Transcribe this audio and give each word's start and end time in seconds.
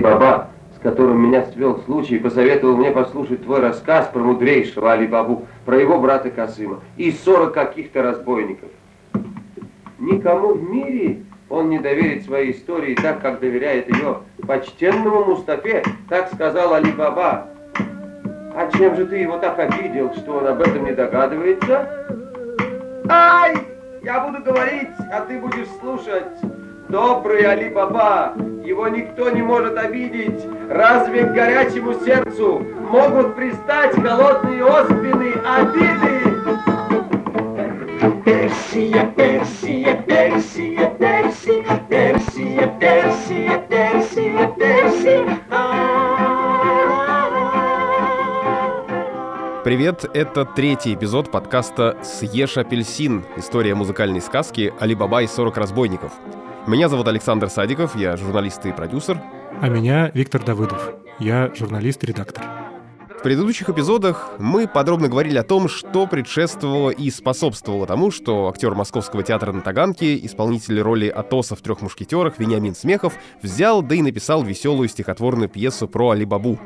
Али-Баба, 0.00 0.48
с 0.74 0.82
которым 0.82 1.22
меня 1.26 1.44
свел 1.52 1.78
случай, 1.84 2.18
посоветовал 2.18 2.76
мне 2.76 2.90
послушать 2.90 3.44
твой 3.44 3.60
рассказ 3.60 4.08
про 4.12 4.20
мудрейшего 4.20 4.92
Али-Бабу, 4.92 5.46
про 5.66 5.78
его 5.78 6.00
брата 6.00 6.30
Касыма 6.30 6.80
и 6.96 7.12
сорок 7.12 7.52
каких-то 7.52 8.02
разбойников. 8.02 8.70
Никому 9.98 10.54
в 10.54 10.70
мире 10.70 11.22
он 11.50 11.68
не 11.68 11.78
доверит 11.78 12.24
своей 12.24 12.52
истории 12.52 12.94
так, 12.94 13.20
как 13.20 13.40
доверяет 13.40 13.94
ее 13.94 14.20
почтенному 14.46 15.24
Мустафе, 15.24 15.82
так 16.08 16.32
сказал 16.32 16.72
Али-Баба. 16.72 17.48
А 18.56 18.70
чем 18.76 18.96
же 18.96 19.06
ты 19.06 19.18
его 19.18 19.36
так 19.36 19.58
обидел, 19.58 20.14
что 20.14 20.38
он 20.38 20.46
об 20.46 20.60
этом 20.62 20.84
не 20.84 20.92
догадывается? 20.92 21.88
Ай! 23.08 23.54
Я 24.02 24.20
буду 24.20 24.42
говорить, 24.42 24.88
а 25.12 25.20
ты 25.20 25.38
будешь 25.38 25.68
слушать. 25.78 26.24
Добрый 26.90 27.44
Али-Баба, 27.44 28.34
его 28.64 28.88
никто 28.88 29.30
не 29.30 29.42
может 29.42 29.78
обидеть. 29.78 30.44
Разве 30.68 31.24
к 31.24 31.32
горячему 31.32 31.94
сердцу 31.94 32.66
могут 32.90 33.36
пристать 33.36 33.96
голодные 33.96 34.66
оспины 34.66 35.34
обиды? 35.46 36.20
Персия, 38.24 39.06
Персия, 39.16 40.02
Персия, 40.02 40.90
Персия, 40.98 41.80
Персия, 41.88 42.66
Персия, 42.80 43.58
Персия, 43.68 44.48
Персия. 44.58 45.38
Привет, 49.62 50.06
это 50.12 50.44
третий 50.44 50.94
эпизод 50.94 51.30
подкаста 51.30 51.96
«Съешь 52.02 52.56
апельсин. 52.56 53.24
История 53.36 53.76
музыкальной 53.76 54.20
сказки 54.20 54.74
«Али-Баба 54.80 55.22
и 55.22 55.28
40 55.28 55.56
разбойников». 55.56 56.10
Меня 56.66 56.88
зовут 56.88 57.08
Александр 57.08 57.48
Садиков, 57.48 57.96
я 57.96 58.16
журналист 58.16 58.64
и 58.66 58.72
продюсер. 58.72 59.20
А 59.60 59.68
меня 59.68 60.10
Виктор 60.12 60.44
Давыдов, 60.44 60.92
я 61.18 61.50
журналист 61.54 62.04
и 62.04 62.06
редактор. 62.06 62.44
В 63.18 63.22
предыдущих 63.22 63.68
эпизодах 63.70 64.30
мы 64.38 64.68
подробно 64.68 65.08
говорили 65.08 65.38
о 65.38 65.42
том, 65.42 65.68
что 65.68 66.06
предшествовало 66.06 66.90
и 66.90 67.10
способствовало 67.10 67.86
тому, 67.86 68.10
что 68.10 68.48
актер 68.48 68.74
Московского 68.74 69.22
театра 69.22 69.52
на 69.52 69.62
Таганке, 69.62 70.16
исполнитель 70.24 70.80
роли 70.80 71.08
Атоса 71.08 71.56
в 71.56 71.60
«Трех 71.62 71.80
мушкетерах» 71.80 72.38
Вениамин 72.38 72.74
Смехов 72.74 73.14
взял, 73.42 73.82
да 73.82 73.94
и 73.94 74.02
написал 74.02 74.42
веселую 74.42 74.88
стихотворную 74.88 75.48
пьесу 75.48 75.88
про 75.88 76.10
Али-Бабу. 76.10 76.58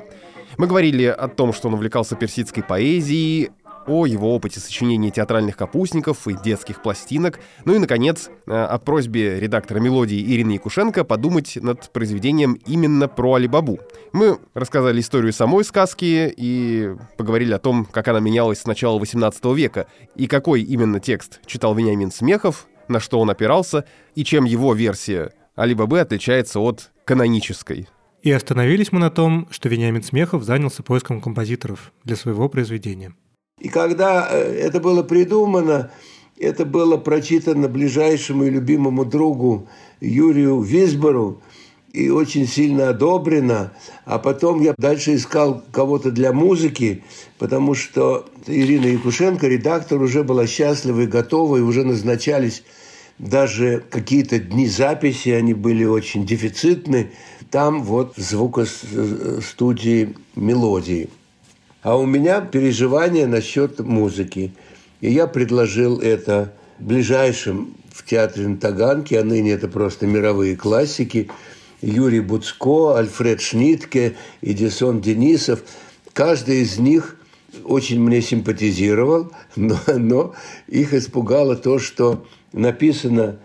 Мы 0.59 0.67
говорили 0.67 1.05
о 1.05 1.29
том, 1.29 1.53
что 1.53 1.69
он 1.69 1.75
увлекался 1.75 2.15
персидской 2.15 2.63
поэзией, 2.63 3.51
о 3.87 4.07
его 4.07 4.35
опыте 4.35 4.61
сочинения 4.61 5.11
театральных 5.11 5.57
капустников 5.57 6.27
и 6.29 6.35
детских 6.35 6.83
пластинок, 6.83 7.41
ну 7.65 7.75
и, 7.75 7.79
наконец, 7.79 8.31
э, 8.47 8.53
о 8.53 8.79
просьбе 8.79 9.39
редактора 9.41 9.79
«Мелодии» 9.79 10.21
Ирины 10.35 10.53
Якушенко 10.53 11.05
подумать 11.05 11.57
над 11.57 11.91
произведением 11.93 12.55
именно 12.67 13.09
про 13.09 13.35
Алибабу. 13.35 13.81
Мы 14.13 14.39
рассказали 14.55 15.01
историю 15.01 15.33
самой 15.33 15.65
сказки 15.65 16.33
и 16.37 16.95
поговорили 17.17 17.53
о 17.53 17.59
том, 17.59 17.85
как 17.85 18.09
она 18.09 18.21
менялась 18.21 18.61
с 18.61 18.67
начала 18.67 18.99
XVIII 18.99 19.55
века, 19.55 19.87
и 20.15 20.27
какой 20.27 20.63
именно 20.63 21.01
текст 21.01 21.41
читал 21.47 21.75
Вениамин 21.75 22.11
Смехов, 22.11 22.67
на 22.89 23.01
что 23.01 23.21
он 23.21 23.31
опирался, 23.31 23.85
и 24.15 24.25
чем 24.25 24.45
его 24.45 24.75
версия 24.75 25.33
Алибабы 25.57 26.01
отличается 26.01 26.61
от 26.61 26.91
канонической. 27.05 27.89
И 28.23 28.31
остановились 28.31 28.91
мы 28.91 29.01
на 29.01 29.11
том, 29.11 29.47
что 29.51 29.69
Вениамин 29.69 30.03
Смехов 30.03 30.45
занялся 30.45 30.83
поиском 30.83 31.21
композиторов 31.21 31.93
для 32.05 32.17
своего 32.17 32.49
произведения. 32.49 33.15
И 33.65 33.69
когда 33.71 34.29
э, 34.31 34.59
это 34.61 34.79
было 34.79 35.03
придумано, 35.03 35.91
это 36.39 36.67
было 36.67 36.99
прочитано 36.99 37.67
ближайшему 37.67 38.45
и 38.45 38.51
любимому 38.51 39.07
другу 39.07 39.69
Юрию 40.03 40.61
Висбору 40.61 41.41
и 41.91 42.11
очень 42.11 42.47
сильно 42.47 42.91
одобрено. 42.91 43.73
А 44.05 44.19
потом 44.19 44.61
я 44.61 44.75
дальше 44.77 45.15
искал 45.15 45.65
кого-то 45.73 46.11
для 46.11 46.35
музыки, 46.35 47.05
потому 47.39 47.75
что 47.75 48.27
Ирина 48.47 48.85
Якушенко, 48.85 49.49
редактор, 49.49 50.03
уже 50.03 50.25
была 50.25 50.47
счастлива 50.47 51.01
и 51.01 51.07
готова, 51.07 51.57
и 51.57 51.63
уже 51.63 51.85
назначались 51.85 52.65
даже 53.19 53.83
какие-то 53.89 54.41
дни 54.41 54.69
записи, 54.69 55.31
они 55.31 55.55
были 55.55 55.87
очень 55.87 56.27
дефицитны. 56.27 57.13
Там 57.51 57.83
вот 57.83 58.13
звукостудии 58.19 60.15
мелодии. 60.37 61.09
А 61.85 61.99
у 61.99 62.07
меня 62.07 62.41
переживания 62.41 63.27
насчет 63.27 63.79
музыки. 63.79 64.55
И 65.03 65.13
я 65.13 65.27
предложил 65.27 66.01
это 66.01 66.55
ближайшим 66.79 67.77
в 67.93 68.07
театре 68.07 68.49
на 68.49 68.57
Таганке, 68.57 69.21
а 69.21 69.23
ныне 69.23 69.53
это 69.53 69.69
просто 69.69 70.07
мировые 70.07 70.57
классики, 70.57 71.31
Юрий 71.83 72.21
Буцко, 72.21 72.97
Альфред 72.97 73.43
Шнитке, 73.43 74.17
Эдисон 74.41 75.03
Денисов. 75.03 75.63
Каждый 76.15 76.63
из 76.63 76.79
них 76.79 77.19
очень 77.65 78.01
мне 78.01 78.23
симпатизировал, 78.23 79.31
но, 79.55 79.79
но 79.87 80.35
их 80.67 80.95
испугало 80.95 81.55
то, 81.55 81.79
что 81.79 82.27
написано 82.55 83.37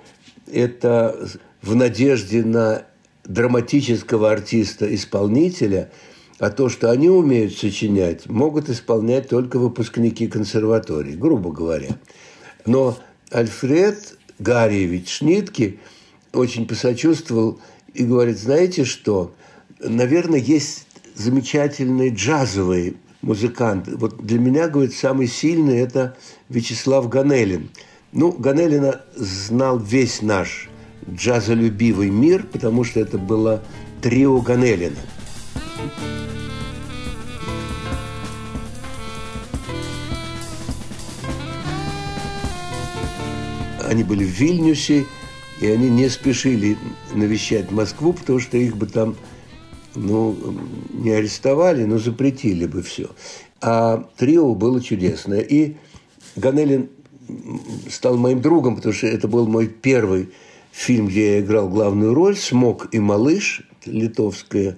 это 0.49 1.27
в 1.61 1.75
надежде 1.75 2.45
на 2.45 2.83
драматического 3.25 4.31
артиста-исполнителя– 4.31 5.91
а 6.39 6.49
то, 6.49 6.69
что 6.69 6.89
они 6.89 7.09
умеют 7.09 7.55
сочинять, 7.55 8.27
могут 8.27 8.69
исполнять 8.69 9.27
только 9.27 9.59
выпускники 9.59 10.27
консерватории, 10.27 11.13
грубо 11.13 11.51
говоря. 11.51 11.89
Но 12.65 12.97
Альфред 13.29 14.17
Гарьевич 14.39 15.17
Шнитки 15.17 15.79
очень 16.33 16.65
посочувствовал 16.65 17.59
и 17.93 18.05
говорит, 18.05 18.39
знаете 18.39 18.85
что, 18.85 19.33
наверное, 19.81 20.39
есть 20.39 20.87
замечательные 21.13 22.11
джазовые 22.11 22.93
музыканты. 23.21 23.97
Вот 23.97 24.25
для 24.25 24.39
меня, 24.39 24.69
говорит, 24.69 24.93
самый 24.93 25.27
сильный– 25.27 25.79
это 25.79 26.15
Вячеслав 26.47 27.09
Ганелин. 27.09 27.69
Ну, 28.13 28.31
Ганелина 28.31 29.01
знал 29.15 29.77
весь 29.77 30.21
наш 30.21 30.69
джазолюбивый 31.09 32.09
мир, 32.09 32.45
потому 32.49 32.85
что 32.85 33.01
это 33.01 33.17
было 33.17 33.61
трио 34.01 34.39
Ганелина– 34.39 34.95
Они 43.89 44.03
были 44.03 44.23
в 44.23 44.27
Вильнюсе, 44.27 45.07
и 45.59 45.67
они 45.67 45.89
не 45.89 46.09
спешили 46.09 46.77
навещать 47.11 47.71
Москву, 47.71 48.13
потому 48.13 48.37
что 48.37 48.55
их 48.55 48.77
бы 48.77 48.85
там 48.85 49.15
ну, 49.95 50.37
не 50.93 51.09
арестовали, 51.09 51.85
но 51.85 51.97
запретили 51.97 52.67
бы 52.67 52.83
все. 52.83 53.09
А 53.61 54.07
трио 54.15 54.53
было 54.53 54.79
чудесное. 54.79 55.39
И 55.39 55.77
Ганелин 56.35 56.89
стал 57.89 58.15
моим 58.17 58.41
другом, 58.41 58.75
потому 58.75 58.93
что 58.93 59.07
это 59.07 59.27
был 59.27 59.47
мой 59.47 59.65
первый 59.65 60.29
фильм, 60.71 61.07
где 61.07 61.33
я 61.33 61.39
играл 61.39 61.67
главную 61.67 62.13
роль 62.13 62.37
«Смок 62.37 62.89
и 62.91 62.99
малыш», 62.99 63.63
литовская 63.85 64.77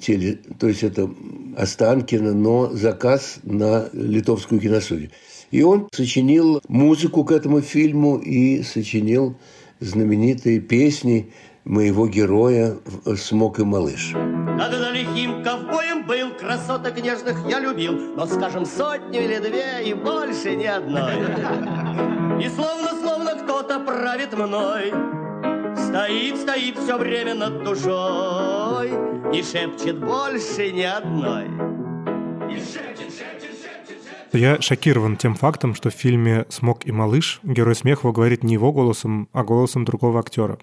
теле, 0.00 0.38
то 0.60 0.68
есть 0.68 0.84
это 0.84 1.10
Останкино, 1.56 2.34
но 2.34 2.70
заказ 2.70 3.40
на 3.42 3.88
литовскую 3.92 4.60
киностудию. 4.60 5.10
И 5.50 5.62
он 5.62 5.88
сочинил 5.92 6.60
музыку 6.68 7.24
к 7.24 7.32
этому 7.32 7.60
фильму 7.60 8.18
и 8.18 8.62
сочинил 8.62 9.34
знаменитые 9.80 10.60
песни 10.60 11.32
моего 11.64 12.06
героя 12.06 12.76
«Смок 13.16 13.58
и 13.60 13.64
малыш». 13.64 14.12
Когда 14.12 14.90
лихим 14.90 15.42
ковбоем 15.44 16.06
был, 16.06 16.30
красоток 16.38 17.00
нежных 17.02 17.36
я 17.48 17.60
любил, 17.60 17.92
но, 18.16 18.26
скажем, 18.26 18.66
сотню 18.66 19.22
или 19.22 19.38
две 19.38 19.84
и 19.84 19.94
больше 19.94 20.56
ни 20.56 20.64
одной. 20.64 21.14
И 22.44 22.48
словно-словно 22.48 23.36
кто-то 23.42 23.80
правит 23.80 24.36
мной, 24.36 24.92
Стоит, 25.88 26.36
стоит 26.36 26.76
все 26.78 26.98
время 26.98 27.34
над 27.34 27.64
душой 27.64 28.90
И 29.32 29.42
шепчет 29.42 29.98
больше 29.98 30.70
ни 30.72 30.82
одной. 30.82 31.44
И 32.50 32.56
шепчет, 32.56 32.97
я 34.32 34.60
шокирован 34.60 35.16
тем 35.16 35.34
фактом, 35.34 35.74
что 35.74 35.90
в 35.90 35.94
фильме 35.94 36.46
«Смок 36.48 36.86
и 36.86 36.92
малыш» 36.92 37.40
герой 37.42 37.74
Смехова 37.74 38.12
говорит 38.12 38.42
не 38.44 38.54
его 38.54 38.72
голосом, 38.72 39.28
а 39.32 39.44
голосом 39.44 39.84
другого 39.84 40.20
актера. 40.20 40.58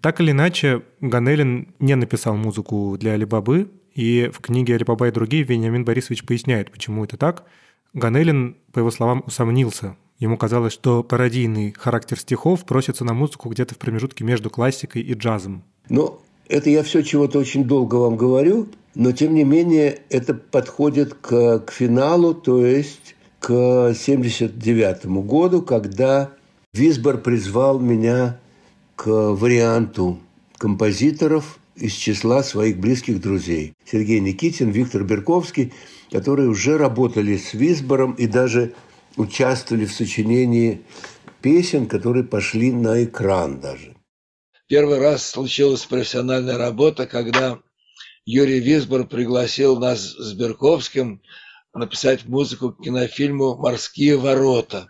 Так 0.00 0.20
или 0.20 0.32
иначе, 0.32 0.82
Ганелин 1.00 1.74
не 1.78 1.94
написал 1.94 2.36
музыку 2.36 2.96
для 2.98 3.12
Алибабы, 3.12 3.70
и 3.94 4.30
в 4.32 4.40
книге 4.40 4.74
«Алибаба 4.74 5.08
и 5.08 5.12
другие» 5.12 5.44
Вениамин 5.44 5.84
Борисович 5.84 6.24
поясняет, 6.24 6.70
почему 6.70 7.04
это 7.04 7.16
так. 7.16 7.44
Ганелин, 7.92 8.56
по 8.72 8.80
его 8.80 8.90
словам, 8.90 9.22
усомнился. 9.26 9.96
Ему 10.18 10.36
казалось, 10.36 10.72
что 10.72 11.02
пародийный 11.02 11.72
характер 11.72 12.18
стихов 12.18 12.64
просится 12.64 13.04
на 13.04 13.14
музыку 13.14 13.48
где-то 13.48 13.74
в 13.74 13.78
промежутке 13.78 14.24
между 14.24 14.50
классикой 14.50 15.02
и 15.02 15.14
джазом. 15.14 15.62
Но 15.88 16.20
это 16.48 16.70
я 16.70 16.82
все 16.82 17.02
чего-то 17.02 17.38
очень 17.38 17.64
долго 17.64 17.96
вам 17.96 18.16
говорю, 18.16 18.68
но 18.96 19.12
тем 19.12 19.34
не 19.34 19.44
менее 19.44 20.00
это 20.08 20.32
подходит 20.32 21.12
к, 21.12 21.58
к 21.60 21.70
финалу, 21.70 22.32
то 22.32 22.64
есть 22.64 23.14
к 23.40 23.50
1979 23.50 25.04
году, 25.26 25.60
когда 25.60 26.30
Висбор 26.72 27.18
призвал 27.18 27.78
меня 27.78 28.40
к 28.96 29.06
варианту 29.06 30.18
композиторов 30.56 31.58
из 31.76 31.92
числа 31.92 32.42
своих 32.42 32.78
близких 32.78 33.20
друзей. 33.20 33.74
Сергей 33.84 34.18
Никитин, 34.18 34.70
Виктор 34.70 35.04
Берковский, 35.04 35.74
которые 36.10 36.48
уже 36.48 36.78
работали 36.78 37.36
с 37.36 37.52
Висбором 37.52 38.12
и 38.12 38.26
даже 38.26 38.72
участвовали 39.18 39.84
в 39.84 39.92
сочинении 39.92 40.80
песен, 41.42 41.86
которые 41.86 42.24
пошли 42.24 42.72
на 42.72 43.04
экран 43.04 43.60
даже. 43.60 43.94
Первый 44.68 44.98
раз 44.98 45.28
случилась 45.28 45.84
профессиональная 45.84 46.56
работа, 46.56 47.06
когда 47.06 47.58
Юрий 48.26 48.58
Висбор 48.58 49.06
пригласил 49.06 49.78
нас 49.78 50.00
с 50.00 50.32
Берковским 50.34 51.22
написать 51.72 52.26
музыку 52.26 52.72
к 52.72 52.82
кинофильму 52.82 53.56
«Морские 53.56 54.16
ворота» 54.16 54.88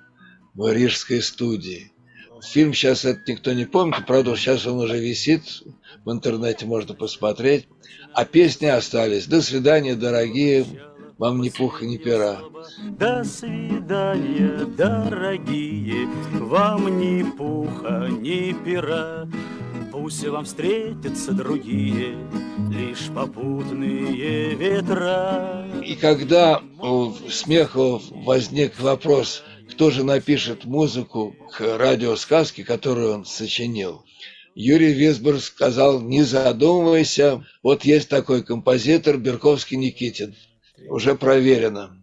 в 0.55 0.73
Рижской 0.73 1.21
студии. 1.21 1.93
Фильм 2.43 2.73
сейчас 2.73 3.05
это 3.05 3.21
никто 3.31 3.53
не 3.53 3.67
помнит, 3.67 4.07
правда, 4.07 4.35
сейчас 4.37 4.67
он 4.67 4.79
уже 4.79 4.99
висит, 4.99 5.43
в 6.07 6.11
интернете 6.11 6.65
можно 6.65 6.95
посмотреть. 6.95 7.69
А 8.15 8.25
песни 8.25 8.67
остались. 8.67 9.27
До 9.27 9.43
свидания, 9.43 9.97
дорогие, 9.97 10.65
вам 11.19 11.43
ни 11.43 11.51
пуха, 11.51 11.85
ни 11.85 11.99
пера. 11.99 12.39
До 12.99 13.23
свидания, 13.23 14.65
дорогие, 14.79 16.09
вам 16.33 16.99
ни 16.99 17.23
пуха, 17.23 18.09
ни 18.09 18.55
пера. 18.65 19.29
Пусть 19.99 20.27
вам 20.27 20.45
встретятся 20.45 21.33
другие, 21.33 22.19
лишь 22.71 23.09
попутные 23.15 24.55
ветра. 24.55 25.67
И 25.83 25.95
когда 25.97 26.61
у 26.79 27.13
Смехова 27.31 28.03
возник 28.11 28.79
вопрос– 28.79 29.43
кто 29.71 29.91
же 29.91 30.05
напишет 30.05 30.65
музыку 30.65 31.35
к 31.51 31.79
радиосказке, 31.79 32.63
которую 32.63 33.15
он 33.15 33.25
сочинил. 33.25 34.05
Юрий 34.55 34.93
Весбор 34.93 35.39
сказал, 35.39 36.01
не 36.01 36.23
задумывайся, 36.23 37.45
вот 37.63 37.85
есть 37.85 38.09
такой 38.09 38.43
композитор 38.43 39.19
Берковский 39.19 39.77
Никитин. 39.77 40.35
Уже 40.89 41.15
проверено. 41.15 41.99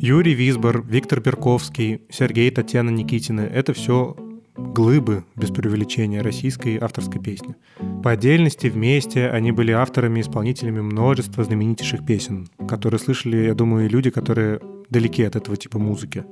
Юрий 0.00 0.34
Висбор, 0.34 0.84
Виктор 0.86 1.20
Берковский, 1.20 2.02
Сергей 2.10 2.50
Татьяна 2.50 2.90
Никитина– 2.90 3.40
это 3.54 3.72
все 3.72 4.16
глыбы, 4.56 5.24
без 5.36 5.50
преувеличения, 5.50 6.22
российской 6.22 6.78
авторской 6.78 7.20
песни. 7.20 7.56
По 8.02 8.12
отдельности, 8.12 8.68
вместе, 8.68 9.28
они 9.28 9.52
были 9.52 9.72
авторами 9.72 10.18
и 10.18 10.22
исполнителями 10.22 10.80
множества 10.80 11.44
знаменитейших 11.44 12.04
песен, 12.06 12.48
которые 12.68 13.00
слышали, 13.00 13.36
я 13.38 13.54
думаю, 13.54 13.86
и 13.86 13.88
люди, 13.88 14.10
которые 14.10 14.60
далеки 14.90 15.22
от 15.22 15.36
этого 15.36 15.56
типа 15.56 15.78
музыки. 15.78 16.24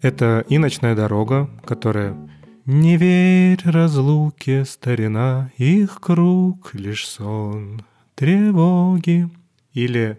Это 0.00 0.44
и 0.48 0.58
«Ночная 0.58 0.96
дорога», 0.96 1.48
которая 1.64 2.16
«Не 2.64 2.96
верь 2.96 3.60
разлуке, 3.64 4.64
старина, 4.64 5.50
их 5.56 6.00
круг 6.00 6.74
лишь 6.74 7.06
сон, 7.06 7.82
тревоги». 8.14 9.28
Или 9.72 10.18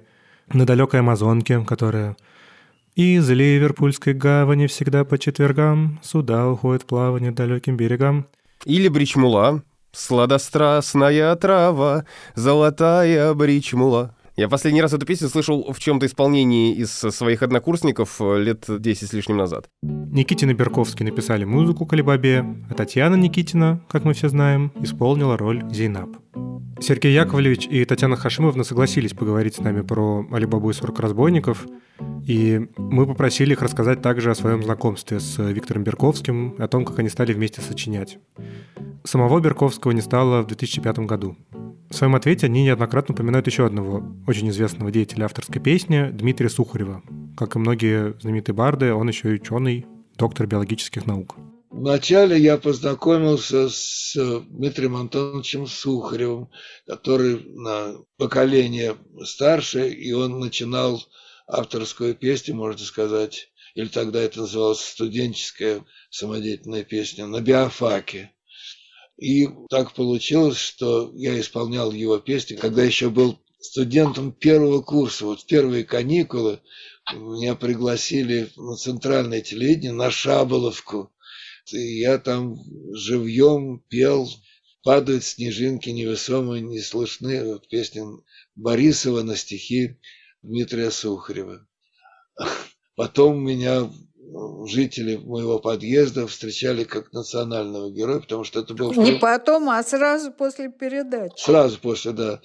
«На 0.51 0.65
далекой 0.65 1.01
Амазонке», 1.01 1.63
которая 1.63 2.15
из 2.95 3.29
Ливерпульской 3.29 4.13
гавани 4.13 4.67
всегда 4.67 5.03
по 5.03 5.17
четвергам 5.17 5.99
суда 6.03 6.47
уходят 6.47 6.83
в 6.83 6.85
плавание 6.85 7.31
далеким 7.31 7.75
берегам. 7.75 8.27
Или 8.65 8.87
Бричмула, 8.87 9.63
сладострастная 9.91 11.35
трава, 11.35 12.05
золотая 12.35 13.33
Бричмула. 13.33 14.15
Я 14.35 14.49
последний 14.49 14.81
раз 14.81 14.93
эту 14.93 15.05
песню 15.05 15.29
слышал 15.29 15.71
в 15.71 15.79
чем-то 15.79 16.07
исполнении 16.07 16.73
из 16.73 16.91
своих 16.91 17.43
однокурсников 17.43 18.19
э, 18.19 18.41
лет 18.41 18.65
10 18.67 19.07
с 19.07 19.13
лишним 19.13 19.37
назад. 19.37 19.69
Никитин 19.83 20.49
и 20.49 20.53
Берковский 20.53 21.05
написали 21.05 21.43
музыку 21.43 21.85
к 21.85 21.93
Алибабе, 21.93 22.43
а 22.67 22.73
Татьяна 22.73 23.15
Никитина, 23.15 23.81
как 23.89 24.05
мы 24.05 24.13
все 24.13 24.29
знаем, 24.29 24.71
исполнила 24.81 25.37
роль 25.37 25.63
Зейнаб. 25.71 26.09
Сергей 26.83 27.13
Яковлевич 27.13 27.65
и 27.65 27.85
Татьяна 27.85 28.17
Хашимовна 28.17 28.65
согласились 28.65 29.13
поговорить 29.13 29.55
с 29.55 29.59
нами 29.59 29.79
про 29.83 30.27
Алибабу 30.29 30.69
и 30.69 30.73
40 30.73 30.99
разбойников, 30.99 31.65
и 32.27 32.67
мы 32.75 33.07
попросили 33.07 33.53
их 33.53 33.61
рассказать 33.61 34.01
также 34.01 34.31
о 34.31 34.35
своем 34.35 34.61
знакомстве 34.61 35.21
с 35.21 35.37
Виктором 35.41 35.85
Берковским, 35.85 36.55
о 36.59 36.67
том, 36.67 36.83
как 36.83 36.99
они 36.99 37.07
стали 37.07 37.31
вместе 37.31 37.61
сочинять. 37.61 38.19
Самого 39.05 39.39
Берковского 39.39 39.93
не 39.93 40.01
стало 40.01 40.41
в 40.41 40.47
2005 40.47 40.99
году. 40.99 41.37
В 41.89 41.95
своем 41.95 42.15
ответе 42.15 42.47
они 42.47 42.63
неоднократно 42.63 43.13
упоминают 43.13 43.47
еще 43.47 43.65
одного 43.65 44.03
очень 44.27 44.49
известного 44.49 44.91
деятеля 44.91 45.23
авторской 45.23 45.61
песни 45.61 46.09
Дмитрия 46.11 46.49
Сухарева. 46.49 47.01
Как 47.37 47.55
и 47.55 47.59
многие 47.59 48.19
знаменитые 48.19 48.55
барды, 48.55 48.93
он 48.93 49.07
еще 49.07 49.29
и 49.29 49.35
ученый, 49.35 49.85
доктор 50.17 50.47
биологических 50.47 51.05
наук. 51.05 51.37
Вначале 51.75 52.39
я 52.39 52.59
познакомился 52.59 53.67
с 53.67 54.13
Дмитрием 54.15 54.95
Антоновичем 54.95 55.65
Сухаревым, 55.65 56.51
который 56.85 57.43
на 57.45 57.95
поколение 58.15 58.95
старше, 59.23 59.89
и 59.89 60.11
он 60.11 60.39
начинал 60.39 61.03
авторскую 61.47 62.13
песню, 62.13 62.53
можно 62.53 62.85
сказать, 62.85 63.49
или 63.73 63.87
тогда 63.87 64.21
это 64.21 64.41
называлось 64.41 64.81
студенческая 64.81 65.83
самодеятельная 66.11 66.83
песня, 66.83 67.25
на 67.25 67.41
биофаке. 67.41 68.31
И 69.17 69.49
так 69.71 69.95
получилось, 69.95 70.59
что 70.59 71.11
я 71.15 71.39
исполнял 71.39 71.91
его 71.91 72.19
песни, 72.19 72.55
когда 72.55 72.83
еще 72.83 73.09
был 73.09 73.39
студентом 73.59 74.31
первого 74.31 74.83
курса. 74.83 75.25
Вот 75.25 75.41
в 75.41 75.47
первые 75.47 75.85
каникулы 75.85 76.59
меня 77.15 77.55
пригласили 77.55 78.51
на 78.57 78.75
центральное 78.75 79.41
телевидение, 79.41 79.91
на 79.91 80.11
Шаболовку. 80.11 81.09
И 81.71 81.99
я 81.99 82.17
там 82.17 82.57
живьем 82.93 83.79
пел 83.87 84.27
«Падают 84.83 85.23
снежинки 85.23 85.89
невесомые, 85.89 86.61
не 86.61 86.79
слышны». 86.79 87.43
Вот 87.45 87.67
песня 87.69 88.05
Борисова 88.55 89.21
на 89.21 89.35
стихи 89.35 89.97
Дмитрия 90.41 90.91
Сухарева. 90.91 91.65
Потом 92.95 93.43
меня 93.43 93.89
жители 94.65 95.17
моего 95.17 95.59
подъезда 95.59 96.27
встречали 96.27 96.83
как 96.83 97.11
национального 97.13 97.91
героя, 97.91 98.19
потому 98.19 98.43
что 98.43 98.59
это 98.59 98.73
был... 98.73 98.93
Не 98.93 99.13
потом, 99.13 99.69
а 99.69 99.81
сразу 99.83 100.31
после 100.31 100.69
передачи. 100.69 101.33
Сразу 101.37 101.79
после, 101.79 102.11
да. 102.11 102.41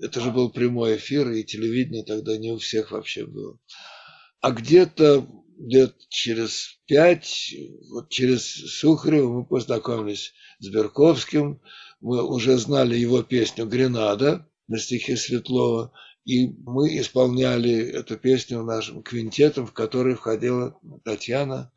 Это 0.00 0.20
же 0.20 0.30
был 0.30 0.50
прямой 0.50 0.96
эфир, 0.96 1.30
и 1.30 1.44
телевидение 1.44 2.04
тогда 2.04 2.36
не 2.36 2.52
у 2.52 2.58
всех 2.58 2.90
вообще 2.90 3.26
было. 3.26 3.58
А 4.40 4.50
где-то 4.50 5.26
лет 5.58 5.94
через 6.08 6.78
пять, 6.86 7.54
вот 7.90 8.08
через 8.08 8.44
Сухарева 8.44 9.32
мы 9.32 9.44
познакомились 9.44 10.32
с 10.60 10.68
Берковским, 10.68 11.60
мы 12.00 12.22
уже 12.22 12.56
знали 12.58 12.96
его 12.96 13.22
песню 13.22 13.66
«Гренада» 13.66 14.48
на 14.68 14.78
стихе 14.78 15.16
Светлова– 15.16 15.92
и 16.28 16.48
мы 16.66 16.98
исполняли 16.98 17.88
эту 17.88 18.18
песню 18.18 18.62
нашим 18.62 19.02
квинтетом, 19.02 19.66
в 19.66 19.72
который 19.72 20.14
входила 20.14 20.78
Татьяна. 21.02 21.72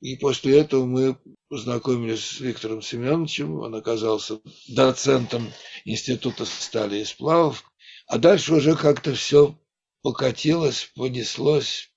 И 0.00 0.16
после 0.16 0.58
этого 0.58 0.84
мы 0.84 1.16
познакомились 1.48 2.24
с 2.24 2.40
Виктором 2.40 2.82
Семеновичем. 2.82 3.60
Он 3.60 3.76
оказался 3.76 4.40
доцентом 4.68 5.52
Института 5.84 6.44
стали 6.46 6.98
и 6.98 7.04
сплавов. 7.04 7.62
А 8.08 8.18
дальше 8.18 8.54
уже 8.54 8.74
как-то 8.74 9.14
все 9.14 9.56
покатилось, 10.02 10.90
понеслось. 10.96 11.91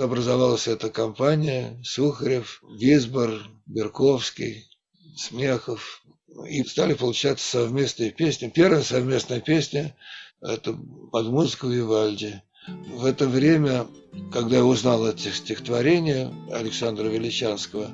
Образовалась 0.00 0.66
эта 0.66 0.88
компания 0.88 1.78
Сухарев, 1.84 2.62
Висбор, 2.70 3.42
Берковский, 3.66 4.66
Смехов. 5.14 6.02
И 6.48 6.64
стали 6.64 6.94
получаться 6.94 7.44
совместные 7.46 8.10
песни. 8.10 8.48
Первая 8.48 8.82
совместная 8.82 9.40
песня 9.40 9.94
это 10.40 10.72
под 11.12 11.26
музыку 11.26 11.68
Вивальди. 11.68 12.40
В 12.86 13.04
это 13.04 13.28
время, 13.28 13.86
когда 14.32 14.56
я 14.58 14.64
узнал 14.64 15.06
эти 15.06 15.28
стихотворения 15.28 16.32
Александра 16.50 17.04
Величанского, 17.04 17.90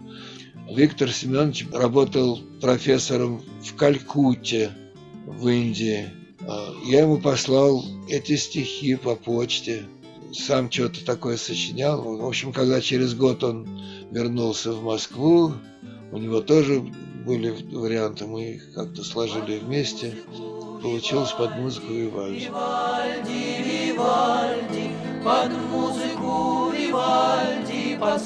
Виктор 0.71 1.11
Семенович 1.11 1.67
работал 1.73 2.41
профессором 2.61 3.43
в 3.65 3.75
Калькутте, 3.75 4.71
в 5.27 5.49
Индии. 5.49 6.11
Я 6.87 7.01
ему 7.01 7.19
послал 7.19 7.85
эти 8.09 8.37
стихи 8.37 8.95
по 8.95 9.17
почте. 9.17 9.87
Сам 10.33 10.71
что-то 10.71 11.05
такое 11.05 11.37
сочинял. 11.37 12.03
В 12.03 12.25
общем, 12.25 12.53
когда 12.53 12.81
через 12.81 13.15
год 13.15 13.43
он 13.45 13.83
вернулся 14.11 14.73
в 14.73 14.83
Москву, 14.83 15.53
у 16.13 16.19
него 16.19 16.41
тоже 16.41 16.81
были 17.25 17.51
варианты, 17.75 18.27
мы 18.27 18.55
их 18.55 18.73
как-то 18.75 19.03
сложили 19.03 19.59
вместе 19.59 20.15
получилось 20.87 21.33
под 21.33 21.57
музыку 21.57 21.93
Вивальди. 21.93 22.45
Вивальди, 22.45 23.91
Вивальди, 23.91 24.91
под 25.25 25.51
музыку 25.71 26.71
Вивальди, 26.71 27.99
под 27.99 28.23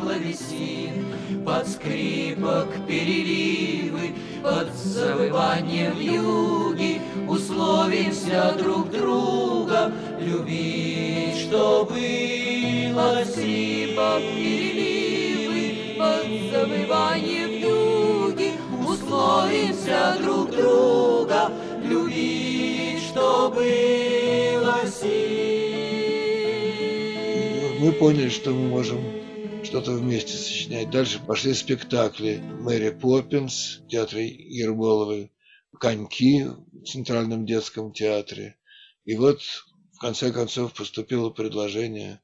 клавесин, 0.00 1.44
под 1.44 1.68
скрипок 1.68 2.68
переливы, 2.88 4.14
под 4.42 4.72
завывание 4.74 5.90
в 5.90 6.00
юге, 6.00 7.00
условимся 7.28 8.54
друг 8.58 8.90
друга 8.90 9.92
любить, 10.20 11.36
что 11.38 11.84
было 11.90 13.24
скрипок 13.24 14.22
переливы, 14.34 15.96
под 15.98 16.26
завывание 16.50 17.46
в 17.46 17.52
юге, 17.52 18.52
условимся 18.86 20.16
друга, 20.20 21.50
любить, 21.84 23.02
что 23.02 23.50
было 23.54 24.84
сил. 24.86 25.34
Мы 27.80 27.92
поняли, 27.92 28.28
что 28.28 28.50
мы 28.50 28.68
можем 28.68 29.00
что-то 29.62 29.92
вместе 29.92 30.36
сочинять. 30.36 30.90
Дальше 30.90 31.20
пошли 31.26 31.52
спектакли. 31.54 32.40
Мэри 32.60 32.90
Поппинс 32.90 33.80
театре 33.88 34.26
Ермоловой, 34.28 35.30
«Коньки» 35.80 36.44
в 36.44 36.84
Центральном 36.84 37.46
детском 37.46 37.92
театре. 37.92 38.56
И 39.04 39.16
вот, 39.16 39.40
в 39.92 39.98
конце 39.98 40.32
концов, 40.32 40.74
поступило 40.74 41.30
предложение 41.30 42.20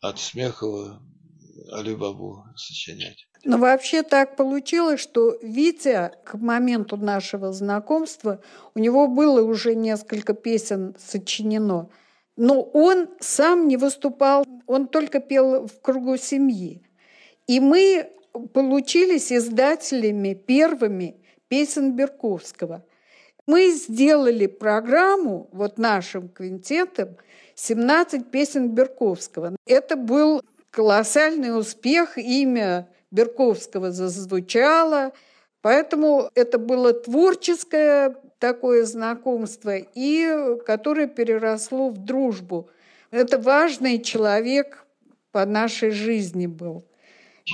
от 0.00 0.18
Смехова 0.18 1.02
Алибабу 1.72 2.44
сочинять. 2.56 3.28
Но 3.44 3.58
вообще 3.58 4.02
так 4.02 4.36
получилось, 4.36 5.00
что 5.00 5.36
Витя 5.42 6.12
к 6.24 6.34
моменту 6.34 6.96
нашего 6.96 7.52
знакомства, 7.52 8.42
у 8.74 8.78
него 8.78 9.06
было 9.06 9.42
уже 9.42 9.74
несколько 9.74 10.34
песен 10.34 10.96
сочинено, 10.98 11.88
но 12.36 12.62
он 12.62 13.08
сам 13.20 13.68
не 13.68 13.76
выступал, 13.76 14.44
он 14.66 14.88
только 14.88 15.20
пел 15.20 15.66
в 15.66 15.80
кругу 15.80 16.16
семьи. 16.16 16.82
И 17.46 17.60
мы 17.60 18.10
получились 18.52 19.32
издателями 19.32 20.34
первыми 20.34 21.17
песен 21.48 21.96
Берковского. 21.96 22.84
Мы 23.46 23.70
сделали 23.70 24.46
программу 24.46 25.48
вот 25.52 25.78
нашим 25.78 26.28
квинтетом 26.28 27.16
17 27.54 28.30
песен 28.30 28.74
Берковского. 28.74 29.56
Это 29.66 29.96
был 29.96 30.42
колоссальный 30.70 31.58
успех, 31.58 32.18
имя 32.18 32.88
Берковского 33.10 33.90
зазвучало, 33.90 35.12
поэтому 35.62 36.30
это 36.34 36.58
было 36.58 36.92
творческое 36.92 38.16
такое 38.38 38.84
знакомство, 38.84 39.76
и 39.76 40.58
которое 40.66 41.06
переросло 41.06 41.90
в 41.90 41.98
дружбу. 41.98 42.68
Это 43.10 43.38
важный 43.38 44.00
человек 44.02 44.84
по 45.32 45.44
нашей 45.46 45.90
жизни 45.90 46.46
был. 46.46 46.84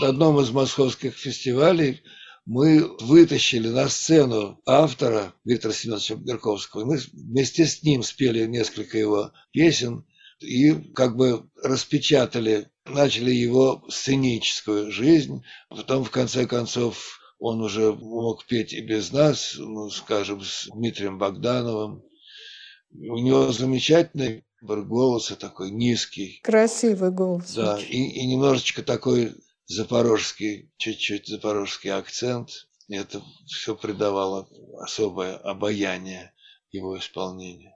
На 0.00 0.08
одном 0.08 0.40
из 0.40 0.50
московских 0.50 1.14
фестивалей 1.14 2.02
мы 2.46 2.96
вытащили 3.00 3.68
на 3.68 3.88
сцену 3.88 4.60
автора 4.66 5.34
Виктора 5.44 5.72
Семеновича 5.72 6.16
Берковского. 6.16 6.84
Мы 6.84 6.98
вместе 7.12 7.66
с 7.66 7.82
ним 7.82 8.02
спели 8.02 8.46
несколько 8.46 8.98
его 8.98 9.32
песен 9.52 10.04
и 10.40 10.74
как 10.94 11.16
бы 11.16 11.48
распечатали 11.62 12.68
начали 12.86 13.30
его 13.30 13.84
сценическую 13.88 14.90
жизнь. 14.90 15.42
Потом, 15.68 16.04
в 16.04 16.10
конце 16.10 16.46
концов, 16.46 17.18
он 17.38 17.60
уже 17.62 17.92
мог 17.92 18.46
петь 18.46 18.72
и 18.72 18.80
без 18.80 19.12
нас, 19.12 19.54
ну, 19.58 19.90
скажем, 19.90 20.42
с 20.42 20.68
Дмитрием 20.72 21.18
Богдановым. 21.18 22.02
У 22.92 23.18
него 23.18 23.52
замечательный 23.52 24.44
голос 24.60 25.32
такой 25.38 25.70
низкий. 25.70 26.40
Красивый 26.42 27.10
голос. 27.10 27.54
Да, 27.54 27.78
и, 27.78 27.96
и 27.96 28.26
немножечко 28.26 28.82
такой 28.82 29.34
запорожский, 29.74 30.70
чуть-чуть 30.76 31.26
запорожский 31.26 31.90
акцент. 31.90 32.50
И 32.88 32.96
это 32.96 33.22
все 33.46 33.74
придавало 33.74 34.48
особое 34.80 35.36
обаяние 35.36 36.32
его 36.70 36.98
исполнению. 36.98 37.72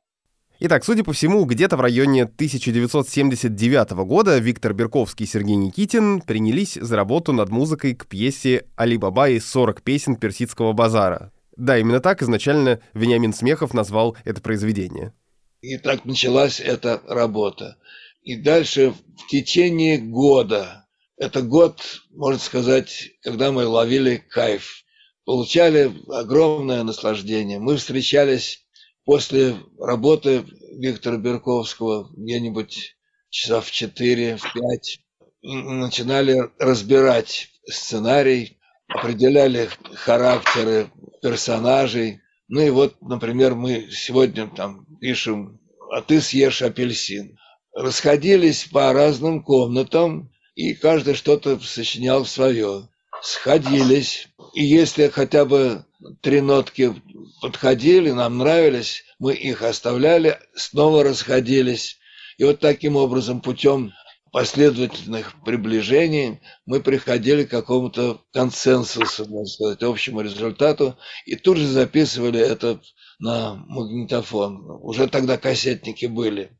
Итак, 0.61 0.85
судя 0.85 1.05
по 1.05 1.13
всему, 1.13 1.45
где-то 1.45 1.77
в 1.77 1.81
районе 1.81 2.25
1979 2.25 3.91
года 4.05 4.39
Виктор 4.39 4.75
Берковский 4.75 5.25
и 5.25 5.29
Сергей 5.29 5.55
Никитин 5.55 6.21
принялись 6.21 6.75
за 6.75 6.97
работу 6.97 7.33
над 7.33 7.49
музыкой 7.49 7.95
к 7.95 8.07
пьесе 8.07 8.67
«Али 8.75 8.97
Баба» 8.97 9.29
и 9.29 9.39
40 9.39 9.83
песен 9.83 10.17
персидского 10.17 10.73
базара. 10.73 11.33
Да, 11.57 11.79
именно 11.79 12.01
так 12.01 12.23
изначально 12.23 12.81
Вениамин 12.93 13.33
Смехов 13.33 13.73
назвал 13.73 14.17
это 14.25 14.41
произведение. 14.41 15.13
И 15.61 15.77
так 15.79 16.05
началась 16.05 16.61
эта 16.61 17.03
работа. 17.07 17.77
И 18.23 18.35
дальше 18.35 18.93
в 19.17 19.27
течение 19.29 19.99
года, 19.99 20.88
это 21.19 21.43
год, 21.43 21.81
можно 22.11 22.41
сказать, 22.41 23.11
когда 23.23 23.53
мы 23.53 23.67
ловили 23.67 24.17
кайф, 24.17 24.85
получали 25.25 25.93
огромное 26.09 26.83
наслаждение. 26.85 27.59
Мы 27.59 27.77
встречались 27.77 28.65
после 29.05 29.57
работы 29.79 30.45
Виктора 30.79 31.17
Берковского 31.17 32.09
где-нибудь 32.17 32.97
часа 33.31 33.61
в 33.61 33.71
4, 33.71 34.37
в 34.37 34.53
5 34.53 35.01
начинали 35.43 36.51
разбирать 36.59 37.49
сценарий, 37.67 38.59
определяли 38.89 39.69
характеры 39.95 40.91
персонажей. 41.23 42.21
Ну 42.49 42.61
и 42.61 42.71
вот, 42.71 43.01
например, 43.01 43.55
мы 43.55 43.89
сегодня 43.91 44.49
там 44.49 44.87
пишем 45.01 45.61
«А 45.91 46.01
ты 46.01 46.21
съешь 46.21 46.63
апельсин». 46.63 47.39
Расходились 47.75 48.65
по 48.65 48.93
разным 48.93 49.43
комнатам, 49.43 50.33
и 50.59 50.75
каждый 50.75 51.15
что-то 51.15 51.61
сочинял 51.61 52.27
свое. 52.27 52.89
Сходились, 53.23 54.27
и 54.55 54.65
если 54.65 55.07
хотя 55.07 55.45
бы 55.45 55.85
три 56.21 56.41
нотки 56.41 57.01
подходили, 57.41 58.11
нам 58.11 58.39
нравились, 58.39 59.05
мы 59.21 59.35
их 59.35 59.63
оставляли, 59.63 60.37
снова 60.57 61.05
расходились. 61.05 61.99
И 62.39 62.45
вот 62.45 62.59
таким 62.59 62.97
образом, 62.97 63.41
путем 63.41 63.93
последовательных 64.33 65.37
приближений, 65.45 66.41
мы 66.67 66.81
приходили 66.81 67.45
к 67.45 67.51
какому-то 67.51 68.21
консенсусу, 68.33 69.29
можно 69.29 69.47
сказать, 69.47 69.83
общему 69.85 70.23
результату, 70.23 70.99
и 71.25 71.37
тут 71.37 71.59
же 71.59 71.69
записывали 71.69 72.41
это 72.41 72.81
на 73.21 73.55
магнитофон. 73.55 74.65
Уже 74.83 75.07
тогда 75.07 75.39
кассетники 75.39 76.07
были. 76.07 76.51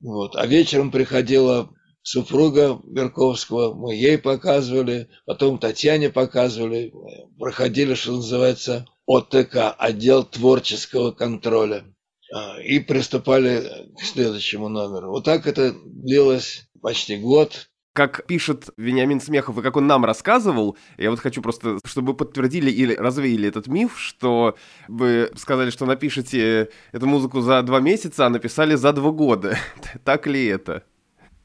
Вот. 0.00 0.36
А 0.36 0.46
вечером 0.46 0.92
приходила 0.92 1.74
супруга 2.02 2.80
Берковского, 2.84 3.74
мы 3.74 3.94
ей 3.94 4.18
показывали, 4.18 5.08
потом 5.24 5.58
Татьяне 5.58 6.10
показывали, 6.10 6.92
проходили, 7.38 7.94
что 7.94 8.12
называется, 8.12 8.86
ОТК, 9.06 9.74
отдел 9.78 10.24
творческого 10.24 11.12
контроля, 11.12 11.84
а, 12.32 12.60
и 12.60 12.78
приступали 12.80 13.90
к 13.98 14.02
следующему 14.02 14.68
номеру. 14.68 15.10
Вот 15.10 15.24
так 15.24 15.46
это 15.46 15.74
длилось 15.84 16.68
почти 16.80 17.16
год. 17.16 17.68
Как 17.94 18.26
пишет 18.26 18.70
Вениамин 18.78 19.20
Смехов, 19.20 19.58
и 19.58 19.62
как 19.62 19.76
он 19.76 19.86
нам 19.86 20.06
рассказывал, 20.06 20.78
я 20.96 21.10
вот 21.10 21.20
хочу 21.20 21.42
просто, 21.42 21.78
чтобы 21.84 22.14
подтвердили 22.14 22.70
или 22.70 22.94
развеяли 22.94 23.48
этот 23.48 23.66
миф, 23.66 23.98
что 23.98 24.56
вы 24.88 25.30
сказали, 25.36 25.68
что 25.68 25.84
напишете 25.84 26.70
эту 26.92 27.06
музыку 27.06 27.42
за 27.42 27.62
два 27.62 27.80
месяца, 27.80 28.24
а 28.24 28.30
написали 28.30 28.76
за 28.76 28.94
два 28.94 29.10
года. 29.10 29.58
так 30.04 30.26
ли 30.26 30.46
это? 30.46 30.84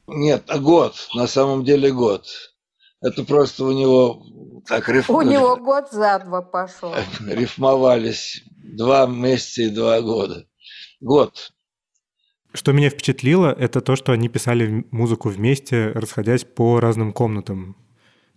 Нет, 0.08 0.44
а 0.48 0.58
год, 0.58 0.94
на 1.14 1.26
самом 1.26 1.64
деле 1.64 1.92
год. 1.92 2.26
Это 3.00 3.24
просто 3.24 3.64
у 3.64 3.72
него 3.72 4.22
так 4.66 4.88
риф... 4.88 5.10
У 5.10 5.20
него 5.20 5.56
год 5.56 5.90
за 5.92 6.18
два 6.24 6.42
пошел. 6.42 6.94
Рифмовались 7.26 8.42
два 8.56 9.06
месяца 9.06 9.62
и 9.62 9.70
два 9.70 10.00
года. 10.00 10.46
Год. 11.00 11.52
Что 12.54 12.72
меня 12.72 12.88
впечатлило, 12.88 13.52
это 13.52 13.82
то, 13.82 13.94
что 13.96 14.12
они 14.12 14.28
писали 14.28 14.86
музыку 14.90 15.28
вместе, 15.28 15.92
расходясь 15.94 16.44
по 16.44 16.80
разным 16.80 17.12
комнатам. 17.12 17.76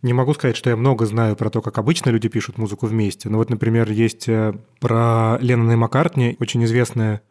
Не 0.01 0.13
могу 0.13 0.33
сказать, 0.33 0.57
что 0.57 0.69
я 0.69 0.75
много 0.75 1.05
знаю 1.05 1.35
про 1.37 1.49
то, 1.49 1.61
как 1.61 1.77
обычно 1.77 2.09
люди 2.09 2.27
пишут 2.27 2.57
музыку 2.57 2.85
вместе. 2.85 3.29
Но 3.29 3.37
вот, 3.37 3.49
например, 3.49 3.89
есть 3.91 4.27
э, 4.27 4.53
про 4.79 5.37
Леннона 5.39 5.71
и 5.71 5.75
Маккартни 5.75 6.35
очень 6.39 6.63
известная 6.65 7.21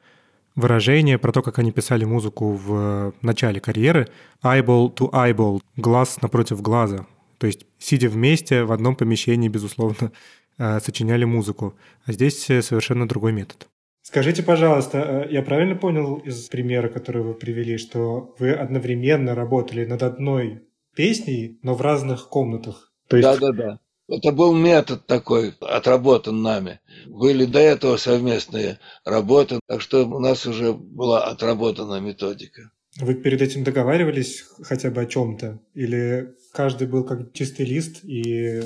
выражение 0.57 1.19
про 1.19 1.33
то, 1.33 1.42
как 1.42 1.59
они 1.59 1.73
писали 1.73 2.04
музыку 2.04 2.52
в 2.52 3.14
начале 3.23 3.61
карьеры. 3.61 4.09
Eyeball 4.42 4.95
to 4.95 5.11
eyeball, 5.11 5.61
глаз 5.76 6.21
напротив 6.23 6.62
глаза. 6.62 7.07
То 7.38 7.47
есть, 7.47 7.66
сидя 7.78 8.09
вместе 8.09 8.64
в 8.64 8.73
одном 8.73 8.97
помещении, 8.97 9.49
безусловно, 9.49 10.12
э, 10.59 10.80
сочиняли 10.80 11.25
музыку. 11.25 11.75
А 12.04 12.12
здесь 12.12 12.45
совершенно 12.45 13.09
другой 13.09 13.33
метод. 13.33 13.69
Скажите, 14.02 14.42
пожалуйста, 14.42 14.99
э, 14.99 15.33
я 15.33 15.42
правильно 15.42 15.76
понял 15.76 16.16
из 16.16 16.49
примера, 16.49 16.88
который 16.88 17.23
вы 17.23 17.35
привели, 17.35 17.78
что 17.78 18.35
вы 18.38 18.52
одновременно 18.52 19.35
работали 19.35 19.85
над 19.85 20.02
одной 20.02 20.62
песней, 20.95 21.59
но 21.62 21.75
в 21.75 21.80
разных 21.80 22.28
комнатах? 22.28 22.92
То 23.09 23.16
есть... 23.16 23.28
Да, 23.28 23.37
да, 23.37 23.52
да. 23.52 23.78
Это 24.10 24.32
был 24.32 24.52
метод 24.52 25.06
такой, 25.06 25.54
отработан 25.60 26.42
нами. 26.42 26.80
Были 27.06 27.44
до 27.44 27.60
этого 27.60 27.96
совместные 27.96 28.80
работы, 29.04 29.60
так 29.68 29.80
что 29.80 30.04
у 30.04 30.18
нас 30.18 30.46
уже 30.46 30.72
была 30.72 31.24
отработана 31.26 32.00
методика. 32.00 32.72
Вы 32.98 33.14
перед 33.14 33.40
этим 33.40 33.62
договаривались 33.62 34.44
хотя 34.62 34.90
бы 34.90 35.02
о 35.02 35.06
чем-то? 35.06 35.60
Или 35.74 36.34
каждый 36.52 36.88
был 36.88 37.04
как 37.04 37.32
чистый 37.32 37.64
лист 37.64 38.04
и... 38.04 38.24
Э, 38.24 38.62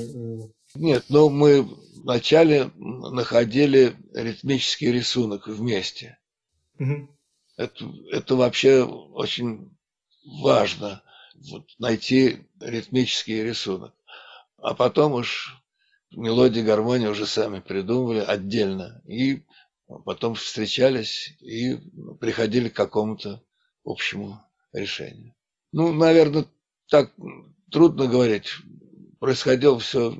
Нет, 0.73 1.05
ну 1.09 1.29
мы 1.29 1.61
вначале 2.01 2.71
находили 2.75 3.93
ритмический 4.15 4.91
рисунок 4.91 5.47
вместе. 5.47 6.17
Угу. 6.79 7.07
Это, 7.57 7.85
это 8.11 8.35
вообще 8.35 8.81
очень 8.81 9.77
важно, 10.41 11.03
вот, 11.51 11.67
найти 11.77 12.47
ритмический 12.59 13.43
рисунок 13.43 13.93
а 14.65 14.73
потом 14.73 15.13
уж 15.13 15.61
мелодии, 16.09 16.61
гармонии 16.61 17.05
уже 17.05 17.27
сами 17.27 17.59
придумывали 17.59 18.17
отдельно. 18.17 18.99
И 19.05 19.43
потом 20.05 20.33
встречались 20.33 21.37
и 21.39 21.77
приходили 22.19 22.69
к 22.69 22.75
какому-то 22.75 23.43
общему 23.83 24.41
решению. 24.73 25.35
Ну, 25.71 25.93
наверное, 25.93 26.45
так 26.89 27.11
трудно 27.71 28.07
говорить. 28.07 28.55
Происходило 29.19 29.77
все 29.77 30.17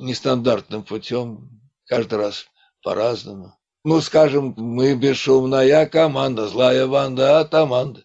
нестандартным 0.00 0.84
путем, 0.84 1.48
каждый 1.86 2.18
раз 2.18 2.46
по-разному. 2.82 3.54
Ну, 3.84 4.02
скажем, 4.02 4.52
мы 4.58 4.94
бесшумная 4.96 5.86
команда, 5.86 6.46
злая 6.46 6.86
банда, 6.86 7.40
атаманда. 7.40 8.04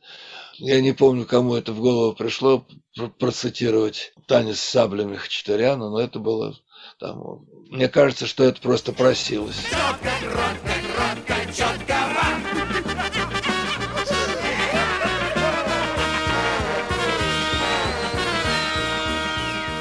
Я 0.55 0.81
не 0.81 0.93
помню, 0.93 1.25
кому 1.25 1.55
это 1.55 1.73
в 1.73 1.79
голову 1.79 2.13
пришло 2.13 2.65
процитировать 3.17 4.13
танец 4.27 4.59
с 4.59 4.69
саблями 4.69 5.15
Хачатуряна, 5.15 5.89
но 5.89 5.99
это 5.99 6.19
было 6.19 6.55
там... 6.99 7.45
Мне 7.69 7.87
кажется, 7.87 8.27
что 8.27 8.43
это 8.43 8.61
просто 8.61 8.93
просилось. 8.93 9.55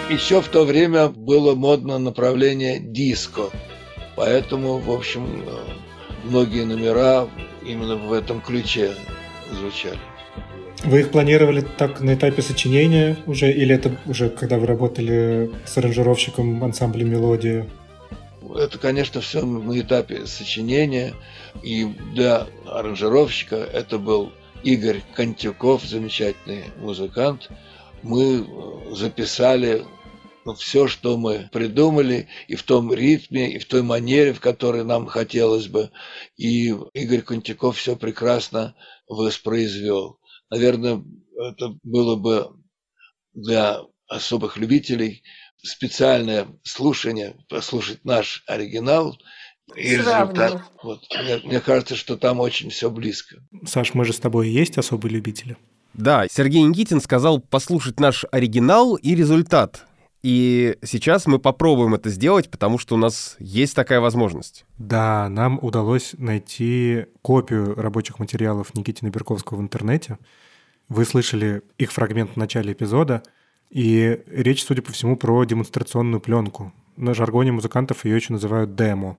Еще 0.09 0.41
в 0.41 0.49
то 0.49 0.65
время 0.65 1.09
было 1.09 1.55
модно 1.55 1.99
направление 1.99 2.79
диско. 2.81 3.51
Поэтому, 4.17 4.79
в 4.79 4.91
общем, 4.91 5.45
многие 6.25 6.65
номера 6.65 7.29
именно 7.63 7.97
в 7.97 8.13
этом 8.13 8.41
ключе 8.41 8.95
звучали. 9.51 9.99
Вы 10.85 11.01
их 11.01 11.11
планировали 11.13 11.61
так 11.61 12.01
на 12.01 12.15
этапе 12.15 12.43
сочинения 12.43 13.17
уже, 13.27 13.53
или 13.53 13.75
это 13.75 13.97
уже 14.07 14.29
когда 14.29 14.59
вы 14.59 14.67
работали 14.67 15.51
с 15.65 15.79
аранжировщиком 15.79 16.63
ансамбля 16.65 17.05
«Мелодия»? 17.05 17.69
Это, 18.55 18.79
конечно, 18.79 19.21
все 19.21 19.45
на 19.45 19.81
этапе 19.81 20.27
сочинения. 20.27 21.15
И 21.63 21.85
для 22.13 22.49
аранжировщика 22.67 23.57
это 23.57 23.99
был 23.99 24.33
Игорь 24.65 25.03
Контюков, 25.15 25.85
замечательный 25.85 26.65
музыкант. 26.79 27.49
Мы 28.03 28.45
записали 28.91 29.85
ну, 30.45 30.55
все, 30.55 30.89
что 30.89 31.17
мы 31.17 31.49
придумали, 31.53 32.27
и 32.49 32.57
в 32.57 32.65
том 32.65 32.93
ритме, 32.93 33.53
и 33.53 33.59
в 33.59 33.67
той 33.67 33.83
манере, 33.83 34.33
в 34.33 34.41
которой 34.41 34.85
нам 34.85 35.07
хотелось 35.07 35.69
бы. 35.69 35.91
И 36.37 36.75
Игорь 36.95 37.23
Контяков 37.23 37.79
все 37.79 37.95
прекрасно 37.97 38.75
воспроизвел. 39.09 40.19
Наверное, 40.53 41.03
это 41.35 41.75
было 41.83 42.17
бы 42.17 42.51
для 43.33 43.81
особых 44.07 44.59
любителей 44.59 45.23
специальное 45.57 46.47
слушание, 46.63 47.37
послушать 47.49 48.05
наш 48.05 48.45
оригинал 48.47 49.17
и 49.75 49.97
результат. 49.97 50.63
Вот. 50.83 51.07
Мне, 51.23 51.39
мне 51.43 51.61
кажется, 51.61 51.97
что 51.97 52.19
там 52.19 52.39
очень 52.41 52.69
все 52.69 52.91
близко. 52.91 53.37
Саш, 53.65 53.95
мы 53.95 54.05
же 54.05 54.13
с 54.13 54.19
тобой 54.19 54.51
и 54.51 54.53
есть 54.53 54.77
особые 54.77 55.15
любители. 55.15 55.57
Да, 55.95 56.27
Сергей 56.31 56.61
Никитин 56.61 57.01
сказал 57.01 57.41
послушать 57.41 57.99
наш 57.99 58.27
оригинал 58.31 58.97
и 58.97 59.15
результат. 59.15 59.87
И 60.23 60.79
сейчас 60.85 61.27
мы 61.27 61.41
попробуем 61.41 61.95
это 61.95 62.09
сделать, 62.09 62.49
потому 62.49 62.79
что 62.79 62.95
у 62.95 62.99
нас 62.99 63.35
есть 63.41 63.75
такая 63.75 64.01
возможность. 64.01 64.65
Да, 64.79 65.29
нам 65.29 65.59
удалось 65.61 66.15
найти 66.17 67.07
копию 67.23 67.75
рабочих 67.75 68.21
материалов 68.21 68.73
Никитина 68.75 69.11
Берковского 69.11 69.59
в 69.59 69.63
интернете. 69.63 70.19
Вы 70.89 71.05
слышали 71.07 71.63
их 71.77 71.91
фрагмент 71.91 72.33
в 72.33 72.37
начале 72.37 72.73
эпизода, 72.73 73.25
и 73.71 74.23
речь, 74.29 74.63
судя 74.63 74.83
по 74.83 74.93
всему, 74.93 75.17
про 75.17 75.43
демонстрационную 75.45 76.21
пленку. 76.21 76.73
На 76.97 77.15
жаргоне 77.15 77.51
музыкантов 77.51 78.05
ее 78.05 78.17
еще 78.17 78.33
называют 78.33 78.77
демо. 78.77 79.19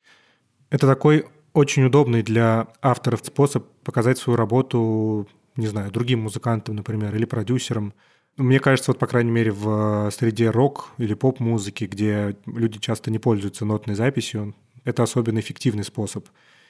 Это 0.70 0.88
такой 0.88 1.26
очень 1.52 1.84
удобный 1.84 2.24
для 2.24 2.68
авторов 2.82 3.22
способ 3.26 3.68
показать 3.84 4.20
свою 4.20 4.38
работу, 4.38 5.28
не 5.58 5.68
знаю, 5.68 5.92
другим 5.92 6.22
музыкантам, 6.22 6.78
например, 6.78 7.13
или 7.13 7.26
продюсерам– 7.26 7.94
мне 8.38 8.60
кажется, 8.60 8.91
вот, 8.91 9.00
по 9.00 9.08
крайней 9.08 9.32
мере, 9.32 9.52
в 9.52 10.10
среде 10.12 10.50
рок 10.50 10.89
или 10.98 11.13
поп-музыки, 11.13 11.86
где 11.86 12.36
люди 12.46 12.80
часто 12.80 13.12
не 13.12 13.19
пользуются 13.19 13.65
нотной 13.65 13.96
записью, 13.96 14.56
это 14.84 15.04
особенно 15.04 15.39
эффективный 15.39 15.84
способ. 15.84 16.28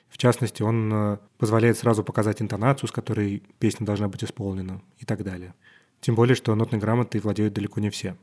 В 0.09 0.17
частности, 0.17 0.61
он 0.61 0.91
э, 0.93 1.17
позволяет 1.37 1.77
сразу 1.77 2.03
показать 2.03 2.41
интонацию, 2.41 2.87
с 2.87 2.91
которой 2.91 3.41
песня 3.59 3.85
должна 3.85 4.07
быть 4.09 4.23
исполнена 4.23 4.81
и 4.99 5.05
так 5.05 5.23
далее. 5.23 5.55
Тем 6.01 6.15
более, 6.15 6.35
что 6.35 6.53
нотной 6.53 6.79
грамотой 6.79 7.21
владеют 7.21 7.53
далеко 7.53 7.79
не 7.79 7.89
все. 7.89 8.15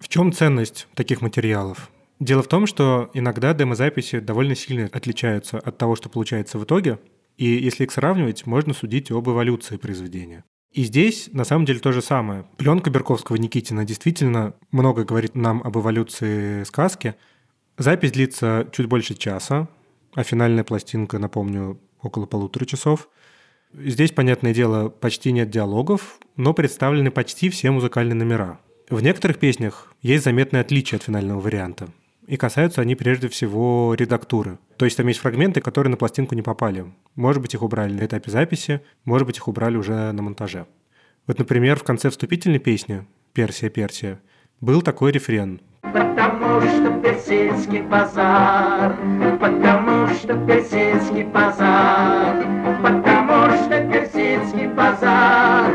В 0.00 0.08
чем 0.08 0.32
ценность 0.32 0.88
таких 0.94 1.22
материалов? 1.22 1.90
Дело 2.20 2.42
в 2.42 2.48
том, 2.48 2.66
что 2.66 3.10
иногда 3.14 3.54
демозаписи 3.54 4.18
довольно 4.18 4.56
сильно 4.56 4.90
отличаются 4.92 5.58
от 5.58 5.78
того, 5.78 5.94
что 5.94 6.08
получается 6.08 6.58
в 6.58 6.64
итоге, 6.64 6.98
и 7.36 7.46
если 7.46 7.84
их 7.84 7.92
сравнивать, 7.92 8.44
можно 8.44 8.74
судить 8.74 9.10
об 9.12 9.28
эволюции 9.28 9.76
произведения. 9.76 10.44
И 10.72 10.84
здесь 10.84 11.30
на 11.32 11.44
самом 11.44 11.64
деле 11.64 11.80
то 11.80 11.92
же 11.92 12.02
самое. 12.02 12.44
Пленка 12.56 12.90
Берковского-Никитина 12.90 13.84
действительно 13.84 14.54
много 14.70 15.04
говорит 15.04 15.34
нам 15.34 15.62
об 15.62 15.78
эволюции 15.78 16.62
сказки. 16.64 17.14
Запись 17.78 18.12
длится 18.12 18.68
чуть 18.72 18.86
больше 18.86 19.14
часа, 19.14 19.68
а 20.14 20.22
финальная 20.22 20.64
пластинка, 20.64 21.18
напомню, 21.18 21.80
около 22.02 22.26
полутора 22.26 22.64
часов. 22.64 23.08
Здесь, 23.72 24.12
понятное 24.12 24.54
дело, 24.54 24.88
почти 24.88 25.32
нет 25.32 25.50
диалогов, 25.50 26.18
но 26.36 26.54
представлены 26.54 27.10
почти 27.10 27.50
все 27.50 27.70
музыкальные 27.70 28.14
номера. 28.14 28.60
В 28.88 29.02
некоторых 29.02 29.38
песнях 29.38 29.92
есть 30.00 30.24
заметное 30.24 30.62
отличие 30.62 30.96
от 30.96 31.04
финального 31.04 31.40
варианта. 31.40 31.88
И 32.28 32.36
касаются 32.36 32.82
они 32.82 32.94
прежде 32.94 33.28
всего 33.28 33.94
редактуры. 33.94 34.58
То 34.76 34.84
есть 34.84 34.98
там 34.98 35.06
есть 35.06 35.18
фрагменты, 35.18 35.62
которые 35.62 35.90
на 35.90 35.96
пластинку 35.96 36.34
не 36.34 36.42
попали. 36.42 36.84
Может 37.16 37.40
быть, 37.40 37.54
их 37.54 37.62
убрали 37.62 37.94
на 37.94 38.04
этапе 38.04 38.30
записи, 38.30 38.82
может 39.06 39.26
быть, 39.26 39.38
их 39.38 39.48
убрали 39.48 39.78
уже 39.78 40.12
на 40.12 40.22
монтаже. 40.22 40.66
Вот, 41.26 41.38
например, 41.38 41.78
в 41.78 41.84
конце 41.84 42.10
вступительной 42.10 42.58
песни 42.58 43.06
«Персия, 43.32 43.70
Персия» 43.70 44.20
был 44.60 44.82
такой 44.82 45.10
рефрен. 45.12 45.62
Потому 45.80 46.60
что 46.60 47.00
персидский 47.02 47.80
базар, 47.80 48.94
потому 49.40 50.08
что 50.08 50.34
персидский 50.46 51.24
базар, 51.24 52.46
потому 52.82 53.56
что 53.56 53.88
персидский 53.90 54.66
базар, 54.66 55.72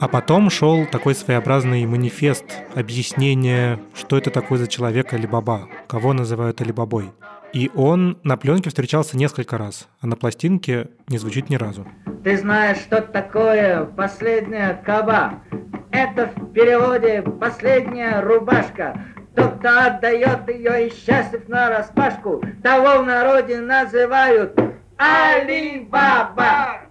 А 0.00 0.08
потом 0.08 0.48
шел 0.48 0.86
такой 0.86 1.14
своеобразный 1.14 1.84
манифест, 1.84 2.46
объяснение, 2.74 3.78
что 3.94 4.16
это 4.16 4.30
такое 4.30 4.58
за 4.58 4.66
человек 4.66 5.12
Алибаба, 5.12 5.68
кого 5.88 6.14
называют 6.14 6.62
Алибабой. 6.62 7.10
И 7.52 7.70
он 7.74 8.18
на 8.22 8.38
пленке 8.38 8.70
встречался 8.70 9.18
несколько 9.18 9.58
раз, 9.58 9.88
а 10.00 10.06
на 10.06 10.16
пластинке 10.16 10.88
не 11.08 11.18
звучит 11.18 11.50
ни 11.50 11.56
разу. 11.56 11.86
Ты 12.24 12.38
знаешь, 12.38 12.78
что 12.78 13.02
такое 13.02 13.84
последняя 13.84 14.80
каба? 14.86 15.42
Это 15.90 16.32
в 16.34 16.50
переводе 16.52 17.20
последняя 17.38 18.22
рубашка. 18.22 19.04
Тот, 19.36 19.58
кто 19.58 19.68
отдает 19.68 20.48
ее 20.48 20.88
и 20.88 20.94
счастлив 20.94 21.46
на 21.46 21.68
распашку, 21.68 22.42
того 22.62 23.02
в 23.02 23.06
народе 23.06 23.60
называют 23.60 24.58
Алибаба. 24.96 26.89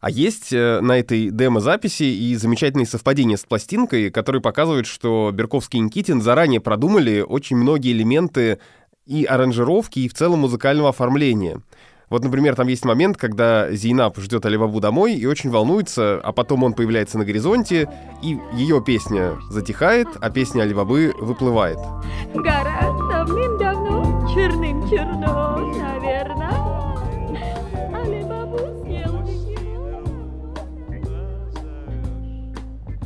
А 0.00 0.10
есть 0.10 0.52
э, 0.52 0.80
на 0.80 0.98
этой 0.98 1.30
демо-записи 1.30 2.04
и 2.04 2.36
замечательные 2.36 2.86
совпадения 2.86 3.36
с 3.36 3.44
пластинкой, 3.44 4.10
которые 4.10 4.42
показывают, 4.42 4.86
что 4.86 5.30
Берковский 5.32 5.78
и 5.78 5.82
Никитин 5.82 6.20
заранее 6.20 6.60
продумали 6.60 7.20
очень 7.20 7.56
многие 7.56 7.92
элементы 7.92 8.58
и 9.06 9.24
аранжировки, 9.24 10.00
и 10.00 10.08
в 10.08 10.14
целом 10.14 10.40
музыкального 10.40 10.90
оформления. 10.90 11.62
Вот, 12.08 12.22
например, 12.22 12.54
там 12.54 12.68
есть 12.68 12.84
момент, 12.84 13.16
когда 13.16 13.70
Зейнаб 13.72 14.16
ждет 14.18 14.46
Алибабу 14.46 14.80
домой 14.80 15.14
и 15.14 15.26
очень 15.26 15.50
волнуется, 15.50 16.20
а 16.22 16.32
потом 16.32 16.62
он 16.62 16.72
появляется 16.72 17.18
на 17.18 17.24
горизонте, 17.24 17.90
и 18.22 18.38
ее 18.52 18.80
песня 18.84 19.36
затихает, 19.50 20.08
а 20.20 20.30
песня 20.30 20.62
Алибабы 20.62 21.14
выплывает. 21.18 21.78
Гора 22.32 22.92
давным-давно 23.10 24.28
черным-черно, 24.32 25.56
наверное. 25.56 25.85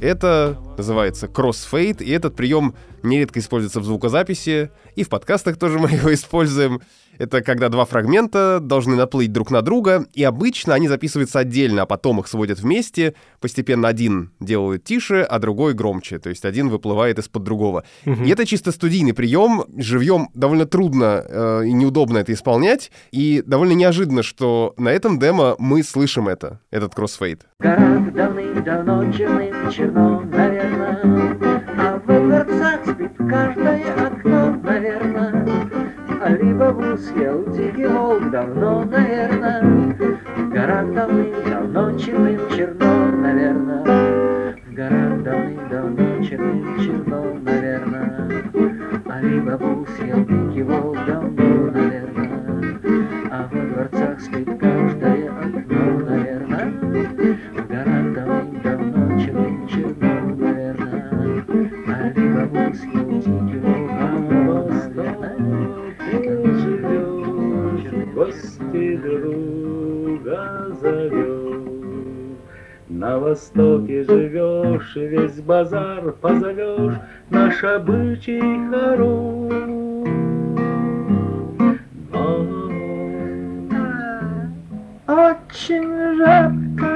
Это 0.01 0.59
называется 0.79 1.29
кроссфейд, 1.29 2.01
и 2.01 2.11
этот 2.11 2.35
прием 2.35 2.75
нередко 3.03 3.39
используется 3.39 3.81
в 3.81 3.85
звукозаписи, 3.85 4.71
и 4.97 5.05
в 5.05 5.09
подкастах 5.09 5.59
тоже 5.59 5.79
мы 5.79 5.91
его 5.93 6.13
используем. 6.15 6.81
Это 7.21 7.43
когда 7.43 7.69
два 7.69 7.85
фрагмента 7.85 8.61
должны 8.63 8.97
наплыть 8.97 9.31
друг 9.31 9.51
на 9.51 9.61
друга, 9.61 10.07
и 10.15 10.25
обычно 10.25 10.73
они 10.73 10.89
записываются 10.89 11.41
отдельно, 11.41 11.83
а 11.83 11.87
потом 11.87 12.19
их 12.21 12.27
сводят 12.27 12.61
вместе. 12.61 13.15
Постепенно 13.41 13.89
один 13.89 14.31
делают 14.41 14.85
тише, 14.85 15.21
а 15.21 15.39
другой 15.39 15.75
громче. 15.75 16.19
То 16.19 16.31
есть 16.31 16.47
один 16.47 16.71
выплывает 16.71 17.19
из-под 17.19 17.43
другого. 17.43 17.85
Мгм. 18.07 18.25
И 18.25 18.31
это 18.31 18.47
чисто 18.47 18.73
студийный 18.73 19.13
прием. 19.13 19.65
Живьем 19.77 20.31
довольно 20.33 20.65
трудно 20.65 21.23
э, 21.29 21.65
и 21.67 21.73
неудобно 21.75 22.17
это 22.17 22.33
исполнять. 22.33 22.91
И 23.13 23.43
довольно 23.47 23.73
неожиданно, 23.73 24.23
что 24.23 24.73
на 24.79 24.89
этом 24.89 25.19
демо 25.19 25.57
мы 25.59 25.83
слышим 25.83 26.27
это, 26.27 26.61
этот 26.71 26.95
кроссфейд. 26.95 27.43
В 27.59 27.63
давным-давно 28.13 29.03
наверное, 30.25 31.37
А 31.77 32.01
во 32.03 32.19
дворцах 32.19 32.81
спит 32.87 33.13
каждое 33.19 34.07
окно, 34.07 34.59
наверное, 34.63 35.40
А 36.23 36.37
рыбу 36.37 36.99
съел 36.99 37.47
дикий 37.47 37.87
волк 37.87 38.31
давно, 38.31 38.85
наверное, 38.85 39.63
В 40.37 40.51
горах 40.51 40.93
давным-давно 40.93 41.97
черным 41.97 42.39
черно, 42.51 43.07
наверное, 43.17 44.55
В 44.67 44.75
горах 44.75 45.23
давным-давно 45.23 46.23
черным 46.23 46.79
черно, 46.79 47.39
наверное, 47.41 48.45
А 49.09 49.21
рыбу 49.23 49.87
съел 49.97 50.19
дикий 50.27 50.63
волк 50.63 50.99
давно, 51.07 51.71
наверное, 51.71 52.79
А 53.31 53.49
во 53.51 53.63
дворцах 53.63 54.21
спит 54.21 54.47
каждое 54.61 55.31
окно, 55.31 56.01
наверное, 56.07 56.67
в 57.57 57.67
горах 57.67 58.13
давным-давно 58.13 59.19
черным 59.19 59.67
черно, 59.67 60.35
наверное, 60.37 61.45
а 61.89 62.13
рыба 62.15 62.47
гости 68.21 68.97
друга 68.99 70.67
зовешь. 70.83 72.37
На 72.89 73.19
востоке 73.19 74.05
живешь, 74.05 74.95
весь 74.95 75.41
базар 75.41 76.13
позовешь, 76.21 76.99
наш 77.31 77.65
обычай 77.65 78.43
хорош. 78.71 79.53
Но 82.13 82.35
очень 85.07 86.17
жарко 86.19 86.91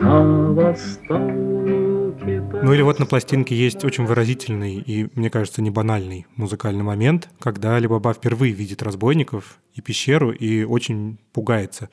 на 0.00 0.52
востоке. 0.52 1.85
Ну 2.26 2.72
или 2.72 2.82
вот 2.82 2.98
на 2.98 3.06
пластинке 3.06 3.54
есть 3.54 3.84
очень 3.84 4.04
выразительный 4.04 4.78
и, 4.78 5.08
мне 5.14 5.30
кажется, 5.30 5.62
не 5.62 5.70
банальный 5.70 6.26
музыкальный 6.34 6.82
момент, 6.82 7.28
когда 7.38 7.76
Алибаба 7.76 8.12
впервые 8.12 8.52
видит 8.52 8.82
разбойников 8.82 9.58
и 9.74 9.80
пещеру 9.80 10.32
и 10.32 10.64
очень 10.64 11.18
пугается. 11.32 11.88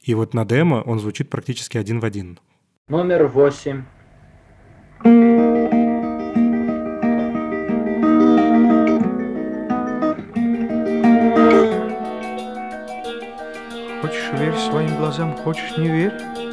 И 0.00 0.14
вот 0.14 0.34
на 0.34 0.44
демо 0.44 0.76
он 0.86 1.00
звучит 1.00 1.30
практически 1.30 1.78
один 1.78 1.98
в 1.98 2.04
один. 2.04 2.38
Номер 2.86 3.26
восемь. 3.26 3.82
Хочешь 14.00 14.30
верь 14.38 14.54
своим 14.54 14.96
глазам, 14.96 15.36
хочешь 15.38 15.76
не 15.76 15.88
верь. 15.88 16.51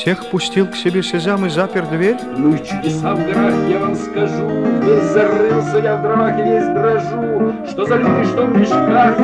Всех 0.00 0.30
пустил 0.30 0.66
к 0.66 0.76
себе 0.76 1.02
Сезам 1.02 1.44
и 1.44 1.50
запер 1.50 1.84
дверь. 1.84 2.16
Ну 2.34 2.54
и 2.54 2.58
чудеса 2.64 3.14
в 3.14 3.18
горах, 3.18 3.54
я 3.68 3.80
вам 3.80 3.94
скажу, 3.94 4.48
Весь 4.82 5.10
зарылся 5.10 5.76
я 5.76 5.96
в 5.96 6.02
дровах 6.02 6.38
и 6.38 6.42
весь 6.42 6.68
дрожу, 6.68 7.52
Что 7.68 7.84
за 7.84 7.96
люди, 7.96 8.24
что 8.24 8.46
в 8.46 8.58
мешках. 8.58 9.18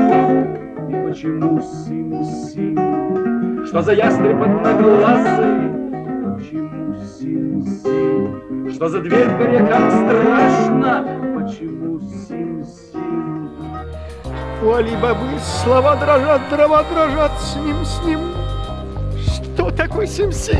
И 0.90 1.08
почему 1.08 1.62
сыну 1.62 2.22
сыну, 2.26 3.66
Что 3.66 3.80
за 3.80 3.94
ястреб 3.94 4.42
одноглазый, 4.42 5.70
Почему 6.36 6.94
сыну 7.04 7.64
сыну, 7.64 8.70
Что 8.70 8.88
за 8.90 9.00
дверь 9.00 9.28
в 9.28 9.38
горе 9.38 9.60
как 9.60 9.90
страшно, 9.90 11.06
Почему 11.38 12.00
сыну 12.00 12.66
сыну, 12.66 13.50
У 14.62 14.72
Али-Бабы 14.74 15.38
слова 15.40 15.96
дрожат, 15.96 16.42
дрова 16.50 16.82
дрожат 16.82 17.32
с 17.40 17.56
ним, 17.56 17.82
с 17.82 18.04
ним. 18.04 18.45
Что 19.76 19.88
такое 19.88 20.06
Сим-Сим? 20.06 20.56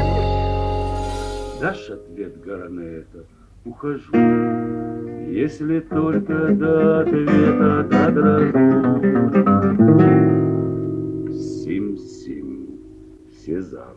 Дашь 1.59 1.89
ответ, 1.89 2.39
гора, 2.43 2.69
на 2.69 2.83
это? 2.83 3.25
Ухожу. 3.65 4.15
Если 5.27 5.81
только 5.81 6.49
до 6.53 7.01
ответа 7.01 7.83
додрожу. 7.91 8.93
Сим-сим, 11.33 12.79
Сезам, 13.43 13.97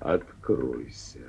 откройся. 0.00 1.20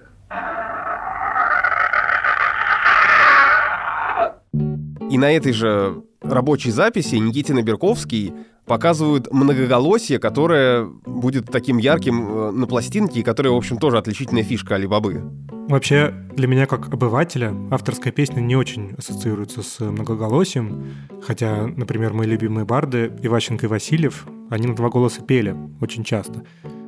И 5.10 5.18
на 5.18 5.32
этой 5.32 5.54
же 5.54 6.04
рабочей 6.22 6.72
записи 6.72 7.16
Никитин 7.16 7.64
Берковский 7.64 8.34
показывают 8.66 9.32
многоголосие, 9.32 10.20
которое 10.20 10.86
будет 11.06 11.50
таким 11.50 11.78
ярким 11.78 12.28
э, 12.28 12.52
на 12.52 12.68
пластинке, 12.68 13.22
и 13.22 13.24
которое, 13.24 13.52
в 13.52 13.56
общем, 13.56 13.78
тоже 13.78 13.98
отличительная 13.98 14.44
фишка 14.44 14.76
Алибабы. 14.76 15.24
Вообще, 15.70 16.14
для 16.36 16.48
меня 16.48 16.66
как 16.66 16.94
обывателя 16.94 17.54
авторская 17.72 18.12
песня 18.12 18.42
не 18.42 18.56
очень 18.58 18.94
ассоциируется 18.98 19.64
с 19.64 19.80
многоголосием, 19.80 20.94
хотя, 21.22 21.68
например, 21.68 22.14
мои 22.14 22.28
любимые 22.28 22.66
барды 22.66 23.12
Иващенко 23.22 23.66
и 23.66 23.70
Васильев, 23.70 24.28
они 24.50 24.68
на 24.68 24.76
два 24.76 24.90
голоса 24.90 25.22
пели 25.22 25.56
очень 25.80 26.04
часто. 26.04 26.44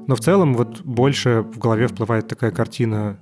Но 0.07 0.15
в 0.15 0.19
целом 0.21 0.55
вот 0.55 0.81
больше 0.81 1.45
в 1.53 1.59
голове 1.59 1.87
всплывает 1.87 2.27
такая 2.27 2.51
картина 2.51 3.19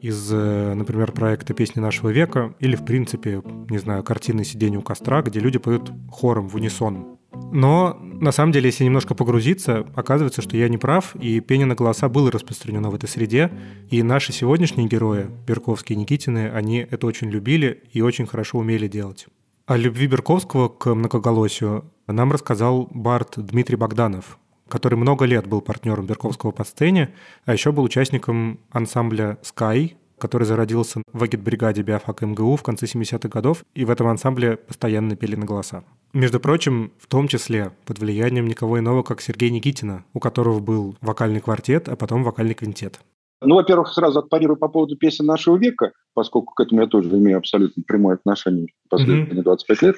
из, 0.00 0.32
э, 0.32 0.74
например, 0.74 1.12
проекта 1.12 1.54
«Песни 1.54 1.80
нашего 1.80 2.10
века» 2.10 2.54
или, 2.58 2.76
в 2.76 2.84
принципе, 2.84 3.42
не 3.68 3.78
знаю, 3.78 4.02
картины 4.02 4.44
«Сиденье 4.44 4.78
у 4.78 4.82
костра», 4.82 5.22
где 5.22 5.40
люди 5.40 5.58
поют 5.58 5.92
хором 6.10 6.48
в 6.48 6.54
унисон. 6.54 7.18
Но, 7.52 7.98
на 8.00 8.32
самом 8.32 8.52
деле, 8.52 8.66
если 8.66 8.84
немножко 8.84 9.14
погрузиться, 9.14 9.86
оказывается, 9.94 10.42
что 10.42 10.56
я 10.56 10.68
не 10.68 10.78
прав, 10.78 11.14
и 11.16 11.40
пение 11.40 11.66
на 11.66 11.74
голоса 11.74 12.08
было 12.08 12.30
распространено 12.30 12.90
в 12.90 12.94
этой 12.94 13.08
среде, 13.08 13.50
и 13.88 14.02
наши 14.02 14.32
сегодняшние 14.32 14.88
герои, 14.88 15.28
Берковские 15.46 15.96
и 15.96 16.00
Никитины, 16.00 16.50
они 16.50 16.86
это 16.90 17.06
очень 17.06 17.30
любили 17.30 17.82
и 17.92 18.02
очень 18.02 18.26
хорошо 18.26 18.58
умели 18.58 18.88
делать. 18.88 19.26
О 19.66 19.76
любви 19.76 20.06
Берковского 20.06 20.68
к 20.68 20.92
многоголосию 20.94 21.84
нам 22.08 22.32
рассказал 22.32 22.88
Барт 22.90 23.34
Дмитрий 23.36 23.76
Богданов, 23.76 24.38
который 24.70 24.94
много 24.94 25.26
лет 25.26 25.46
был 25.46 25.60
партнером 25.60 26.06
Берковского 26.06 26.52
по 26.52 26.64
сцене, 26.64 27.12
а 27.44 27.52
еще 27.52 27.72
был 27.72 27.82
участником 27.82 28.60
ансамбля 28.70 29.36
«Sky», 29.42 29.96
который 30.20 30.44
зародился 30.44 31.02
в 31.12 31.22
агитбригаде 31.22 31.82
биофак 31.82 32.22
МГУ 32.22 32.56
в 32.56 32.62
конце 32.62 32.86
70-х 32.86 33.28
годов, 33.28 33.64
и 33.74 33.84
в 33.84 33.90
этом 33.90 34.06
ансамбле 34.06 34.56
постоянно 34.56 35.16
пели 35.16 35.34
на 35.34 35.46
голоса. 35.46 35.82
Между 36.12 36.38
прочим, 36.40 36.92
в 36.98 37.06
том 37.06 37.26
числе 37.26 37.72
под 37.86 37.98
влиянием 37.98 38.46
никого 38.46 38.78
иного, 38.78 39.02
как 39.02 39.20
Сергея 39.20 39.50
Никитина, 39.50 40.04
у 40.12 40.20
которого 40.20 40.60
был 40.60 40.96
вокальный 41.00 41.40
квартет, 41.40 41.88
а 41.88 41.96
потом 41.96 42.22
вокальный 42.22 42.54
квинтет. 42.54 43.00
Ну, 43.42 43.54
во-первых, 43.54 43.88
сразу 43.88 44.18
отпарирую 44.18 44.58
по 44.58 44.68
поводу 44.68 44.96
песен 44.96 45.24
нашего 45.24 45.56
века, 45.56 45.92
поскольку 46.12 46.52
к 46.52 46.60
этому 46.60 46.82
я 46.82 46.86
тоже 46.86 47.08
имею 47.08 47.38
абсолютно 47.38 47.82
прямое 47.86 48.16
отношение 48.16 48.68
последние 48.90 49.42
25 49.42 49.82
лет. 49.82 49.96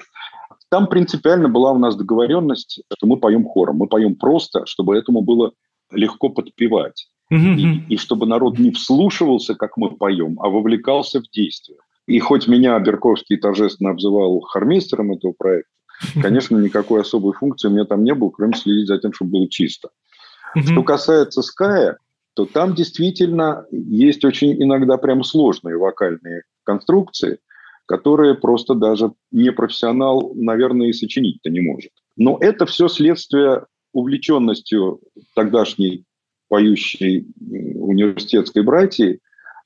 Там 0.73 0.87
принципиально 0.87 1.49
была 1.49 1.71
у 1.71 1.77
нас 1.77 1.95
договоренность, 1.95 2.81
что 2.91 3.05
мы 3.05 3.17
поем 3.17 3.45
хором. 3.45 3.75
Мы 3.75 3.85
поем 3.85 4.15
просто, 4.15 4.65
чтобы 4.65 4.97
этому 4.97 5.21
было 5.21 5.51
легко 5.91 6.29
подпевать. 6.29 7.09
И, 7.29 7.93
и 7.93 7.97
чтобы 7.97 8.25
народ 8.25 8.57
не 8.57 8.71
вслушивался, 8.71 9.53
как 9.53 9.77
мы 9.77 9.91
поем, 9.95 10.39
а 10.41 10.49
вовлекался 10.49 11.19
в 11.19 11.29
действие. 11.29 11.77
И 12.07 12.17
хоть 12.17 12.47
меня 12.47 12.79
Берковский 12.79 13.37
торжественно 13.37 13.91
обзывал 13.91 14.41
хормейстером 14.41 15.11
этого 15.11 15.35
проекта, 15.37 15.69
конечно, 16.19 16.57
никакой 16.57 17.01
особой 17.01 17.33
функции 17.33 17.67
у 17.67 17.71
меня 17.71 17.85
там 17.85 18.03
не 18.03 18.15
было, 18.15 18.31
кроме 18.31 18.55
следить 18.55 18.87
за 18.87 18.97
тем, 18.97 19.13
чтобы 19.13 19.29
было 19.29 19.49
чисто. 19.51 19.89
Что 20.55 20.81
касается 20.81 21.43
Ская, 21.43 21.99
то 22.33 22.45
там 22.45 22.73
действительно 22.73 23.67
есть 23.69 24.25
очень 24.25 24.59
иногда 24.59 24.97
прям 24.97 25.23
сложные 25.23 25.77
вокальные 25.77 26.45
конструкции, 26.63 27.37
которые 27.85 28.35
просто 28.35 28.75
даже 28.75 29.13
непрофессионал, 29.31 30.33
наверное, 30.35 30.87
и 30.87 30.93
сочинить-то 30.93 31.49
не 31.49 31.59
может. 31.59 31.91
Но 32.15 32.37
это 32.39 32.65
все 32.65 32.87
следствие 32.87 33.65
увлеченностью 33.91 35.01
тогдашней 35.35 36.05
поющей 36.47 37.27
университетской 37.39 38.63
братьи, 38.63 39.19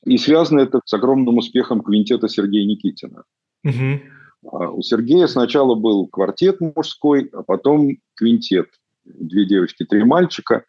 и 0.05 0.17
связано 0.17 0.61
это 0.61 0.79
с 0.85 0.93
огромным 0.93 1.37
успехом 1.37 1.81
квинтета 1.81 2.29
Сергея 2.29 2.65
Никитина. 2.65 3.23
А 4.49 4.69
У 4.69 4.81
Сергея 4.81 5.27
сначала 5.27 5.75
был 5.75 6.07
квартет 6.07 6.61
мужской, 6.61 7.29
а 7.33 7.43
потом 7.43 7.97
квинтет. 8.15 8.67
Две 9.03 9.45
девочки, 9.45 9.83
три 9.83 10.03
мальчика. 10.03 10.63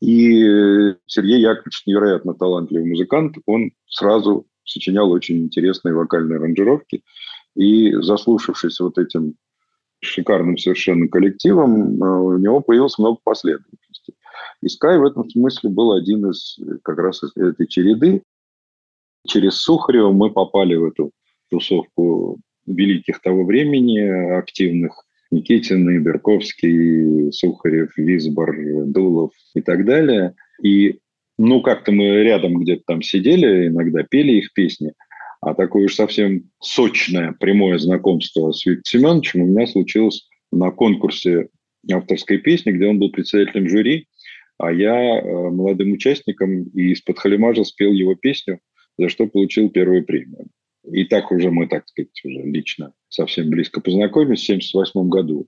И 0.00 0.94
Сергей 1.06 1.40
Яковлевич 1.40 1.82
невероятно 1.86 2.34
талантливый 2.34 2.88
музыкант. 2.88 3.36
Он 3.46 3.72
сразу 3.86 4.46
сочинял 4.70 5.10
очень 5.10 5.38
интересные 5.44 5.94
вокальные 5.94 6.38
аранжировки. 6.38 7.02
И 7.56 7.92
заслушавшись 7.92 8.80
вот 8.80 8.98
этим 8.98 9.34
шикарным 10.00 10.56
совершенно 10.56 11.08
коллективом, 11.08 12.02
э, 12.02 12.06
у 12.06 12.38
него 12.38 12.60
появилось 12.60 12.98
много 12.98 13.18
последовательностей. 13.22 14.14
И 14.62 14.68
Скай 14.68 14.98
в 14.98 15.04
этом 15.04 15.28
смысле 15.28 15.70
был 15.70 15.92
один 15.92 16.30
из 16.30 16.58
как 16.82 16.98
раз 16.98 17.22
из 17.22 17.36
этой 17.36 17.66
череды. 17.66 18.22
Через 19.26 19.56
Сухарева 19.56 20.12
мы 20.12 20.30
попали 20.30 20.74
в 20.74 20.84
эту 20.84 21.10
тусовку 21.50 22.38
великих 22.66 23.20
того 23.20 23.44
времени, 23.44 23.98
активных 24.38 25.04
Никитин, 25.30 26.02
Берковский, 26.02 27.32
Сухарев, 27.32 27.96
Визбор, 27.96 28.54
Дулов 28.86 29.32
и 29.54 29.60
так 29.60 29.84
далее. 29.84 30.34
И 30.62 31.00
ну, 31.40 31.62
как-то 31.62 31.90
мы 31.90 32.22
рядом 32.22 32.58
где-то 32.58 32.82
там 32.86 33.02
сидели, 33.02 33.68
иногда 33.68 34.02
пели 34.02 34.32
их 34.32 34.52
песни, 34.52 34.92
а 35.40 35.54
такое 35.54 35.86
уж 35.86 35.94
совсем 35.94 36.50
сочное, 36.60 37.32
прямое 37.32 37.78
знакомство 37.78 38.52
с 38.52 38.66
Виктором 38.66 38.82
Семеновичем 38.84 39.42
у 39.42 39.46
меня 39.46 39.66
случилось 39.66 40.28
на 40.52 40.70
конкурсе 40.70 41.48
авторской 41.90 42.36
песни, 42.36 42.72
где 42.72 42.86
он 42.86 42.98
был 42.98 43.10
председателем 43.10 43.70
жюри, 43.70 44.06
а 44.58 44.70
я 44.70 44.94
э, 44.94 45.50
молодым 45.50 45.92
участником 45.92 46.64
и 46.64 46.92
из-под 46.92 47.18
халимажа 47.18 47.64
спел 47.64 47.92
его 47.92 48.14
песню, 48.16 48.60
за 48.98 49.08
что 49.08 49.26
получил 49.26 49.70
первую 49.70 50.04
премию. 50.04 50.48
И 50.92 51.04
так 51.04 51.32
уже 51.32 51.50
мы, 51.50 51.68
так 51.68 51.88
сказать, 51.88 52.20
уже 52.22 52.42
лично 52.42 52.92
совсем 53.08 53.48
близко 53.48 53.80
познакомились 53.80 54.42
в 54.42 54.50
1978 54.50 55.08
году. 55.08 55.46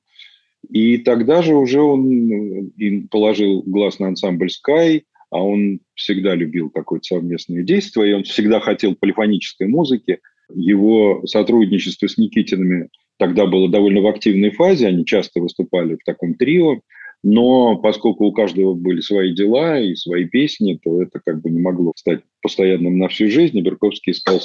И 0.70 0.96
тогда 0.96 1.42
же 1.42 1.54
уже 1.54 1.82
он 1.82 2.70
э, 2.80 3.02
положил 3.10 3.62
глаз 3.66 3.98
на 3.98 4.08
ансамбль 4.08 4.48
«Скай», 4.48 5.04
а 5.32 5.42
он 5.42 5.80
всегда 5.94 6.34
любил 6.34 6.68
какое-то 6.68 7.06
совместное 7.06 7.62
действие, 7.62 8.10
и 8.10 8.14
он 8.14 8.22
всегда 8.24 8.60
хотел 8.60 8.94
полифонической 8.94 9.66
музыки. 9.66 10.20
Его 10.54 11.22
сотрудничество 11.26 12.06
с 12.06 12.18
Никитинами 12.18 12.90
тогда 13.18 13.46
было 13.46 13.70
довольно 13.70 14.02
в 14.02 14.06
активной 14.08 14.50
фазе, 14.50 14.88
они 14.88 15.06
часто 15.06 15.40
выступали 15.40 15.94
в 15.94 16.04
таком 16.04 16.34
трио, 16.34 16.80
но 17.22 17.76
поскольку 17.76 18.26
у 18.26 18.32
каждого 18.32 18.74
были 18.74 19.00
свои 19.00 19.34
дела 19.34 19.80
и 19.80 19.94
свои 19.94 20.26
песни, 20.26 20.78
то 20.82 21.00
это 21.00 21.18
как 21.24 21.40
бы 21.40 21.48
не 21.48 21.60
могло 21.60 21.92
стать 21.96 22.20
постоянным 22.42 22.98
на 22.98 23.08
всю 23.08 23.30
жизнь. 23.30 23.56
И 23.56 23.62
Берковский 23.62 24.12
искал 24.12 24.38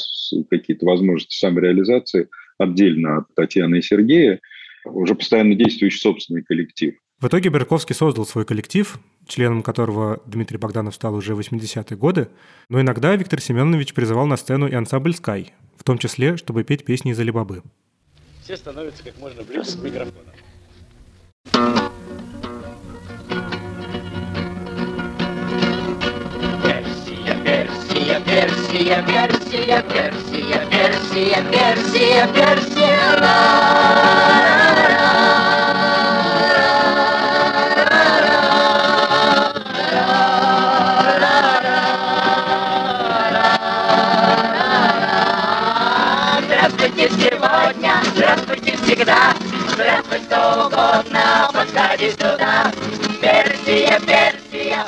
какие-то 0.50 0.86
возможности 0.86 1.38
самореализации 1.38 2.30
отдельно 2.58 3.18
от 3.18 3.36
Татьяны 3.36 3.80
и 3.80 3.82
Сергея, 3.82 4.40
уже 4.86 5.16
постоянно 5.16 5.56
действующий 5.56 6.00
собственный 6.00 6.44
коллектив. 6.44 6.96
В 7.20 7.26
итоге 7.26 7.50
Берковский 7.50 7.96
создал 7.96 8.28
свой 8.28 8.46
коллектив, 8.46 9.00
членом 9.26 9.64
которого 9.64 10.22
Дмитрий 10.28 10.60
Богданов 10.60 10.94
стал 10.94 11.16
уже 11.16 11.34
в 11.34 11.40
80-е 11.40 11.98
годы, 11.98 12.28
но 12.70 12.80
иногда 12.80 13.16
Виктор 13.16 13.42
Семенович 13.42 13.96
призывал 13.96 14.28
на 14.28 14.38
сцену 14.38 14.68
и 14.68 14.76
ансамбль 14.76 15.16
«Скай», 15.16 15.52
в 15.80 15.84
том 15.84 15.98
числе, 15.98 16.38
чтобы 16.38 16.64
петь 16.64 16.86
песни 16.86 17.14
из 17.14 17.20
Алибабы. 17.20 17.64
Все 18.44 18.56
становятся 18.56 19.04
как 19.04 19.18
можно 19.18 19.42
ближе 19.42 19.64
к 19.64 19.82
микрофону. 19.82 20.30
Персия, 26.64 27.36
Персия, 27.44 28.22
Персия, 28.22 29.02
Персия, 29.02 29.82
Персия, 29.82 31.42
Персия, 31.50 32.28
Персия, 32.32 32.32
Здравствуйте 32.32 34.37
сегодня, 47.18 47.94
здравствуйте 48.14 48.78
всегда, 48.78 49.34
здравствуй 49.74 50.20
кто 50.20 50.68
угодно, 50.68 51.50
подходи 51.52 52.12
сюда. 52.12 52.72
Персия, 53.22 54.00
Персия, 54.00 54.88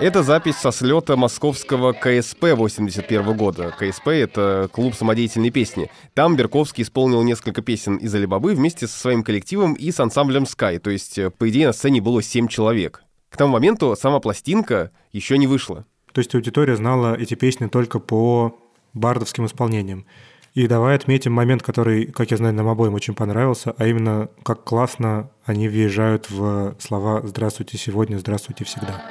это 0.00 0.22
запись 0.22 0.56
со 0.56 0.70
слета 0.70 1.16
московского 1.16 1.92
КСП 1.92 2.54
81 2.54 3.36
года. 3.36 3.74
КСП— 3.78 4.08
это 4.08 4.68
клуб 4.72 4.94
самодеятельной 4.94 5.50
песни. 5.50 5.90
Там 6.14 6.36
Берковский 6.36 6.84
исполнил 6.84 7.22
несколько 7.22 7.62
песен 7.62 7.96
из 7.96 8.14
Алибабы 8.14 8.54
вместе 8.54 8.86
со 8.86 8.98
своим 8.98 9.22
коллективом 9.22 9.74
и 9.74 9.90
с 9.90 10.00
ансамблем 10.00 10.44
Sky, 10.44 10.78
то 10.78 10.90
есть, 10.90 11.18
э, 11.18 11.30
по 11.30 11.48
идее, 11.48 11.66
на 11.66 11.72
сцене 11.72 12.00
было 12.00 12.22
7 12.22 12.48
человек. 12.48 13.02
К 13.28 13.36
тому 13.36 13.52
моменту 13.52 13.94
сама 14.00 14.20
пластинка 14.20 14.90
еще 15.12 15.36
не 15.36 15.46
вышла. 15.46 15.84
То 16.12 16.20
есть 16.20 16.34
аудитория 16.34 16.76
знала 16.76 17.14
эти 17.14 17.34
песни 17.34 17.66
только 17.66 17.98
по 17.98 18.56
бардовским 18.94 19.46
исполнениям. 19.46 20.06
И 20.54 20.66
давай 20.66 20.96
отметим 20.96 21.32
момент, 21.32 21.62
который, 21.62 22.06
как 22.06 22.30
я 22.30 22.36
знаю, 22.36 22.54
нам 22.54 22.68
обоим 22.68 22.94
очень 22.94 23.14
понравился, 23.14 23.74
а 23.78 23.86
именно, 23.86 24.28
как 24.42 24.64
классно 24.64 25.30
они 25.44 25.68
въезжают 25.68 26.30
в 26.30 26.74
слова 26.80 27.20
«Здравствуйте 27.24 27.78
сегодня, 27.78 28.18
здравствуйте 28.18 28.64
всегда». 28.64 29.02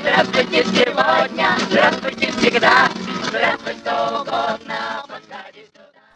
Здравствуйте 0.00 0.64
сегодня, 0.64 1.48
здравствуйте 1.68 2.32
всегда, 2.32 2.88
здравствуйте 3.28 3.90
угодно, 3.90 5.04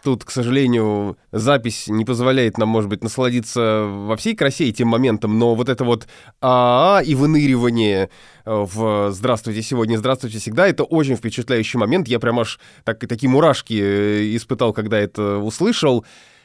Тут, 0.03 0.25
к 0.25 0.31
сожалению, 0.31 1.17
запись 1.31 1.87
не 1.87 2.05
позволяет 2.05 2.59
нам, 2.59 2.69
может 2.69 2.91
быть, 2.91 3.05
насладиться 3.05 3.85
во 3.87 4.17
всей 4.17 4.35
красе 4.35 4.69
этим 4.69 4.88
моментом, 4.88 5.38
но 5.38 5.55
вот 5.55 5.69
это 5.69 5.85
вот 5.85 6.09
а, 6.41 7.01
-а, 7.01 7.03
-а 7.03 7.05
и 7.05 7.15
выныривание 7.15 8.11
э, 8.45 8.51
в 8.51 9.12
«Здравствуйте 9.12 9.62
сегодня, 9.62 9.97
здравствуйте 9.97 10.38
всегда»— 10.38 10.67
это 10.69 10.83
очень 10.83 11.15
впечатляющий 11.15 11.79
момент. 11.79 12.09
Я 12.09 12.19
прям 12.19 12.41
аж 12.41 12.59
так, 12.83 12.99
такие 12.99 13.31
мурашки 13.31 13.75
э, 13.75 14.37
испытал, 14.37 14.73
когда 14.73 14.99
это 14.99 15.37
услышал. 15.38 16.05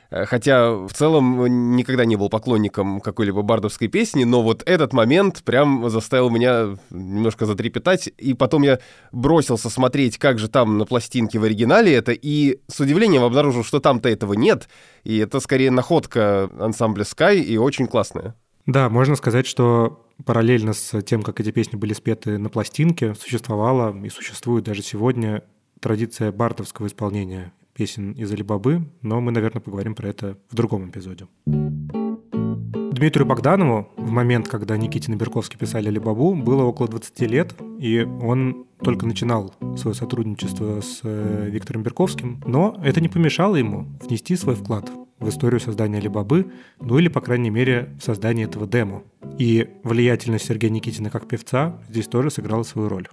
Э, 0.10 0.26
хотя 0.26 0.72
в 0.72 0.94
целом 0.94 1.76
никогда 1.76 2.06
не 2.06 2.16
был 2.16 2.30
поклонником 2.30 3.02
какой-либо 3.02 3.42
бардовской 3.42 3.88
песни, 3.88 4.24
но 4.24 4.42
вот 4.42 4.64
этот 4.66 4.94
момент 4.94 5.44
прям 5.44 5.90
заставил 5.90 6.30
меня 6.30 6.78
немножко 6.90 7.46
затрепетать. 7.46 8.10
И 8.18 8.34
потом 8.34 8.64
я 8.64 8.80
бросился 9.12 9.70
смотреть, 9.70 10.18
как 10.18 10.40
же 10.40 10.48
там 10.48 10.78
на 10.78 10.86
пластинке 10.86 11.40
в 11.40 11.44
оригинале 11.44 11.94
это, 11.94 12.12
и 12.12 12.60
с 12.68 12.80
удивлением 12.80 13.24
обнаружил, 13.24 13.64
что 13.64 13.80
там-то 13.80 14.10
этого 14.10 14.34
нет. 14.34 14.68
И 15.04 15.18
это 15.18 15.40
скорее 15.40 15.72
находка 15.72 16.50
ансамбля 16.60 17.04
Sky 17.04 17.40
и 17.40 17.58
очень 17.58 17.88
классная. 17.88 18.36
Да, 18.66 18.90
можно 18.90 19.16
сказать, 19.16 19.48
что 19.48 20.06
параллельно 20.26 20.74
с 20.74 21.02
тем, 21.04 21.24
как 21.24 21.40
эти 21.40 21.52
песни 21.52 21.78
были 21.78 21.94
спеты 21.94 22.38
на 22.38 22.50
пластинке, 22.50 23.16
существовала 23.16 23.96
и 24.04 24.10
существует 24.10 24.66
даже 24.66 24.82
сегодня 24.82 25.44
традиция 25.80 26.32
бардовского 26.32 26.88
исполнения 26.88 27.54
песен 27.78 28.14
из 28.14 28.32
Алибабы, 28.32 28.82
но 29.04 29.22
мы, 29.22 29.32
наверное, 29.32 29.62
поговорим 29.62 29.94
про 29.94 30.10
это 30.10 30.38
в 30.50 30.56
другом 30.56 30.90
эпизоде. 30.90 31.28
Дмитрию 31.46 33.28
Богданову 33.28 33.90
в 33.96 34.10
момент, 34.10 34.48
когда 34.48 34.76
Никитин 34.76 35.14
и 35.14 35.18
Берковский 35.18 35.60
писали 35.60 35.88
Алибабу, 35.90 36.34
было 36.34 36.64
около 36.64 36.90
20 36.90 37.22
лет, 37.22 37.54
и 37.80 38.02
он 38.02 38.66
только 38.82 39.06
начинал 39.06 39.54
свое 39.78 39.94
сотрудничество 39.94 40.82
с 40.82 41.02
э, 41.04 41.50
Виктором 41.52 41.84
Берковским, 41.84 42.42
но 42.48 42.76
это 42.84 43.00
не 43.00 43.10
помешало 43.10 43.56
ему 43.56 43.86
внести 44.02 44.36
свой 44.36 44.56
вклад 44.56 44.90
в 45.20 45.30
историю 45.30 45.60
создания 45.60 46.00
Алибабы, 46.00 46.52
ну 46.82 46.98
или, 46.98 47.10
по 47.10 47.22
крайней 47.22 47.52
мере, 47.52 47.96
в 48.00 48.04
создание 48.04 48.48
этого 48.48 48.66
демо. 48.66 49.04
И 49.38 49.68
влиятельность 49.84 50.46
Сергея 50.46 50.72
Никитина 50.72 51.12
как 51.12 51.28
певца 51.28 51.80
здесь 51.90 52.08
тоже 52.08 52.32
сыграла 52.32 52.64
свою 52.64 52.90
роль. 52.90 53.08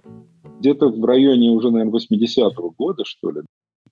Где-то 0.61 0.89
в 0.89 1.05
районе 1.05 1.51
уже, 1.51 1.71
наверное, 1.71 2.01
80-го 2.01 2.71
года, 2.71 3.05
что 3.05 3.31
ли, 3.31 3.43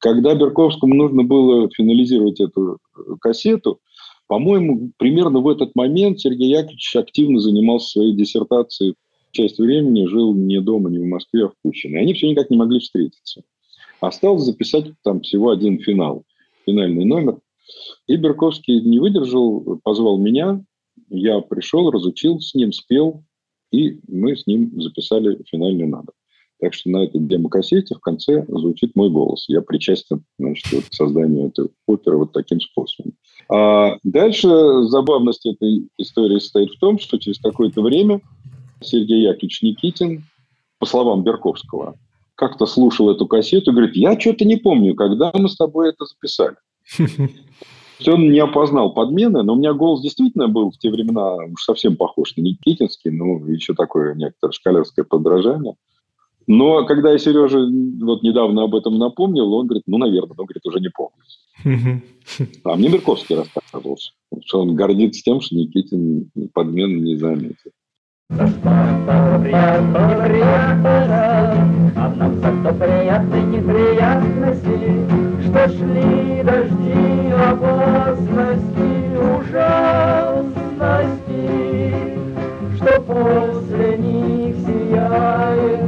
когда 0.03 0.35
Берковскому 0.35 0.95
нужно 0.97 1.23
было 1.23 1.71
финализировать 1.71 2.41
эту 2.41 2.75
э, 2.75 3.01
кассету, 3.21 3.79
по-моему, 4.27 4.91
примерно 4.99 5.38
в 5.38 5.49
этот 5.49 5.77
момент 5.77 6.19
Сергей 6.19 6.51
Яковлевич 6.51 6.97
активно 6.97 7.38
занимался 7.38 7.91
своей 7.91 8.12
диссертацией. 8.12 8.97
Часть 9.31 9.59
времени 9.59 10.07
жил 10.07 10.35
не 10.35 10.61
дома, 10.61 10.91
не 10.91 10.99
в 10.99 11.07
Москве, 11.07 11.45
а 11.45 11.49
в 11.49 11.55
Пущино. 11.62 11.99
И 11.99 12.01
они 12.01 12.15
все 12.15 12.29
никак 12.29 12.51
не 12.51 12.57
могли 12.57 12.81
встретиться. 12.81 13.43
Осталось 14.01 14.43
записать 14.43 14.87
там 15.05 15.21
всего 15.21 15.51
один 15.51 15.79
финал, 15.79 16.25
финальный 16.67 17.05
номер. 17.05 17.38
И 18.09 18.17
Берковский 18.17 18.81
не 18.81 18.99
выдержал, 18.99 19.79
позвал 19.85 20.19
меня. 20.19 20.65
Я 21.11 21.41
пришел, 21.41 21.91
разучил 21.93 22.41
с 22.41 22.55
ним, 22.55 22.73
спел, 22.73 23.23
и 23.71 24.01
мы 24.09 24.37
с 24.37 24.49
ним 24.49 24.83
записали 24.83 25.38
финальный 25.49 25.87
номер. 25.87 26.12
Так 26.62 26.75
что 26.75 26.90
на 26.90 26.98
этой 26.98 27.20
демокассете 27.20 27.96
в 27.96 27.98
конце 27.98 28.46
звучит 28.46 28.94
мой 28.94 29.11
голос. 29.11 29.46
Я 29.48 29.62
причастен 29.62 30.22
значит, 30.38 30.72
вот 30.72 30.85
к 30.85 30.94
созданию 30.94 31.48
этой 31.48 31.70
оперы 31.88 32.18
вот 32.18 32.31
таким 32.31 32.61
способом. 32.61 33.14
А 33.51 33.96
дальше 34.05 34.48
забавность 34.85 35.44
этой 35.44 35.88
истории 35.98 36.38
состоит 36.38 36.70
в 36.70 36.79
том, 36.79 37.01
что 37.01 37.18
через 37.18 37.40
какое-то 37.40 37.83
время 37.83 38.20
Сергей 38.81 39.22
Яковлевич 39.22 39.62
Никитин, 39.62 40.25
по 40.79 40.87
словам 40.87 41.25
Берковского, 41.25 41.96
как-то 42.37 42.66
слушал 42.66 43.11
эту 43.11 43.27
кассету 43.27 43.72
и 43.72 43.75
говорит, 43.75 43.96
я 43.96 44.18
что-то 44.18 44.44
не 44.44 44.55
помню, 44.55 44.94
когда 44.94 45.33
мы 45.35 45.48
с 45.48 45.57
тобой 45.57 45.88
это 45.88 46.05
записали. 46.05 46.55
Он 48.07 48.31
не 48.31 48.38
опознал 48.38 48.94
подмены, 48.94 49.42
но 49.42 49.55
у 49.55 49.57
меня 49.57 49.72
голос 49.72 50.01
действительно 50.01 50.46
был 50.46 50.70
в 50.70 50.79
те 50.79 50.90
времена 50.90 51.35
уж 51.53 51.64
совсем 51.64 51.96
похож 51.96 52.37
на 52.37 52.42
Никитинский, 52.42 53.11
ну, 53.11 53.44
еще 53.46 53.75
такое 53.75 54.14
некоторое 54.14 54.53
шкалерское 54.53 55.05
подражание. 55.05 55.75
Но 56.46 56.85
когда 56.87 57.12
я 57.12 57.18
Сереже 57.18 57.59
вот 58.05 58.22
недавно 58.22 58.64
об 58.64 58.74
этом 58.74 58.98
напомнил, 58.98 59.52
он 59.52 59.66
говорит, 59.66 59.85
ну, 59.87 59.98
наверное, 59.98 60.35
он 60.37 60.46
говорит, 60.46 60.66
уже 60.66 60.81
не 60.81 60.90
помню. 60.90 62.02
А 62.64 62.76
мне 62.76 62.88
Мерковский 62.88 63.37
рассказывал, 63.37 63.98
что 64.44 64.61
он 64.61 64.74
гордится 64.74 65.22
тем, 65.22 65.40
что 65.40 65.55
Никитин 65.55 66.31
подмену 66.52 67.00
не 67.00 67.16
заметил. 67.16 67.70
Что 75.42 75.68
шли 75.68 76.42
дожди 76.42 77.31
опасности, 77.33 78.90
ужасности, 79.37 79.83
Что 82.76 82.92
после 83.02 83.98
них 83.98 84.57
сияет 84.66 85.82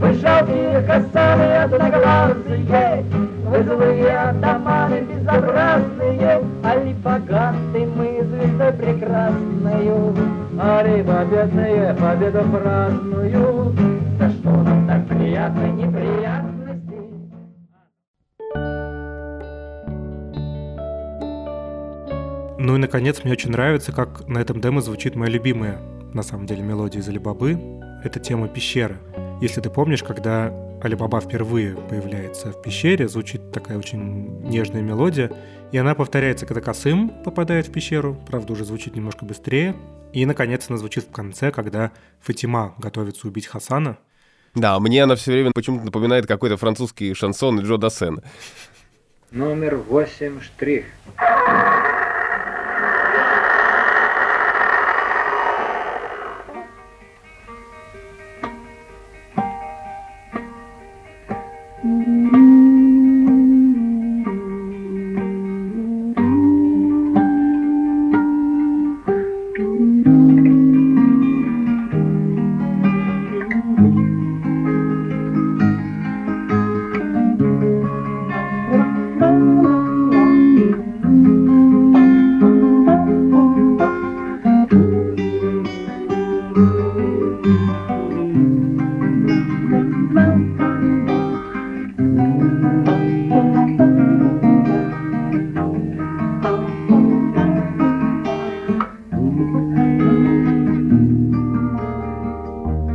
Вы 0.00 0.12
жалкие 0.14 0.82
касаны 0.82 1.46
одноглазые, 1.64 3.04
Вы 3.46 3.62
злые 3.64 4.16
атаманы 4.16 5.00
безобразные, 5.00 6.40
Али 6.62 6.94
богаты 7.02 7.88
мы 7.96 8.22
звездой 8.22 8.72
прекрасною, 8.72 10.14
Али 10.60 11.02
победные 11.02 11.94
победу 11.94 12.42
праздную, 12.50 13.72
За 14.18 14.28
что 14.30 14.50
нам 14.50 14.86
так 14.86 15.06
приятно 15.06 15.66
неприятности? 15.66 15.93
Ну 22.64 22.76
и, 22.76 22.78
наконец, 22.78 23.22
мне 23.22 23.34
очень 23.34 23.50
нравится, 23.50 23.92
как 23.92 24.26
на 24.26 24.38
этом 24.38 24.58
демо 24.58 24.80
звучит 24.80 25.16
моя 25.16 25.30
любимая, 25.30 25.82
на 26.14 26.22
самом 26.22 26.46
деле, 26.46 26.62
мелодия 26.62 27.02
из 27.02 27.08
Алибабы. 27.10 27.60
Это 28.02 28.20
тема 28.20 28.48
пещеры. 28.48 28.96
Если 29.42 29.60
ты 29.60 29.68
помнишь, 29.68 30.02
когда 30.02 30.50
Алибаба 30.82 31.20
впервые 31.20 31.76
появляется 31.76 32.52
в 32.52 32.62
пещере, 32.62 33.06
звучит 33.06 33.52
такая 33.52 33.76
очень 33.76 34.40
нежная 34.48 34.80
мелодия, 34.80 35.30
и 35.72 35.76
она 35.76 35.94
повторяется, 35.94 36.46
когда 36.46 36.62
Касым 36.62 37.10
попадает 37.22 37.66
в 37.66 37.70
пещеру, 37.70 38.18
правда, 38.26 38.54
уже 38.54 38.64
звучит 38.64 38.96
немножко 38.96 39.26
быстрее, 39.26 39.76
и, 40.14 40.24
наконец, 40.24 40.64
она 40.70 40.78
звучит 40.78 41.04
в 41.04 41.12
конце, 41.12 41.50
когда 41.50 41.92
Фатима 42.22 42.76
готовится 42.78 43.28
убить 43.28 43.46
Хасана. 43.46 43.98
Да, 44.54 44.80
мне 44.80 45.02
она 45.02 45.16
все 45.16 45.32
время 45.32 45.52
почему-то 45.52 45.84
напоминает 45.84 46.26
какой-то 46.26 46.56
французский 46.56 47.12
шансон 47.12 47.60
Джо 47.60 47.76
Дассена. 47.76 48.22
Номер 49.32 49.76
восемь 49.76 50.40
штрих. 50.40 50.86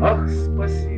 Ах, 0.02 0.30
спасибо, 0.30 0.89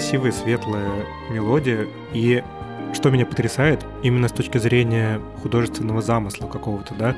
красивая, 0.00 0.32
светлая 0.32 1.04
мелодия. 1.28 1.86
И 2.14 2.42
что 2.94 3.10
меня 3.10 3.26
потрясает, 3.26 3.84
именно 4.02 4.28
с 4.28 4.32
точки 4.32 4.56
зрения 4.56 5.20
художественного 5.42 6.00
замысла 6.00 6.46
какого-то, 6.48 6.94
да, 6.94 7.14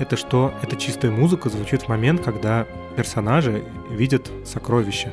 это 0.00 0.16
что 0.16 0.52
эта 0.60 0.74
чистая 0.74 1.12
музыка 1.12 1.48
звучит 1.48 1.82
в 1.82 1.88
момент, 1.88 2.22
когда 2.22 2.66
персонажи 2.96 3.62
видят 3.88 4.32
сокровища, 4.44 5.12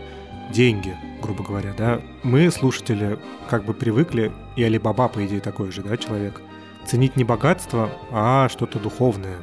деньги, 0.51 0.95
грубо 1.21 1.43
говоря, 1.43 1.75
да. 1.77 2.01
Мы, 2.23 2.49
слушатели, 2.49 3.19
как 3.51 3.65
бы 3.65 3.75
привыкли, 3.75 4.31
и 4.55 4.63
Алибаба, 4.63 5.07
по 5.07 5.23
идее, 5.23 5.41
такой 5.41 5.71
же, 5.71 5.83
да, 5.83 5.97
человек, 5.97 6.41
ценить 6.87 7.17
не 7.17 7.23
богатство, 7.23 7.91
а 8.11 8.49
что-то 8.49 8.79
духовное. 8.79 9.37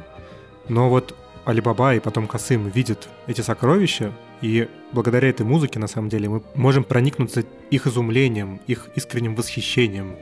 Но 0.67 0.89
вот 0.89 1.15
Алибаба 1.45 1.95
и 1.95 2.01
потом 2.01 2.27
Касым 2.27 2.67
видят 2.67 3.07
эти 3.25 3.39
сокровища, 3.39 4.11
и 4.41 4.67
благодаря 4.91 5.29
этой 5.29 5.45
музыке, 5.45 5.79
на 5.79 5.87
самом 5.87 6.09
деле, 6.09 6.29
мы 6.29 6.43
можем 6.55 6.83
проникнуться 6.83 7.43
их 7.69 7.87
изумлением, 7.87 8.61
их 8.67 8.89
искренним 8.95 9.35
восхищением 9.35 10.15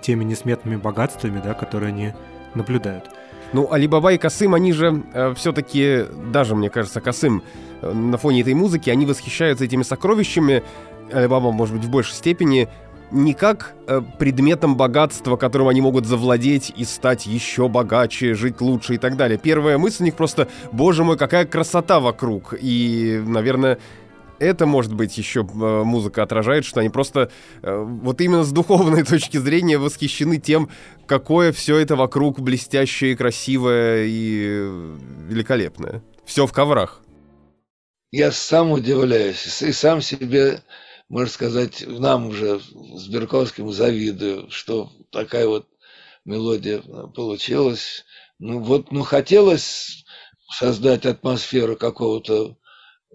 теми 0.00 0.24
несметными 0.24 0.76
богатствами, 0.76 1.40
да, 1.42 1.54
которые 1.54 1.88
они 1.88 2.12
наблюдают. 2.54 3.04
Ну, 3.52 3.72
Алибаба 3.72 4.12
и 4.12 4.18
Касым, 4.18 4.54
они 4.54 4.72
же 4.72 5.02
э, 5.12 5.34
все-таки, 5.34 6.06
даже, 6.32 6.54
мне 6.54 6.70
кажется, 6.70 7.00
Касым 7.00 7.42
э, 7.82 7.92
на 7.92 8.18
фоне 8.18 8.42
этой 8.42 8.54
музыки, 8.54 8.90
они 8.90 9.06
восхищаются 9.06 9.64
этими 9.64 9.82
сокровищами, 9.82 10.62
Алибаба, 11.12 11.52
может 11.52 11.76
быть, 11.76 11.84
в 11.84 11.90
большей 11.90 12.14
степени, 12.14 12.68
не 13.10 13.34
как 13.34 13.74
э, 13.86 14.00
предметом 14.18 14.76
богатства, 14.76 15.36
которым 15.36 15.68
они 15.68 15.80
могут 15.80 16.06
завладеть 16.06 16.72
и 16.76 16.84
стать 16.84 17.26
еще 17.26 17.68
богаче, 17.68 18.34
жить 18.34 18.60
лучше 18.60 18.94
и 18.94 18.98
так 18.98 19.16
далее. 19.16 19.38
Первая 19.38 19.78
мысль 19.78 20.02
у 20.02 20.06
них 20.06 20.16
просто, 20.16 20.48
боже 20.72 21.04
мой, 21.04 21.16
какая 21.16 21.44
красота 21.44 22.00
вокруг. 22.00 22.54
И, 22.60 23.22
наверное, 23.24 23.78
это, 24.38 24.66
может 24.66 24.92
быть, 24.92 25.16
еще 25.16 25.40
э, 25.40 25.82
музыка 25.84 26.22
отражает, 26.22 26.64
что 26.64 26.80
они 26.80 26.88
просто 26.88 27.30
э, 27.62 27.76
вот 27.76 28.20
именно 28.20 28.44
с 28.44 28.52
духовной 28.52 29.02
точки 29.04 29.38
зрения 29.38 29.78
восхищены 29.78 30.38
тем, 30.38 30.68
какое 31.06 31.52
все 31.52 31.78
это 31.78 31.96
вокруг 31.96 32.40
блестящее, 32.40 33.16
красивое 33.16 34.04
и 34.06 34.70
великолепное. 35.28 36.02
Все 36.24 36.46
в 36.46 36.52
коврах. 36.52 37.00
Я 38.10 38.30
сам 38.30 38.70
удивляюсь 38.70 39.62
и 39.62 39.72
сам 39.72 40.00
себе, 40.00 40.60
можно 41.08 41.30
сказать, 41.32 41.84
нам 41.86 42.28
уже 42.28 42.60
с 42.60 43.08
Берковским 43.08 43.72
завидую, 43.72 44.50
что 44.50 44.90
такая 45.10 45.46
вот 45.46 45.68
мелодия 46.24 46.80
получилась. 46.80 48.04
Ну 48.38 48.60
вот, 48.60 48.90
ну 48.90 49.02
хотелось 49.02 50.04
создать 50.50 51.06
атмосферу 51.06 51.76
какого-то 51.76 52.56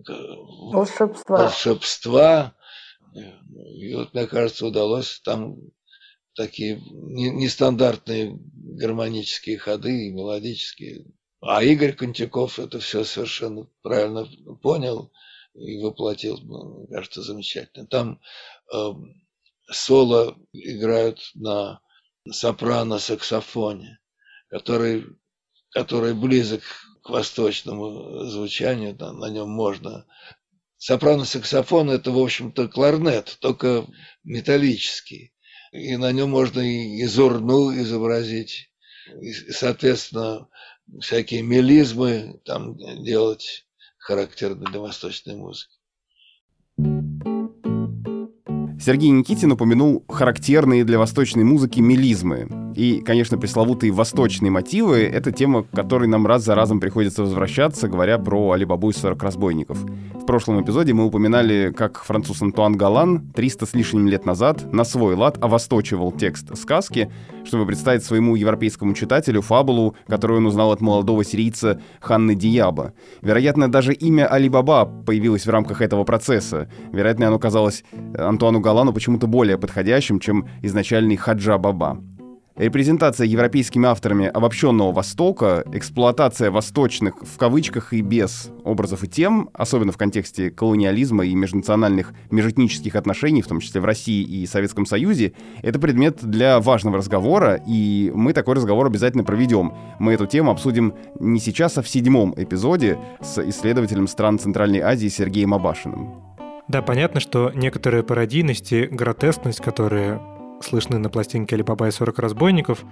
Волшебства. 0.06 1.38
волшебства. 1.38 2.56
И 3.14 3.94
вот, 3.96 4.14
мне 4.14 4.28
кажется, 4.28 4.66
удалось 4.66 5.20
там 5.24 5.58
такие 6.36 6.82
не- 6.92 7.32
нестандартные 7.32 8.38
гармонические 8.54 9.58
ходы 9.58 10.08
и 10.08 10.12
мелодические. 10.12 11.06
А 11.42 11.64
Игорь 11.64 11.94
Контяков 11.94 12.60
это 12.60 12.80
все 12.80 13.04
совершенно 13.04 13.68
правильно 13.82 14.28
понял 14.62 15.12
и 15.60 15.82
воплотил, 15.82 16.40
ну, 16.40 16.80
мне 16.80 16.88
кажется, 16.88 17.22
замечательно. 17.22 17.88
Там 17.88 18.20
э, 18.74 18.92
соло 19.72 20.38
играют 20.54 21.20
на 21.36 21.82
сопрано-саксофоне, 22.30 24.00
который, 24.50 25.06
который 25.72 26.14
близок 26.14 26.64
к 27.04 27.10
восточному 27.10 28.26
звучанию, 28.26 28.94
да, 28.96 29.12
на 29.14 29.30
нем 29.30 29.50
можно. 29.50 30.06
Сопрано-саксофон– 30.78 31.90
это, 31.92 32.12
в 32.12 32.20
общем-то, 32.20 32.68
кларнет, 32.68 33.38
только 33.42 33.86
металлический. 34.24 35.34
И 35.72 35.98
на 35.98 36.12
нем 36.12 36.32
можно 36.32 36.62
и 36.62 37.06
зурну 37.06 37.72
изобразить, 37.72 38.72
и, 39.22 39.34
соответственно, 39.34 40.48
всякие 41.00 41.42
мелизмы 41.42 42.42
там 42.46 42.78
делать 43.04 43.68
характерны 44.00 44.66
для 44.66 44.80
восточной 44.80 45.36
музыки. 45.36 45.76
Сергей 48.80 49.10
Никитин 49.10 49.52
упомянул 49.52 50.06
характерные 50.08 50.86
для 50.86 50.98
восточной 50.98 51.44
музыки 51.44 51.80
мелизмы. 51.82 52.69
И, 52.76 53.02
конечно, 53.02 53.38
пресловутые 53.38 53.92
восточные 53.92 54.52
мотивы— 54.52 54.98
это 55.14 55.32
тема, 55.32 55.64
к 55.64 55.72
которой 55.72 56.08
нам 56.08 56.26
раз 56.28 56.44
за 56.44 56.56
разом 56.56 56.80
приходится 56.80 57.24
возвращаться, 57.24 57.88
говоря 57.88 58.18
про 58.18 58.52
Алибабу 58.52 58.90
и 58.90 58.94
40 58.94 59.22
разбойников. 59.22 59.78
В 60.14 60.26
прошлом 60.26 60.62
эпизоде 60.62 60.94
мы 60.94 61.06
упоминали, 61.06 61.74
как 61.76 62.04
француз 62.04 62.42
Антуан 62.42 62.78
Галан 62.78 63.32
300 63.34 63.66
с 63.66 63.74
лишним 63.74 64.08
лет 64.08 64.26
назад 64.26 64.72
на 64.72 64.84
свой 64.84 65.16
лад 65.16 65.38
овосточивал 65.42 66.12
текст 66.12 66.56
сказки, 66.58 67.12
чтобы 67.44 67.66
представить 67.66 68.04
своему 68.04 68.36
европейскому 68.36 68.94
читателю 68.94 69.42
фабулу, 69.42 69.96
которую 70.08 70.40
он 70.40 70.46
узнал 70.46 70.72
от 70.72 70.82
молодого 70.82 71.24
сирийца 71.24 71.82
Ханны 72.00 72.36
Диаба. 72.36 72.94
Вероятно, 73.22 73.72
даже 73.72 73.94
имя 73.94 74.28
Алибаба 74.28 74.86
появилось 74.86 75.46
в 75.46 75.50
рамках 75.50 75.82
этого 75.82 76.04
процесса. 76.04 76.70
Вероятно, 76.92 77.28
оно 77.28 77.40
казалось 77.40 77.84
Антуану 78.18 78.60
Галану 78.60 78.94
почему-то 78.94 79.28
более 79.28 79.58
подходящим, 79.58 80.20
чем 80.20 80.48
изначальный 80.62 81.16
Хаджа 81.16 81.58
Баба. 81.58 82.00
Репрезентация 82.60 83.26
европейскими 83.26 83.88
авторами 83.88 84.26
обобщенного 84.26 84.92
Востока, 84.92 85.64
эксплуатация 85.72 86.52
восточных, 86.52 87.14
в 87.22 87.38
кавычках 87.38 87.94
и 87.94 88.02
без, 88.02 88.52
образов 88.66 89.06
и 89.06 89.08
тем, 89.08 89.50
особенно 89.54 89.94
в 89.94 89.98
контексте 89.98 90.52
колониализма 90.52 91.26
и 91.26 91.34
межнациональных, 91.36 92.12
межэтнических 92.32 92.96
отношений, 92.96 93.42
в 93.42 93.48
том 93.48 93.62
числе 93.62 93.80
в 93.80 93.86
России 93.86 94.24
и 94.24 94.46
Советском 94.46 94.86
Союзе, 94.86 95.32
это 95.62 95.80
предмет 95.80 96.18
для 96.22 96.60
важного 96.60 96.98
разговора, 96.98 97.64
и 97.66 98.12
мы 98.14 98.34
такой 98.34 98.56
разговор 98.56 98.88
обязательно 98.88 99.24
проведем. 99.24 99.74
Мы 99.98 100.12
эту 100.12 100.26
тему 100.28 100.52
обсудим 100.52 100.96
не 101.18 101.40
сейчас, 101.40 101.78
а 101.78 101.82
в 101.82 101.88
седьмом 101.88 102.34
эпизоде 102.36 103.00
с 103.22 103.40
исследователем 103.40 104.06
стран 104.06 104.38
Центральной 104.38 104.82
Азии 104.82 105.08
Сергеем 105.08 105.54
Абашиным. 105.54 106.14
Да, 106.68 106.82
понятно, 106.82 107.22
что 107.22 107.54
некоторые 107.56 108.04
пародийности, 108.04 108.90
гротескность, 108.92 109.62
которые 109.62 110.20
слышны 110.64 110.98
на 110.98 111.10
пластинке 111.10 111.56
«Алибаба 111.56 111.88
и 111.88 111.92
40 111.92 112.20
разбойников», 112.20 112.84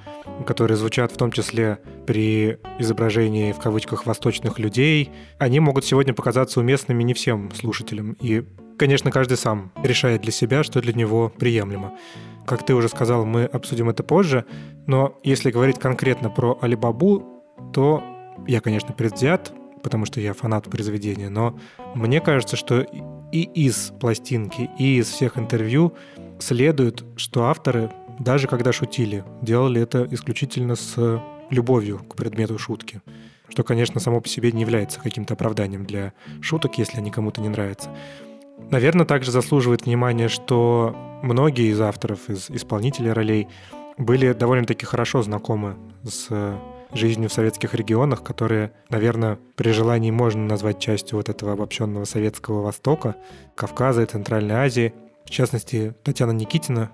которые 0.45 0.78
звучат 0.78 1.11
в 1.11 1.18
том 1.18 1.32
числе 1.32 1.80
при 2.05 2.59
изображении 2.80 3.51
в 3.51 3.59
кавычках 3.59 4.05
«восточных 4.05 4.59
людей», 4.59 5.11
они 5.39 5.59
могут 5.59 5.86
сегодня 5.86 6.13
показаться 6.13 6.59
уместными 6.59 7.03
не 7.03 7.13
всем 7.13 7.51
слушателям. 7.51 8.13
И, 8.22 8.43
конечно, 8.78 9.11
каждый 9.11 9.38
сам 9.38 9.72
решает 9.84 10.22
для 10.22 10.32
себя, 10.32 10.63
что 10.63 10.82
для 10.82 10.93
него 10.93 11.30
приемлемо. 11.38 11.93
Как 12.45 12.65
ты 12.65 12.74
уже 12.74 12.88
сказал, 12.88 13.26
мы 13.26 13.43
обсудим 13.43 13.89
это 13.89 14.03
позже, 14.03 14.45
но 14.86 15.18
если 15.24 15.51
говорить 15.51 15.80
конкретно 15.80 16.30
про 16.30 16.57
Алибабу, 16.61 17.43
то 17.74 18.03
я, 18.47 18.61
конечно, 18.61 18.93
предвзят, 18.93 19.51
потому 19.84 20.05
что 20.05 20.22
я 20.22 20.34
фанат 20.34 20.65
произведения, 20.70 21.30
но 21.30 21.59
мне 21.95 22.22
кажется, 22.22 22.55
что 22.55 22.86
и 23.32 23.41
из 23.41 23.91
пластинки, 23.99 24.70
и 24.78 24.97
из 24.97 25.07
всех 25.07 25.38
интервью 25.38 25.93
следует, 26.40 27.04
что 27.16 27.46
авторы, 27.46 27.92
даже 28.20 28.48
когда 28.48 28.72
шутили, 28.72 29.24
делали 29.42 29.82
это 29.82 30.08
исключительно 30.12 30.76
с 30.76 31.22
любовью 31.50 32.00
к 32.00 32.16
предмету 32.16 32.58
шутки. 32.58 33.02
Что, 33.50 33.64
конечно, 33.64 34.00
само 34.00 34.22
по 34.22 34.28
себе 34.28 34.52
не 34.52 34.62
является 34.62 35.00
каким-то 35.00 35.34
оправданием 35.36 35.86
для 35.86 36.14
шуток, 36.42 36.78
если 36.78 36.98
они 36.98 37.12
кому-то 37.12 37.42
не 37.42 37.50
нравятся. 37.50 37.90
Наверное, 38.72 39.06
также 39.06 39.32
заслуживает 39.32 39.86
внимания, 39.86 40.28
что 40.28 40.96
многие 41.24 41.72
из 41.72 41.80
авторов, 41.80 42.30
из 42.30 42.50
исполнителей 42.50 43.14
ролей 43.14 43.48
были 43.98 44.34
довольно-таки 44.34 44.86
хорошо 44.86 45.24
знакомы 45.24 45.78
с 46.04 46.30
жизнью 46.94 47.30
в 47.30 47.34
советских 47.34 47.74
регионах, 47.74 48.24
которые, 48.24 48.74
наверное, 48.90 49.40
при 49.56 49.72
желании 49.72 50.12
можно 50.12 50.46
назвать 50.46 50.80
частью 50.80 51.18
вот 51.18 51.30
этого 51.30 51.54
обобщенного 51.54 52.06
советского 52.06 52.62
Востока, 52.62 53.16
Кавказа 53.56 54.04
и 54.04 54.06
Центральной 54.06 54.56
Азии– 54.56 54.94
в 55.28 55.30
частности, 55.30 55.93
Татьяна 56.03 56.32
Никитина 56.32 56.89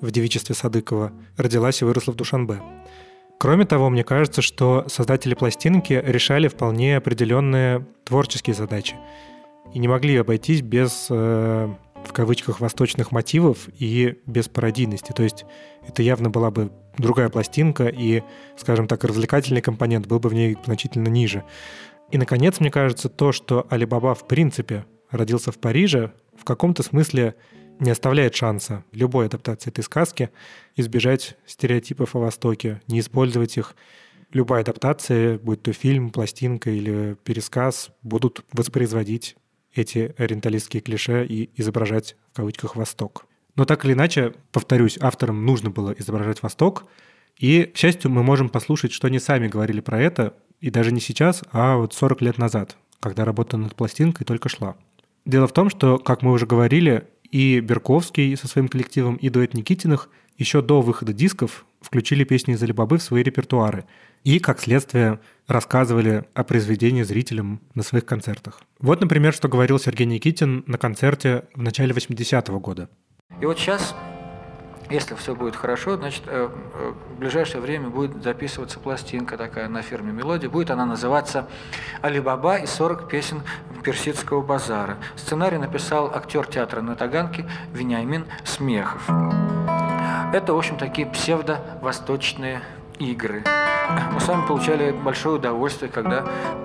в 0.00 0.10
девичестве 0.10 0.56
Садыкова 0.56 1.12
родилась 1.36 1.80
и 1.80 1.84
выросла 1.84 2.12
в 2.12 2.16
Душанбе. 2.16 2.60
Кроме 3.38 3.64
того, 3.64 3.88
мне 3.90 4.02
кажется, 4.02 4.42
что 4.42 4.84
создатели 4.88 5.34
пластинки 5.34 6.02
решали 6.04 6.48
вполне 6.48 6.96
определенные 6.96 7.86
творческие 8.04 8.54
задачи 8.54 8.96
и 9.72 9.78
не 9.78 9.86
могли 9.86 10.16
обойтись 10.16 10.62
без, 10.62 11.06
э, 11.10 11.72
в 12.04 12.12
кавычках, 12.12 12.58
восточных 12.58 13.12
мотивов 13.12 13.68
и 13.78 14.18
без 14.26 14.48
пародийности. 14.48 15.12
То 15.12 15.22
есть 15.22 15.44
это 15.86 16.02
явно 16.02 16.28
была 16.28 16.50
бы 16.50 16.72
другая 16.98 17.28
пластинка, 17.28 17.86
и, 17.86 18.24
скажем 18.56 18.88
так, 18.88 19.04
развлекательный 19.04 19.60
компонент 19.60 20.08
был 20.08 20.18
бы 20.18 20.28
в 20.28 20.34
ней 20.34 20.56
значительно 20.64 21.08
ниже. 21.08 21.44
И, 22.10 22.18
наконец, 22.18 22.58
мне 22.58 22.72
кажется, 22.72 23.08
то, 23.08 23.30
что 23.30 23.64
Алибаба 23.70 24.16
в 24.16 24.26
принципе 24.26 24.86
родился 25.12 25.52
в 25.52 25.58
Париже, 25.58 26.12
в 26.36 26.44
каком-то 26.44 26.82
смысле 26.82 27.36
не 27.78 27.90
оставляет 27.90 28.34
шанса 28.34 28.84
любой 28.92 29.26
адаптации 29.26 29.70
этой 29.70 29.84
сказки 29.84 30.30
избежать 30.76 31.36
стереотипов 31.46 32.16
о 32.16 32.20
Востоке, 32.20 32.80
не 32.88 33.00
использовать 33.00 33.56
их. 33.56 33.76
Любая 34.32 34.62
адаптация, 34.62 35.38
будь 35.38 35.62
то 35.62 35.72
фильм, 35.72 36.10
пластинка 36.10 36.70
или 36.70 37.16
пересказ, 37.24 37.90
будут 38.02 38.44
воспроизводить 38.52 39.36
эти 39.74 40.14
ориенталистские 40.18 40.80
клише 40.80 41.24
и 41.24 41.50
изображать 41.60 42.16
в 42.32 42.36
кавычках 42.36 42.76
«Восток». 42.76 43.26
Но 43.54 43.64
так 43.64 43.84
или 43.84 43.94
иначе, 43.94 44.34
повторюсь, 44.52 44.98
авторам 45.00 45.46
нужно 45.46 45.70
было 45.70 45.92
изображать 45.92 46.42
Восток, 46.42 46.84
и, 47.38 47.64
к 47.64 47.76
счастью, 47.76 48.10
мы 48.10 48.22
можем 48.22 48.48
послушать, 48.48 48.92
что 48.92 49.06
они 49.08 49.18
сами 49.18 49.48
говорили 49.48 49.80
про 49.80 50.00
это, 50.00 50.34
и 50.60 50.70
даже 50.70 50.92
не 50.92 51.00
сейчас, 51.00 51.42
а 51.52 51.76
вот 51.76 51.92
40 51.92 52.22
лет 52.22 52.38
назад, 52.38 52.76
когда 53.00 53.24
работа 53.24 53.56
над 53.56 53.74
пластинкой 53.74 54.24
только 54.26 54.48
шла. 54.48 54.76
Дело 55.26 55.46
в 55.46 55.52
том, 55.52 55.68
что, 55.70 55.98
как 55.98 56.22
мы 56.22 56.32
уже 56.32 56.46
говорили, 56.46 57.08
и 57.36 57.60
Берковский 57.60 58.34
со 58.34 58.48
своим 58.48 58.66
коллективом, 58.66 59.16
и 59.16 59.28
дуэт 59.28 59.52
Никитиных 59.52 60.08
еще 60.38 60.62
до 60.62 60.80
выхода 60.80 61.12
дисков 61.12 61.66
включили 61.82 62.24
песни 62.24 62.54
из 62.54 62.62
Алибабы 62.62 62.96
в 62.96 63.02
свои 63.02 63.22
репертуары 63.22 63.84
и, 64.24 64.38
как 64.38 64.58
следствие, 64.58 65.20
рассказывали 65.46 66.24
о 66.32 66.44
произведении 66.44 67.02
зрителям 67.02 67.60
на 67.74 67.82
своих 67.82 68.06
концертах. 68.06 68.62
Вот, 68.78 69.02
например, 69.02 69.34
что 69.34 69.48
говорил 69.48 69.78
Сергей 69.78 70.06
Никитин 70.06 70.64
на 70.66 70.78
концерте 70.78 71.44
в 71.54 71.60
начале 71.60 71.92
80-го 71.92 72.58
года. 72.58 72.88
И 73.42 73.44
вот 73.44 73.58
сейчас 73.58 73.94
если 74.90 75.14
все 75.14 75.34
будет 75.34 75.56
хорошо, 75.56 75.96
значит, 75.96 76.22
э, 76.26 76.48
э, 76.74 76.92
в 77.14 77.18
ближайшее 77.18 77.60
время 77.60 77.88
будет 77.88 78.22
записываться 78.22 78.78
пластинка 78.78 79.36
такая 79.36 79.68
на 79.68 79.82
фирме 79.82 80.12
«Мелодия». 80.12 80.48
Будет 80.48 80.70
она 80.70 80.86
называться 80.86 81.48
«Алибаба 82.02 82.56
и 82.56 82.66
40 82.66 83.08
песен 83.08 83.42
персидского 83.82 84.42
базара». 84.42 84.96
Сценарий 85.16 85.58
написал 85.58 86.12
актер 86.14 86.46
театра 86.46 86.82
на 86.82 86.94
Таганке 86.94 87.48
Вениамин 87.72 88.26
Смехов. 88.44 89.08
Это, 90.32 90.52
в 90.52 90.58
общем, 90.58 90.76
такие 90.76 91.06
псевдо-восточные 91.06 92.60
игры. 92.98 93.42
Мы 94.12 94.20
с 94.20 94.28
вами 94.28 94.46
получали 94.46 94.92
большое 94.92 95.36
удовольствие, 95.36 95.90
когда 95.90 96.24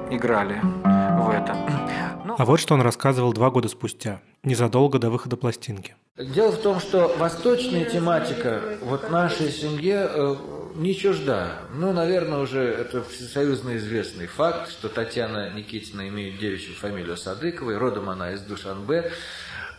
играли 0.09 0.59
в 0.61 1.29
это. 1.29 2.10
Ну, 2.31 2.35
а 2.37 2.45
вот 2.45 2.59
что 2.59 2.75
он 2.75 2.81
рассказывал 2.81 3.33
два 3.33 3.49
года 3.49 3.67
спустя, 3.67 4.21
незадолго 4.43 4.99
до 4.99 5.09
выхода 5.09 5.35
пластинки. 5.35 5.95
Дело 6.17 6.51
в 6.51 6.61
том, 6.61 6.79
что 6.79 7.13
восточная 7.17 7.83
тематика 7.85 8.61
вот 8.81 9.09
нашей 9.09 9.51
семье 9.51 10.09
э, 10.09 10.35
не 10.75 10.95
чужда. 10.95 11.59
Ну, 11.73 11.91
наверное, 11.91 12.39
уже 12.39 12.63
это 12.63 13.03
всесоюзно 13.03 13.75
известный 13.77 14.27
факт, 14.27 14.71
что 14.71 14.87
Татьяна 14.87 15.53
Никитина 15.53 16.07
имеет 16.07 16.39
девичью 16.39 16.75
фамилию 16.75 17.17
Садыковой, 17.17 17.77
родом 17.77 18.09
она 18.09 18.31
из 18.31 18.41
Душанбе, 18.41 19.11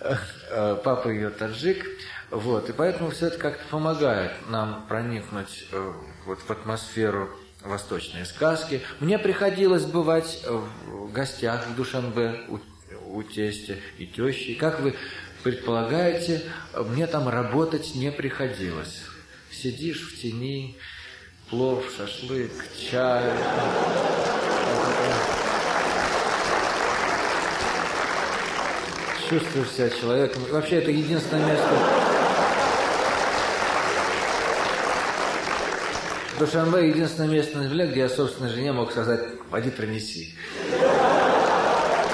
э, 0.01 0.15
э, 0.51 0.77
папа 0.85 1.09
ее 1.09 1.31
таджик. 1.31 1.87
Вот, 2.31 2.69
и 2.69 2.73
поэтому 2.73 3.11
все 3.11 3.29
это 3.29 3.39
как-то 3.39 3.63
помогает 3.71 4.33
нам 4.49 4.85
проникнуть 4.89 5.67
э, 5.73 5.93
вот 6.27 6.39
в 6.41 6.51
атмосферу 6.51 7.31
восточные 7.65 8.25
сказки. 8.25 8.83
Мне 9.01 9.19
приходилось 9.19 9.85
бывать 9.85 10.43
в 10.47 11.13
гостях 11.13 11.67
в 11.69 11.77
Душанбе 11.77 12.41
у, 12.49 12.59
у 13.07 13.23
тестя 13.23 13.77
и 13.99 14.07
тещи. 14.07 14.55
Как 14.55 14.81
вы 14.81 14.95
предполагаете, 15.43 16.43
мне 16.75 17.07
там 17.07 17.29
работать 17.29 17.95
не 17.95 18.11
приходилось. 18.11 19.03
Сидишь 19.51 20.13
в 20.13 20.21
тени, 20.21 20.77
плов, 21.51 21.85
шашлык, 21.97 22.53
чай. 22.91 23.31
Чувствуешь 29.29 29.69
себя 29.69 29.91
человеком. 29.91 30.43
Вообще, 30.51 30.77
это 30.77 30.91
единственное 30.91 31.47
место 31.47 32.02
Душанбе 36.43 36.88
единственное 36.88 37.28
место 37.28 37.59
на 37.59 37.68
земле, 37.68 37.86
где 37.86 38.01
я 38.01 38.09
собственной 38.09 38.51
жене 38.51 38.72
мог 38.72 38.90
сказать 38.90 39.20
«пойди 39.49 39.70
принеси». 39.70 40.34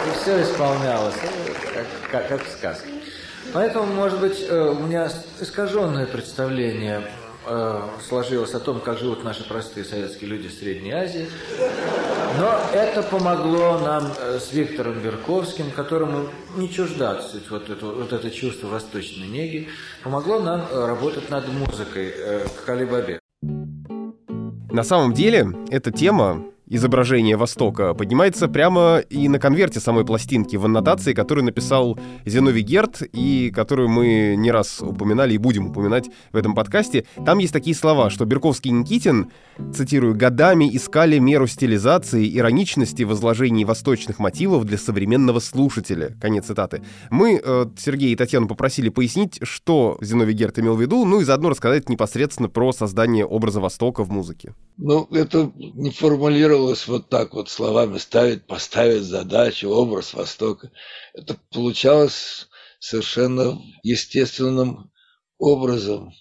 И 0.07 0.21
все 0.21 0.43
исполнялось, 0.43 1.15
ну, 1.23 1.55
как, 1.73 1.87
как, 2.11 2.29
как 2.29 2.47
в 2.47 2.53
сказке. 2.53 2.91
Поэтому, 3.55 3.87
может 3.87 4.21
быть, 4.21 4.45
э, 4.47 4.69
у 4.69 4.81
меня 4.81 5.11
искаженное 5.41 6.05
представление 6.05 7.11
э, 7.47 7.81
сложилось 8.07 8.53
о 8.53 8.61
том, 8.61 8.81
как 8.81 8.99
живут 8.99 9.25
наши 9.25 9.49
простые 9.49 9.87
советские 9.87 10.29
люди 10.29 10.49
в 10.49 10.53
Средней 10.53 10.93
Азии. 10.93 11.27
Но 12.39 12.61
это 12.75 13.03
помогло 13.03 13.79
нам 13.79 14.13
э, 14.19 14.41
с 14.41 14.53
Виктором 14.53 15.01
Берковским, 15.01 15.71
которому 15.71 16.29
не 16.55 16.71
чужда 16.71 17.19
вот 17.49 17.71
это, 17.71 17.87
вот 17.87 18.13
это 18.13 18.31
чувство 18.31 18.67
восточной 18.67 19.27
неги, 19.27 19.69
помогло 20.05 20.39
нам 20.39 20.67
работать 20.71 21.31
над 21.31 21.49
музыкой 21.49 22.13
к 22.67 22.69
Алибабе. 22.69 23.21
На 24.71 24.83
самом 24.83 25.15
деле, 25.15 25.49
эта 25.71 25.91
тема 25.91 26.43
изображение 26.69 27.37
Востока 27.37 27.95
поднимается 27.95 28.49
прямо 28.49 28.99
и 28.99 29.29
на 29.29 29.39
конверте 29.39 29.81
самой 29.81 30.05
пластинки 30.05 30.57
в 30.57 30.65
аннотации, 30.65 31.13
которую 31.13 31.45
написал 31.45 31.99
Зиновий 32.27 32.63
Герт 32.63 33.03
и 33.13 33.51
которую 33.55 33.89
мы 33.89 34.35
не 34.37 34.51
раз 34.51 34.81
упоминали 34.81 35.35
и 35.35 35.39
будем 35.39 35.71
упоминать 35.71 36.11
в 36.33 36.37
этом 36.37 36.55
подкасте. 36.55 37.07
Там 37.25 37.39
есть 37.39 37.53
такие 37.53 37.75
слова, 37.75 38.11
что 38.11 38.25
Берковский 38.25 38.71
и 38.71 38.75
Никитин, 38.75 39.31
цитирую, 39.75 40.15
«годами 40.15 40.69
искали 40.75 41.19
меру 41.19 41.47
стилизации, 41.47 42.37
ироничности 42.37 43.03
в 43.03 43.13
изложении 43.13 43.65
восточных 43.65 44.19
мотивов 44.19 44.65
для 44.65 44.79
современного 44.79 45.41
слушателя». 45.41 46.17
Конец 46.21 46.47
цитаты. 46.47 46.83
Мы, 47.11 47.41
э, 47.43 47.67
Сергей 47.79 48.13
и 48.13 48.17
Татьяну, 48.17 48.49
попросили 48.49 48.89
пояснить, 48.89 49.39
что 49.43 49.99
Зиновий 50.01 50.35
Герт 50.35 50.59
имел 50.59 50.77
в 50.77 50.81
виду, 50.81 51.05
ну 51.05 51.21
и 51.21 51.25
заодно 51.25 51.51
рассказать 51.51 51.89
непосредственно 51.89 52.49
про 52.49 52.73
создание 52.73 53.25
образа 53.25 53.61
Востока 53.61 54.05
в 54.05 54.11
музыке. 54.11 54.55
Ну, 54.77 55.09
это 55.11 55.51
не 55.57 55.91
формулировалось 56.59 56.89
вот 56.89 57.09
так 57.09 57.35
вот 57.35 57.49
словами 57.49 57.99
ставить, 57.99 58.47
поставить 58.47 59.03
задачу, 59.03 59.69
образ 59.69 60.15
Востока. 60.15 60.71
Это 61.15 61.37
получалось 61.53 62.49
совершенно 62.81 63.59
естественным 63.83 64.91
образом. 65.39 66.13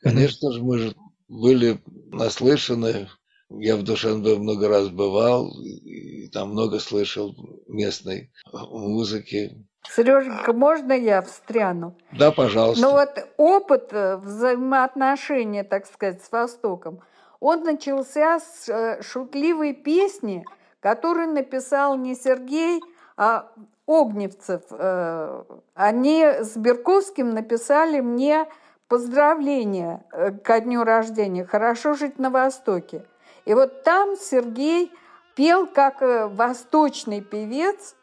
Конечно 0.00 0.52
же, 0.52 0.62
мы 0.62 0.78
же 0.78 0.94
были 1.28 1.80
наслышаны. 2.12 3.08
Я 3.50 3.76
в 3.76 3.82
Душанбе 3.82 4.36
много 4.36 4.68
раз 4.68 4.88
бывал, 4.88 5.50
и 5.62 6.28
там 6.28 6.50
много 6.50 6.80
слышал 6.80 7.34
местной 7.66 8.30
музыки. 8.52 9.64
Сереженька, 9.90 10.52
можно 10.52 10.92
я 10.92 11.22
встряну? 11.22 11.96
Да, 12.12 12.30
пожалуйста. 12.30 12.82
Ну 12.82 12.90
вот 12.90 13.10
опыт 13.38 13.88
э, 13.92 14.16
взаимоотношения, 14.18 15.64
так 15.64 15.86
сказать, 15.86 16.22
с 16.22 16.30
Востоком– 16.30 17.00
он 17.40 17.62
начался 17.62 18.40
с 18.40 18.68
э, 18.68 19.02
шутливой 19.02 19.72
песни, 19.72 20.44
которую 20.80 21.32
написал 21.32 21.96
не 21.96 22.14
Сергей, 22.14 22.80
а 23.16 23.50
Огневцев. 23.86 24.62
Э, 24.70 25.44
они 25.74 26.24
с 26.24 26.56
Берковским 26.56 27.30
написали 27.30 28.00
мне 28.00 28.46
поздравления 28.88 30.04
э, 30.12 30.32
ко 30.32 30.60
дню 30.60 30.84
рождения 30.84 31.44
«Хорошо 31.44 31.94
жить 31.94 32.18
на 32.18 32.30
Востоке». 32.30 33.04
И 33.44 33.54
вот 33.54 33.82
там 33.82 34.16
Сергей 34.16 34.92
пел 35.34 35.66
как 35.66 36.00
восточный 36.00 37.20
певец, 37.20 37.94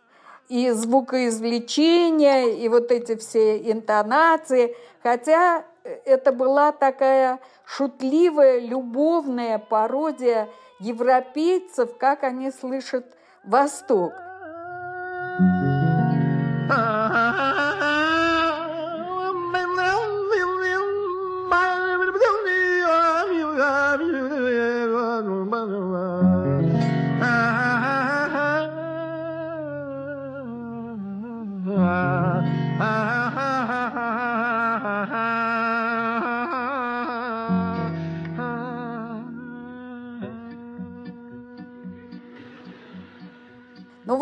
и 0.48 0.70
звукоизвлечение, 0.72 2.56
и 2.60 2.70
вот 2.70 2.92
эти 2.92 3.16
все 3.16 3.58
интонации, 3.72 4.76
хотя 5.02 5.66
это 6.06 6.32
была 6.32 6.72
такая 6.72 7.40
шутливая, 7.66 8.60
любовная 8.60 9.60
пародия 9.60 10.50
европейцев, 10.80 11.98
как 11.98 12.24
они 12.24 12.52
слышат 12.52 13.06
Восток. 13.44 14.14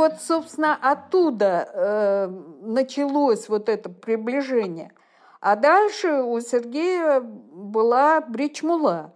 Вот, 0.03 0.21
собственно, 0.21 0.77
оттуда 0.81 1.69
э, 1.73 2.27
началось 2.61 3.47
вот 3.47 3.69
это 3.69 3.89
приближение. 3.89 4.91
А 5.39 5.55
дальше 5.55 6.23
у 6.23 6.41
Сергея 6.41 7.21
была 7.21 8.19
Бричмула. 8.19 9.13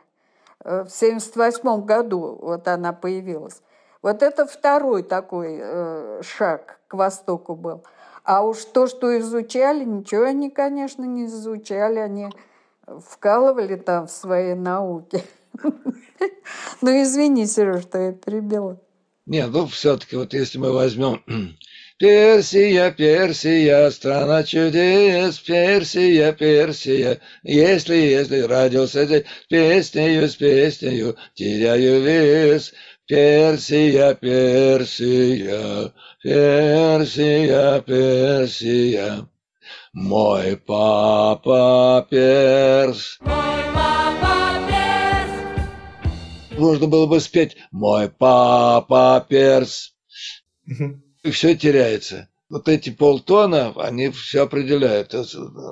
Э, 0.63 0.85
в 0.85 0.95
1978 0.95 1.85
году 1.85 2.39
вот 2.41 2.69
она 2.69 2.93
появилась. 2.93 3.61
Вот 4.01 4.23
это 4.23 4.45
второй 4.45 5.03
такой 5.03 5.59
э, 5.59 6.21
шаг 6.23 6.79
к 6.87 6.93
Востоку 6.93 7.55
был. 7.55 7.83
А 8.23 8.45
уж 8.45 8.63
то, 8.63 8.87
что 8.87 9.17
изучали, 9.19 9.83
ничего 9.83 10.23
они, 10.23 10.49
конечно, 10.49 11.03
не 11.03 11.25
изучали, 11.25 11.99
они 11.99 12.29
вкалывали 12.85 13.75
там 13.75 14.07
в 14.07 14.11
своей 14.11 14.55
науке. 14.55 15.21
Ну, 16.81 16.91
извини, 17.01 17.45
Сереж, 17.45 17.81
что 17.81 17.97
я 17.97 18.11
перебила. 18.13 18.77
Нет, 19.27 19.49
ну 19.51 19.67
все-таки 19.67 20.15
вот 20.15 20.33
если 20.33 20.57
мы 20.57 20.71
возьмем 20.71 21.21
Персия, 21.99 22.91
Персия, 22.91 23.89
страна 23.89 24.43
чудес, 24.43 25.37
Персия, 25.39 26.31
Персия, 26.31 27.19
если, 27.43 27.95
если 27.95 28.39
родился 28.39 29.05
здесь, 29.05 29.25
песнею, 29.49 30.29
с 30.29 30.35
песнею, 30.35 31.17
теряю 31.33 32.01
вес, 32.03 32.73
Персия, 33.05 34.13
Персия, 34.13 35.91
Персия, 36.23 37.81
Персия, 37.81 39.27
мой 39.91 40.55
папа 40.55 42.07
Перс. 42.09 43.19
Мой 43.19 43.57
можно 46.57 46.87
было 46.87 47.05
бы 47.05 47.19
спеть 47.19 47.57
«Мой 47.71 48.09
папа 48.09 49.25
перс». 49.27 49.93
И 51.23 51.31
все 51.31 51.55
теряется. 51.55 52.29
Вот 52.49 52.67
эти 52.69 52.89
полтона, 52.89 53.73
они 53.75 54.09
все 54.09 54.43
определяют. 54.43 55.13
Это 55.13 55.25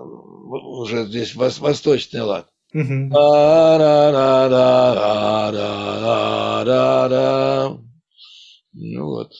уже 0.03 1.05
здесь 1.05 1.35
восточный 1.35 2.21
лад. 2.21 2.49
Ну 8.73 9.05
вот. 9.05 9.31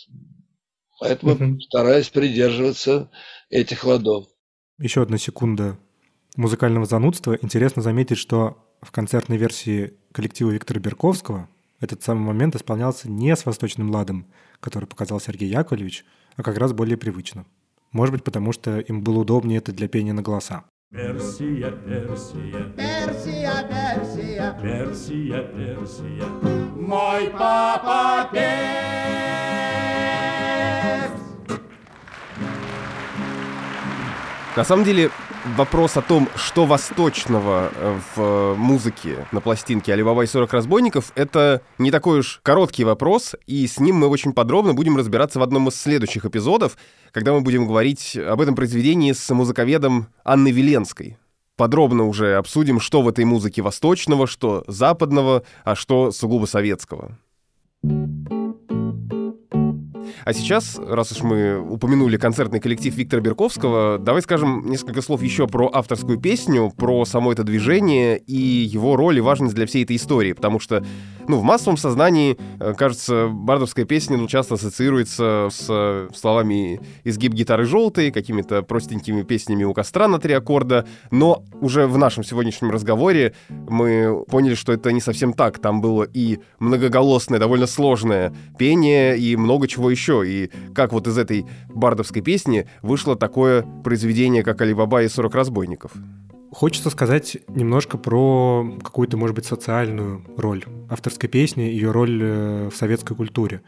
Поэтому 0.99 1.59
стараюсь 1.59 2.07
придерживаться 2.09 3.11
этих 3.49 3.83
ладов. 3.83 4.27
Еще 4.77 5.01
одна 5.01 5.17
секунда 5.17 5.77
музыкального 6.37 6.85
занудства. 6.85 7.37
Интересно 7.41 7.81
заметить, 7.81 8.17
что 8.17 8.57
в 8.81 8.91
концертной 8.91 9.35
версии 9.37 9.97
коллектива 10.15 10.51
Виктора 10.51 10.79
Берковского 10.79 11.49
этот 11.81 12.01
самый 12.01 12.21
момент 12.21 12.55
исполнялся 12.55 13.11
не 13.11 13.35
с 13.35 13.45
восточным 13.45 13.91
ладом, 13.91 14.25
который 14.61 14.85
показал 14.85 15.19
Сергей 15.19 15.49
Яковлевич, 15.49 16.05
а 16.37 16.43
как 16.43 16.57
раз 16.57 16.71
более 16.71 16.95
привычно. 16.95 17.45
Может 17.91 18.13
быть, 18.13 18.23
потому 18.23 18.53
что 18.53 18.79
им 18.79 19.01
было 19.01 19.19
удобнее 19.19 19.57
это 19.57 19.73
для 19.73 19.89
пения 19.89 20.13
на 20.13 20.21
голоса. 20.21 20.63
Персия, 20.89 21.69
Персия, 21.69 22.63
Персия, 22.77 23.67
Персия, 23.67 24.57
Персия, 24.61 25.43
Персия, 25.43 26.25
мой 26.77 27.29
папа 27.31 28.29
Перс. 28.31 28.71
На 34.55 34.63
самом 34.63 34.85
деле, 34.85 35.11
вопрос 35.55 35.97
о 35.97 36.01
том, 36.01 36.27
что 36.35 36.65
восточного 36.65 37.71
э, 37.73 37.99
в 38.15 38.55
музыке 38.55 39.27
на 39.31 39.41
пластинке 39.41 39.93
«Алибаба 39.93 40.23
и 40.23 40.27
40 40.27 40.51
разбойников»— 40.51 41.11
это 41.15 41.61
не 41.77 41.91
такой 41.91 42.19
уж 42.19 42.39
короткий 42.43 42.83
вопрос, 42.83 43.35
и 43.45 43.67
с 43.67 43.79
ним 43.79 43.97
мы 43.97 44.07
очень 44.07 44.33
подробно 44.33 44.73
будем 44.73 44.97
разбираться 44.97 45.39
в 45.39 45.43
одном 45.43 45.67
из 45.67 45.75
следующих 45.75 46.25
эпизодов, 46.25 46.77
когда 47.11 47.33
мы 47.33 47.41
будем 47.41 47.67
говорить 47.67 48.17
об 48.17 48.41
этом 48.41 48.55
произведении 48.55 49.11
с 49.11 49.33
музыковедом 49.33 50.07
Анной 50.23 50.51
Веленской. 50.51 51.17
Подробно 51.55 52.05
уже 52.05 52.35
обсудим, 52.35 52.79
что 52.79 53.01
в 53.01 53.07
этой 53.07 53.23
музыке 53.23 53.61
восточного, 53.61 54.27
что 54.27 54.63
западного, 54.67 55.43
а 55.63 55.75
что 55.75 56.11
сугубо 56.11 56.45
советского. 56.45 57.17
А 60.25 60.33
сейчас, 60.33 60.79
раз 60.79 61.11
уж 61.11 61.21
мы 61.21 61.59
упомянули 61.59 62.17
концертный 62.17 62.59
коллектив 62.59 62.95
Виктора 62.95 63.21
Берковского, 63.21 63.99
давай 63.99 64.23
скажем 64.23 64.67
несколько 64.67 65.03
слов 65.03 65.21
еще 65.21 65.45
про 65.45 65.69
авторскую 65.71 66.19
песню, 66.19 66.73
про 66.75 67.05
само 67.05 67.31
это 67.31 67.43
движение 67.43 68.17
и 68.17 68.35
его 68.35 68.95
роль 68.95 69.19
и 69.19 69.21
важность 69.21 69.53
для 69.53 69.67
всей 69.67 69.83
этой 69.83 69.97
истории, 69.97 70.33
потому 70.33 70.59
что 70.59 70.83
ну, 71.27 71.37
в 71.37 71.43
массовом 71.43 71.77
сознании, 71.77 72.37
э, 72.59 72.73
кажется, 72.77 73.27
бардовская 73.31 73.85
песня 73.85 74.17
ну, 74.17 74.27
часто 74.27 74.55
ассоциируется 74.55 75.49
с 75.51 75.67
э, 75.69 76.09
словами 76.15 76.79
«изгиб 77.03 77.33
гитары 77.33 77.65
желтый», 77.65 78.11
какими-то 78.11 78.61
простенькими 78.61 79.23
песнями 79.23 79.63
у 79.63 79.73
костра 79.73 80.07
на 80.07 80.19
три 80.19 80.33
аккорда, 80.33 80.87
но 81.11 81.43
уже 81.61 81.87
в 81.87 81.97
нашем 81.97 82.23
сегодняшнем 82.23 82.71
разговоре 82.71 83.33
мы 83.49 84.23
поняли, 84.25 84.55
что 84.55 84.71
это 84.71 84.91
не 84.91 85.01
совсем 85.01 85.33
так. 85.33 85.59
Там 85.59 85.81
было 85.81 86.03
и 86.03 86.39
многоголосное, 86.59 87.39
довольно 87.39 87.67
сложное 87.67 88.33
пение, 88.57 89.17
и 89.17 89.35
много 89.35 89.67
чего 89.67 89.89
еще. 89.89 90.14
И 90.23 90.49
как 90.73 90.93
вот 90.93 91.07
из 91.07 91.17
этой 91.17 91.45
бардовской 91.69 92.21
песни 92.21 92.67
вышло 92.81 93.15
такое 93.15 93.63
произведение, 93.83 94.43
как 94.43 94.61
«Алибаба 94.61 95.03
и 95.03 95.07
40 95.07 95.35
разбойников». 95.35 95.91
Хочется 96.51 96.89
сказать 96.89 97.37
немножко 97.49 97.97
про 97.97 98.65
какую-то, 98.81 99.17
может 99.17 99.35
быть, 99.35 99.45
социальную 99.45 100.23
роль 100.37 100.63
авторской 100.89 101.27
песни, 101.27 101.63
ее 101.63 101.91
роль 101.91 102.21
э, 102.23 102.69
в 102.69 102.77
советской 102.77 103.13
культуре. 103.13 103.61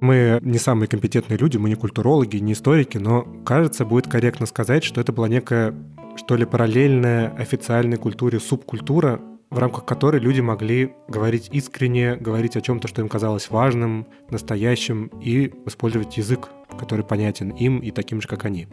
Мы 0.00 0.38
не 0.42 0.58
самые 0.58 0.88
компетентные 0.88 1.36
люди, 1.36 1.56
мы 1.56 1.68
не 1.68 1.74
культурологи, 1.74 2.36
не 2.36 2.52
историки, 2.52 2.98
но, 2.98 3.22
кажется, 3.44 3.84
будет 3.84 4.06
корректно 4.06 4.46
сказать, 4.46 4.84
что 4.84 5.00
это 5.00 5.12
была 5.12 5.28
некая, 5.28 5.74
что 6.16 6.36
ли, 6.36 6.44
параллельная 6.44 7.30
официальной 7.30 7.96
культуре 7.96 8.38
субкультура, 8.38 9.20
в 9.52 9.58
рамках 9.58 9.84
которой 9.84 10.18
люди 10.18 10.40
могли 10.40 10.94
говорить 11.08 11.50
искренне, 11.52 12.16
говорить 12.16 12.56
о 12.56 12.62
чем-то, 12.62 12.88
что 12.88 13.02
им 13.02 13.08
казалось 13.10 13.50
важным, 13.50 14.06
настоящим, 14.30 15.08
и 15.20 15.52
использовать 15.66 16.16
язык, 16.16 16.48
который 16.78 17.04
понятен 17.04 17.50
им 17.50 17.78
и 17.78 17.90
таким 17.90 18.22
же, 18.22 18.28
как 18.28 18.46
они. 18.46 18.66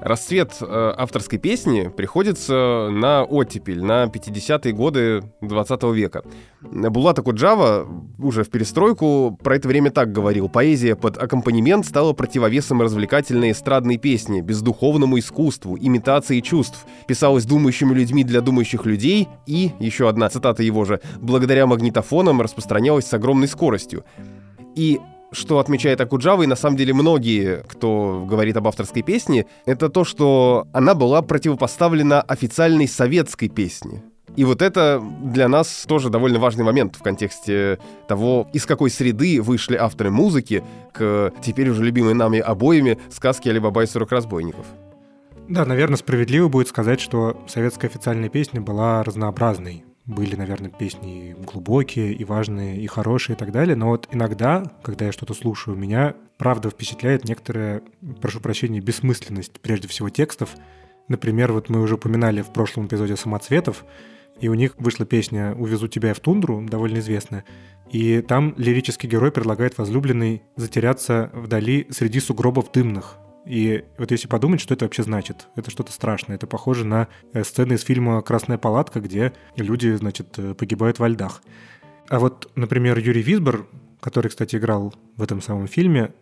Расцвет 0.00 0.56
э, 0.60 0.94
авторской 0.96 1.38
песни 1.38 1.90
приходится 1.94 2.88
на 2.90 3.22
оттепель, 3.24 3.82
на 3.82 4.04
50-е 4.04 4.72
годы 4.72 5.22
20 5.42 5.82
века. 5.94 6.22
Булата 6.62 7.22
Куджава 7.22 7.86
уже 8.18 8.42
в 8.42 8.50
перестройку 8.50 9.38
про 9.42 9.56
это 9.56 9.68
время 9.68 9.90
так 9.90 10.10
говорил. 10.10 10.48
Поэзия 10.48 10.96
под 10.96 11.18
аккомпанемент 11.18 11.84
стала 11.84 12.14
противовесом 12.14 12.80
развлекательной 12.80 13.50
эстрадной 13.50 13.98
песни, 13.98 14.40
бездуховному 14.40 15.18
искусству, 15.18 15.76
имитации 15.78 16.40
чувств. 16.40 16.86
Писалась 17.06 17.44
думающими 17.44 17.92
людьми 17.92 18.24
для 18.24 18.40
думающих 18.40 18.86
людей 18.86 19.28
и, 19.46 19.72
еще 19.80 20.08
одна 20.08 20.30
цитата 20.30 20.62
его 20.62 20.86
же, 20.86 21.00
благодаря 21.20 21.66
магнитофонам 21.66 22.40
распространялась 22.40 23.06
с 23.06 23.12
огромной 23.12 23.48
скоростью. 23.48 24.04
И 24.74 24.98
что 25.32 25.58
отмечает 25.58 26.00
Акуджава, 26.00 26.42
и 26.42 26.46
на 26.46 26.56
самом 26.56 26.76
деле 26.76 26.94
многие, 26.94 27.62
кто 27.68 28.24
говорит 28.28 28.56
об 28.56 28.66
авторской 28.68 29.02
песне, 29.02 29.46
это 29.66 29.88
то, 29.88 30.04
что 30.04 30.66
она 30.72 30.94
была 30.94 31.22
противопоставлена 31.22 32.20
официальной 32.22 32.88
советской 32.88 33.48
песне. 33.48 34.02
И 34.36 34.44
вот 34.44 34.62
это 34.62 35.02
для 35.22 35.48
нас 35.48 35.84
тоже 35.88 36.08
довольно 36.08 36.38
важный 36.38 36.64
момент 36.64 36.96
в 36.96 37.02
контексте 37.02 37.78
того, 38.06 38.48
из 38.52 38.64
какой 38.64 38.90
среды 38.90 39.42
вышли 39.42 39.76
авторы 39.76 40.10
музыки 40.10 40.62
к 40.92 41.32
теперь 41.42 41.68
уже 41.68 41.84
любимой 41.84 42.14
нами 42.14 42.38
обоими 42.38 42.98
сказке 43.10 43.50
«Алибаба 43.50 43.82
и 43.82 43.86
40 43.86 44.12
разбойников». 44.12 44.66
Да, 45.48 45.64
наверное, 45.64 45.96
справедливо 45.96 46.48
будет 46.48 46.68
сказать, 46.68 47.00
что 47.00 47.42
советская 47.48 47.90
официальная 47.90 48.28
песня 48.28 48.60
была 48.60 49.02
разнообразной 49.02 49.84
были, 50.10 50.34
наверное, 50.36 50.70
песни 50.70 51.36
глубокие 51.38 52.12
и 52.12 52.24
важные, 52.24 52.80
и 52.80 52.86
хорошие 52.86 53.36
и 53.36 53.38
так 53.38 53.52
далее, 53.52 53.76
но 53.76 53.88
вот 53.88 54.08
иногда, 54.10 54.64
когда 54.82 55.06
я 55.06 55.12
что-то 55.12 55.34
слушаю, 55.34 55.76
меня 55.76 56.14
правда 56.36 56.70
впечатляет 56.70 57.24
некоторая, 57.24 57.82
прошу 58.20 58.40
прощения, 58.40 58.80
бессмысленность, 58.80 59.60
прежде 59.60 59.88
всего, 59.88 60.10
текстов. 60.10 60.56
Например, 61.08 61.52
вот 61.52 61.68
мы 61.68 61.80
уже 61.80 61.94
упоминали 61.94 62.42
в 62.42 62.52
прошлом 62.52 62.86
эпизоде 62.86 63.16
«Самоцветов», 63.16 63.84
и 64.40 64.48
у 64.48 64.54
них 64.54 64.74
вышла 64.78 65.06
песня 65.06 65.54
«Увезу 65.54 65.86
тебя 65.86 66.12
в 66.14 66.20
тундру», 66.20 66.60
довольно 66.68 66.98
известная, 66.98 67.44
и 67.90 68.20
там 68.20 68.54
лирический 68.56 69.08
герой 69.08 69.32
предлагает 69.32 69.78
возлюбленной 69.78 70.42
затеряться 70.56 71.30
вдали 71.34 71.86
среди 71.90 72.20
сугробов 72.20 72.72
дымных. 72.72 73.18
И 73.46 73.84
вот 73.98 74.10
если 74.10 74.28
подумать, 74.28 74.60
что 74.60 74.74
это 74.74 74.84
вообще 74.84 75.02
значит, 75.02 75.48
это 75.56 75.70
что-то 75.70 75.92
страшное. 75.92 76.36
Это 76.36 76.46
похоже 76.46 76.84
на 76.84 77.08
э, 77.32 77.42
сцены 77.42 77.74
из 77.74 77.82
фильма 77.82 78.20
«Красная 78.22 78.58
палатка», 78.58 79.00
где 79.00 79.32
люди, 79.56 79.92
значит, 79.94 80.38
э, 80.38 80.54
погибают 80.54 80.98
во 80.98 81.08
льдах. 81.08 81.42
А 82.08 82.18
вот, 82.18 82.50
например, 82.54 82.98
Юрий 82.98 83.22
Висбор, 83.22 83.66
который, 84.00 84.28
кстати, 84.28 84.56
играл 84.56 84.94
в 85.16 85.22
этом 85.22 85.40
самом 85.40 85.68
фильме 85.68 86.12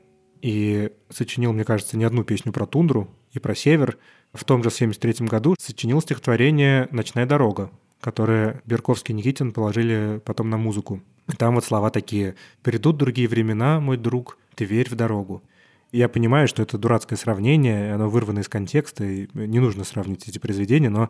и 0.42 0.92
сочинил, 1.10 1.52
мне 1.52 1.64
кажется, 1.64 1.96
не 1.96 2.04
одну 2.04 2.22
песню 2.24 2.52
про 2.52 2.66
тундру 2.66 3.08
и 3.32 3.38
про 3.38 3.54
север, 3.54 3.98
в 4.32 4.44
том 4.44 4.62
же 4.62 4.70
73 4.70 5.26
году 5.26 5.56
сочинил 5.58 6.00
стихотворение 6.00 6.88
«Ночная 6.92 7.26
дорога», 7.26 7.70
которое 8.00 8.62
Берковский 8.64 9.12
и 9.12 9.16
Никитин 9.16 9.52
положили 9.52 10.20
потом 10.24 10.50
на 10.50 10.56
музыку. 10.56 11.02
Там 11.36 11.56
вот 11.56 11.64
слова 11.64 11.90
такие 11.90 12.36
«Придут 12.62 12.96
другие 12.96 13.28
времена, 13.28 13.80
мой 13.80 13.96
друг, 13.96 14.38
ты 14.54 14.64
верь 14.64 14.88
в 14.88 14.94
дорогу». 14.94 15.42
Я 15.90 16.08
понимаю, 16.08 16.48
что 16.48 16.62
это 16.62 16.76
дурацкое 16.76 17.16
сравнение, 17.16 17.94
оно 17.94 18.10
вырвано 18.10 18.40
из 18.40 18.48
контекста, 18.48 19.04
и 19.04 19.28
не 19.32 19.58
нужно 19.58 19.84
сравнивать 19.84 20.28
эти 20.28 20.38
произведения, 20.38 20.90
но 20.90 21.08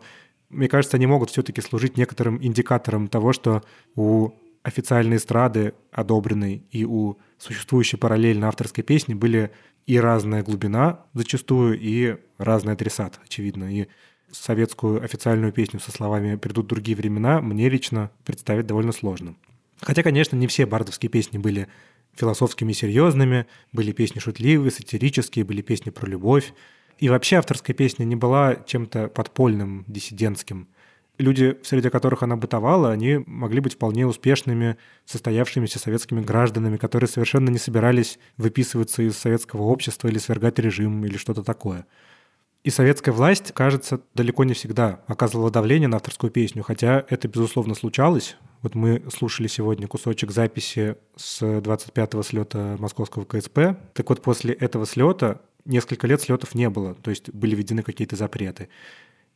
мне 0.49 0.67
кажется, 0.67 0.97
они 0.97 1.05
могут 1.05 1.29
все-таки 1.29 1.61
служить 1.61 1.97
некоторым 1.97 2.43
индикатором 2.43 3.07
того, 3.07 3.33
что 3.33 3.63
у 3.95 4.31
официальной 4.63 5.17
эстрады, 5.17 5.73
одобренной, 5.91 6.63
и 6.71 6.85
у 6.85 7.17
существующей 7.37 7.97
параллельно 7.97 8.47
авторской 8.47 8.83
песни 8.83 9.13
были 9.13 9.51
и 9.85 9.99
разная 9.99 10.43
глубина 10.43 11.05
зачастую, 11.13 11.79
и 11.79 12.17
разный 12.37 12.73
адресат, 12.73 13.19
очевидно. 13.23 13.73
И 13.73 13.87
советскую 14.31 15.03
официальную 15.03 15.51
песню 15.51 15.79
со 15.79 15.91
словами 15.91 16.35
«придут 16.35 16.67
другие 16.67 16.95
времена» 16.95 17.41
мне 17.41 17.69
лично 17.69 18.11
представить 18.25 18.67
довольно 18.67 18.91
сложно. 18.91 19.35
Хотя, 19.81 20.03
конечно, 20.03 20.35
не 20.35 20.47
все 20.47 20.65
бардовские 20.65 21.09
песни 21.09 21.37
были 21.37 21.67
философскими 22.15 22.71
и 22.71 22.75
серьезными, 22.75 23.45
были 23.71 23.91
песни 23.91 24.19
шутливые, 24.19 24.71
сатирические, 24.71 25.45
были 25.45 25.61
песни 25.61 25.89
про 25.89 26.07
любовь. 26.07 26.53
И 26.97 27.09
вообще 27.09 27.37
авторская 27.37 27.75
песня 27.75 28.03
не 28.03 28.15
была 28.15 28.55
чем-то 28.55 29.07
подпольным, 29.07 29.85
диссидентским. 29.87 30.67
Люди, 31.17 31.57
среди 31.63 31.89
которых 31.89 32.23
она 32.23 32.37
бытовала, 32.37 32.91
они 32.91 33.21
могли 33.25 33.59
быть 33.59 33.73
вполне 33.73 34.07
успешными, 34.07 34.77
состоявшимися 35.05 35.77
советскими 35.77 36.21
гражданами, 36.21 36.77
которые 36.77 37.09
совершенно 37.09 37.49
не 37.49 37.57
собирались 37.57 38.19
выписываться 38.37 39.03
из 39.03 39.17
советского 39.17 39.63
общества 39.63 40.07
или 40.07 40.17
свергать 40.17 40.59
режим 40.59 41.05
или 41.05 41.17
что-то 41.17 41.43
такое. 41.43 41.85
И 42.63 42.69
советская 42.71 43.13
власть, 43.13 43.53
кажется, 43.53 44.01
далеко 44.15 44.43
не 44.43 44.53
всегда 44.53 45.01
оказывала 45.07 45.49
давление 45.49 45.87
на 45.87 45.97
авторскую 45.97 46.29
песню, 46.29 46.61
хотя 46.63 47.05
это, 47.09 47.27
безусловно, 47.29 47.73
случалось. 47.73 48.35
Вот 48.61 48.75
мы 48.75 49.01
слушали 49.15 49.47
сегодня 49.47 49.87
кусочек 49.87 50.31
записи 50.31 50.97
с 51.15 51.41
25-го 51.41 52.21
слета 52.21 52.75
московского 52.77 53.23
КСП. 53.23 53.77
Так 53.93 54.09
вот, 54.09 54.21
после 54.21 54.53
этого 54.53 54.85
слета 54.85 55.41
несколько 55.63 56.07
лет 56.07 56.21
слетов 56.21 56.53
не 56.53 56.69
было, 56.69 56.95
то 56.95 57.09
есть 57.09 57.29
были 57.31 57.55
введены 57.55 57.81
какие-то 57.81 58.17
запреты. 58.17 58.67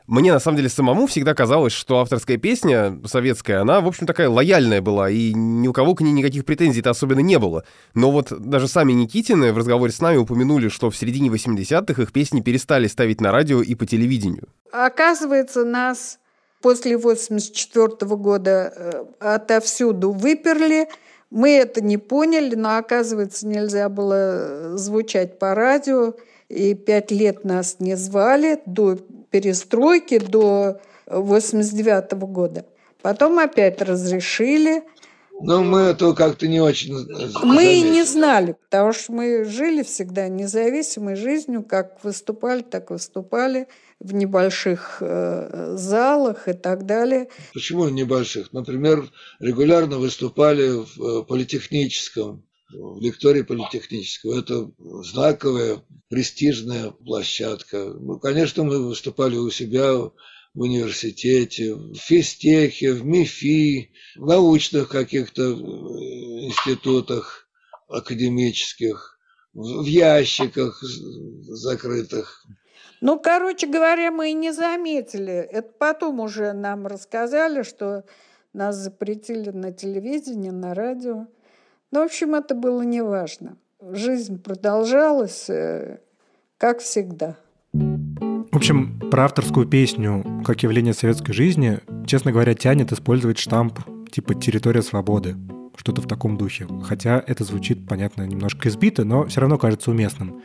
Мне, 0.08 0.34
на 0.34 0.40
самом 0.40 0.58
деле, 0.58 0.70
самому 0.70 1.08
всегда 1.08 1.34
казалось, 1.34 1.72
что 1.72 2.00
авторская 2.00 2.38
песня 2.38 3.00
советская, 3.06 3.62
она, 3.62 3.80
в 3.80 3.88
общем, 3.88 4.06
такая 4.06 4.30
лояльная 4.30 4.82
была, 4.82 5.10
и 5.10 5.34
ни 5.34 5.68
у 5.68 5.74
кого 5.74 5.96
к 5.96 6.02
ней 6.02 6.12
никаких 6.12 6.44
претензий-то 6.44 6.90
особенно 6.90 7.22
не 7.22 7.40
было. 7.40 7.64
Но 7.94 8.12
вот 8.12 8.32
даже 8.38 8.68
сами 8.68 8.92
Никитины 8.92 9.54
в 9.54 9.58
разговоре 9.58 9.94
с 9.94 10.02
нами 10.02 10.18
упомянули, 10.18 10.68
что 10.68 10.90
в 10.90 10.98
середине 10.98 11.30
80-х 11.30 12.02
их 12.02 12.12
песни 12.12 12.42
перестали 12.42 12.88
ставить 12.88 13.22
на 13.22 13.32
радио 13.32 13.62
и 13.62 13.76
по 13.76 13.86
телевидению. 13.86 14.50
Оказывается, 14.72 15.64
нас 15.64 16.20
после 16.62 16.96
1984 16.96 18.16
года 18.16 18.74
э, 18.76 19.04
отовсюду 19.20 20.12
выперли. 20.12 20.88
Мы 21.30 21.52
это 21.52 21.82
не 21.82 21.98
поняли, 21.98 22.56
но, 22.56 22.78
оказывается, 22.78 23.48
нельзя 23.48 23.88
было 23.88 24.78
звучать 24.78 25.40
по 25.40 25.56
радио. 25.56 26.14
И 26.50 26.74
пять 26.74 27.10
лет 27.10 27.46
нас 27.46 27.78
не 27.80 27.96
звали 27.96 28.60
до 28.66 28.98
перестройки, 29.34 30.20
до 30.20 30.80
89 31.08 32.14
года. 32.14 32.66
Потом 33.02 33.40
опять 33.40 33.82
разрешили. 33.82 34.84
Но 35.42 35.64
мы 35.64 35.80
это 35.80 36.14
как-то 36.14 36.48
не 36.48 36.62
очень 36.62 36.96
Мы 37.44 37.80
и 37.80 37.82
не 37.82 38.04
знали, 38.04 38.56
потому 38.70 38.94
что 38.94 39.12
мы 39.12 39.44
жили 39.44 39.82
всегда 39.82 40.28
независимой 40.28 41.16
жизнью, 41.16 41.66
как 41.68 42.04
выступали, 42.04 42.62
так 42.62 42.92
выступали 42.92 43.68
в 44.00 44.14
небольших 44.14 44.98
э, 45.02 45.74
залах 45.76 46.48
и 46.48 46.54
так 46.54 46.86
далее. 46.86 47.30
Почему 47.54 47.90
небольших? 47.90 48.54
Например, 48.54 49.04
регулярно 49.40 49.98
выступали 49.98 50.70
в 50.70 51.02
э, 51.02 51.24
политехническом, 51.24 52.46
в 52.74 53.02
лектории 53.02 53.42
политехнического. 53.42 54.40
Это 54.40 54.72
знаковая, 55.04 55.84
престижная 56.10 56.92
площадка. 56.92 57.94
Ну, 58.00 58.20
конечно, 58.20 58.64
мы 58.64 58.88
выступали 58.88 59.36
у 59.36 59.50
себя 59.50 59.94
в 59.94 60.12
университете, 60.62 61.74
в 61.74 61.96
физтехе, 61.96 62.94
в 62.94 63.06
МИФИ, 63.06 63.92
в 64.18 64.28
научных 64.28 64.90
каких-то 64.90 65.42
э, 65.42 65.56
институтах 66.46 67.48
академических. 67.88 69.18
в 69.54 69.86
ящиках 69.86 70.82
закрытых. 70.82 72.46
Ну, 73.02 73.20
короче 73.20 73.68
говоря, 73.68 74.12
мы 74.12 74.32
и 74.32 74.34
не 74.34 74.52
заметили. 74.52 75.34
Это 75.34 75.70
потом 75.78 76.20
уже 76.22 76.54
нам 76.54 76.88
рассказали, 76.88 77.64
что 77.64 78.04
нас 78.54 78.78
запретили 78.78 79.50
на 79.50 79.72
телевидении, 79.72 80.50
на 80.50 80.74
радио. 80.74 81.28
Ну, 81.94 82.00
в 82.00 82.06
общем, 82.06 82.34
это 82.34 82.56
было 82.56 82.82
неважно. 82.82 83.56
Жизнь 83.92 84.42
продолжалась, 84.42 85.48
э, 85.48 86.00
как 86.58 86.80
всегда. 86.80 87.36
В 87.72 88.56
общем, 88.56 89.00
про 89.12 89.26
авторскую 89.26 89.68
песню 89.68 90.26
как 90.44 90.64
явление 90.64 90.96
советской 90.96 91.34
жизни, 91.34 91.82
честно 92.08 92.32
говоря, 92.32 92.56
тянет 92.56 92.92
использовать 92.92 93.38
штамп 93.38 93.78
типа 94.12 94.34
«территория 94.34 94.82
свободы» 94.82 95.36
что-то 95.76 96.02
в 96.02 96.08
таком 96.08 96.36
духе. 96.36 96.68
Хотя 96.82 97.24
это 97.28 97.44
звучит, 97.44 97.88
понятно, 97.88 98.24
немножко 98.24 98.70
избито, 98.70 99.06
но 99.06 99.28
все 99.28 99.42
равно 99.42 99.60
кажется 99.60 99.92
уместным. 99.92 100.42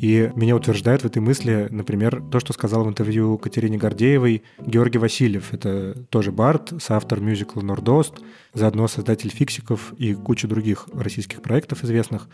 И 0.00 0.30
меня 0.34 0.56
утверждает 0.56 1.02
в 1.02 1.06
этой 1.06 1.20
мысли, 1.20 1.68
например, 1.70 2.22
то, 2.30 2.40
что 2.40 2.52
сказал 2.52 2.84
в 2.84 2.88
интервью 2.88 3.38
Катерине 3.38 3.78
Гордеевой 3.78 4.42
Георгий 4.64 4.98
Васильев. 4.98 5.52
Это 5.52 5.94
тоже 6.10 6.32
Барт, 6.32 6.72
соавтор 6.80 7.20
мюзикла 7.20 7.62
«Нордост», 7.62 8.14
заодно 8.54 8.88
создатель 8.88 9.30
«Фиксиков» 9.30 9.92
и 9.98 10.14
куча 10.14 10.46
других 10.46 10.88
российских 10.92 11.42
проектов 11.42 11.84
известных. 11.84 12.28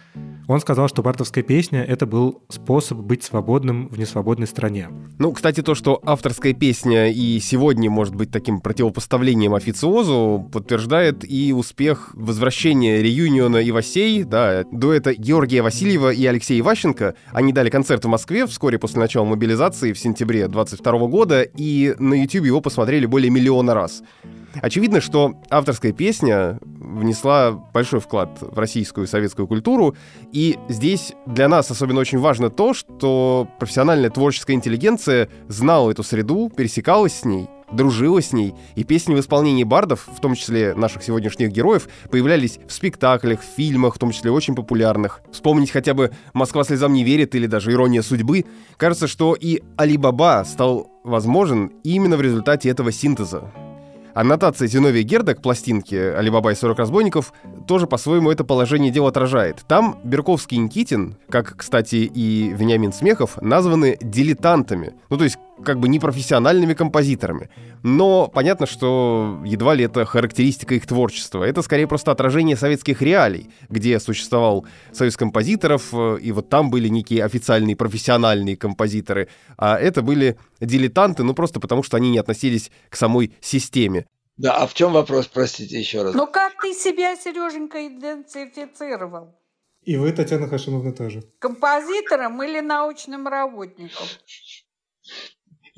Он 0.48 0.60
сказал, 0.60 0.88
что 0.88 1.02
бартовская 1.02 1.44
песня— 1.44 1.84
это 1.88 2.06
был 2.06 2.42
способ 2.48 2.98
быть 2.98 3.22
свободным 3.22 3.88
в 3.88 3.98
несвободной 3.98 4.46
стране. 4.46 4.88
Ну, 5.18 5.32
кстати, 5.32 5.62
то, 5.62 5.74
что 5.74 6.00
авторская 6.04 6.54
песня 6.54 7.12
и 7.12 7.38
сегодня 7.38 7.90
может 7.90 8.14
быть 8.14 8.30
таким 8.30 8.60
противопоставлением 8.60 9.54
официозу, 9.54 10.48
подтверждает 10.52 11.24
и 11.30 11.52
успех 11.52 12.10
возвращения 12.14 13.02
реюниона 13.02 13.58
Ивасей, 13.68 14.24
да, 14.24 14.64
дуэта 14.72 15.14
Георгия 15.14 15.62
Васильева 15.62 16.12
и 16.12 16.24
Алексея 16.26 16.60
Иващенко. 16.60 17.14
Они 17.32 17.52
дали 17.52 17.70
концерт 17.70 18.04
в 18.04 18.08
Москве 18.08 18.46
вскоре 18.46 18.78
после 18.78 19.00
начала 19.00 19.24
мобилизации 19.24 19.92
в 19.92 19.98
сентябре 19.98 20.48
22 20.48 21.06
года, 21.06 21.42
и 21.42 21.94
на 21.98 22.14
YouTube 22.14 22.46
его 22.46 22.60
посмотрели 22.60 23.06
более 23.06 23.30
миллиона 23.30 23.74
раз. 23.74 24.02
Очевидно, 24.60 25.00
что 25.00 25.34
авторская 25.50 25.92
песня 25.92 26.58
внесла 26.62 27.52
большой 27.52 28.00
вклад 28.00 28.38
в 28.40 28.58
российскую 28.58 29.06
и 29.06 29.10
советскую 29.10 29.46
культуру, 29.46 29.94
и 30.32 30.58
здесь 30.68 31.12
для 31.26 31.48
нас 31.48 31.70
особенно 31.70 32.00
очень 32.00 32.18
важно 32.18 32.50
то, 32.50 32.74
что 32.74 33.48
профессиональная 33.58 34.10
творческая 34.10 34.54
интеллигенция 34.54 35.28
знала 35.48 35.90
эту 35.90 36.02
среду, 36.02 36.50
пересекалась 36.54 37.20
с 37.20 37.24
ней, 37.24 37.48
дружила 37.72 38.20
с 38.22 38.32
ней, 38.32 38.54
и 38.74 38.84
песни 38.84 39.14
в 39.14 39.20
исполнении 39.20 39.64
бардов, 39.64 40.06
в 40.06 40.20
том 40.20 40.34
числе 40.34 40.74
наших 40.74 41.02
сегодняшних 41.02 41.50
героев, 41.50 41.88
появлялись 42.10 42.58
в 42.66 42.72
спектаклях, 42.72 43.40
в 43.40 43.56
фильмах, 43.56 43.96
в 43.96 43.98
том 43.98 44.10
числе 44.10 44.30
очень 44.30 44.54
популярных. 44.54 45.20
Вспомнить 45.32 45.70
хотя 45.70 45.94
бы 45.94 46.10
«Москва 46.32 46.64
слезам 46.64 46.92
не 46.92 47.04
верит» 47.04 47.34
или 47.34 47.46
даже 47.46 47.72
«Ирония 47.72 48.02
судьбы», 48.02 48.44
кажется, 48.76 49.06
что 49.06 49.34
и 49.34 49.62
Али-Баба 49.76 50.44
стал 50.46 50.90
возможен 51.04 51.72
именно 51.84 52.16
в 52.16 52.22
результате 52.22 52.68
этого 52.68 52.92
синтеза. 52.92 53.50
Аннотация 54.18 54.66
Зиновия 54.66 55.04
Герда 55.04 55.36
к 55.36 55.42
пластинке 55.42 56.12
«Алибаба 56.12 56.50
и 56.50 56.56
40 56.56 56.76
разбойников» 56.76 57.32
тоже 57.68 57.86
по-своему 57.86 58.32
это 58.32 58.42
положение 58.42 58.90
дела 58.90 59.10
отражает. 59.10 59.64
Там 59.68 60.00
Берковский 60.02 60.56
и 60.56 60.60
Никитин, 60.60 61.16
как, 61.30 61.56
кстати, 61.56 62.10
и 62.12 62.48
Вениамин 62.48 62.92
Смехов, 62.92 63.40
названы 63.40 63.96
дилетантами. 64.00 64.94
Ну, 65.08 65.18
то 65.18 65.24
есть 65.24 65.38
как 65.64 65.78
бы 65.80 65.88
непрофессиональными 65.88 66.74
композиторами. 66.74 67.50
Но 67.82 68.28
понятно, 68.28 68.66
что 68.66 69.40
едва 69.44 69.74
ли 69.74 69.84
это 69.84 70.04
характеристика 70.04 70.74
их 70.74 70.86
творчества. 70.86 71.44
Это 71.44 71.62
скорее 71.62 71.86
просто 71.86 72.12
отражение 72.12 72.56
советских 72.56 73.02
реалий, 73.02 73.50
где 73.68 74.00
существовал 74.00 74.66
союз 74.92 75.16
композиторов, 75.16 75.88
э, 75.92 76.18
и 76.20 76.32
вот 76.32 76.48
там 76.48 76.70
были 76.70 76.88
некие 76.88 77.24
официальные 77.24 77.76
профессиональные 77.76 78.56
композиторы, 78.56 79.28
а 79.56 79.78
это 79.78 80.02
были 80.02 80.36
дилетанты, 80.60 81.22
ну 81.22 81.34
просто 81.34 81.60
потому, 81.60 81.82
что 81.82 81.96
они 81.96 82.10
не 82.10 82.18
относились 82.18 82.70
к 82.88 82.96
самой 82.96 83.32
системе. 83.40 84.06
Да, 84.36 84.54
а 84.54 84.66
в 84.66 84.74
чем 84.74 84.92
вопрос, 84.92 85.26
простите 85.26 85.78
еще 85.78 86.02
раз? 86.02 86.14
Ну 86.14 86.26
как 86.26 86.52
ты 86.62 86.72
себя, 86.72 87.16
Сереженька, 87.16 87.86
идентифицировал? 87.86 89.34
И 89.82 89.96
вы, 89.96 90.12
Татьяна 90.12 90.48
Хашимовна, 90.48 90.92
тоже. 90.92 91.22
Композитором 91.38 92.42
или 92.42 92.60
научным 92.60 93.26
работником? 93.26 94.06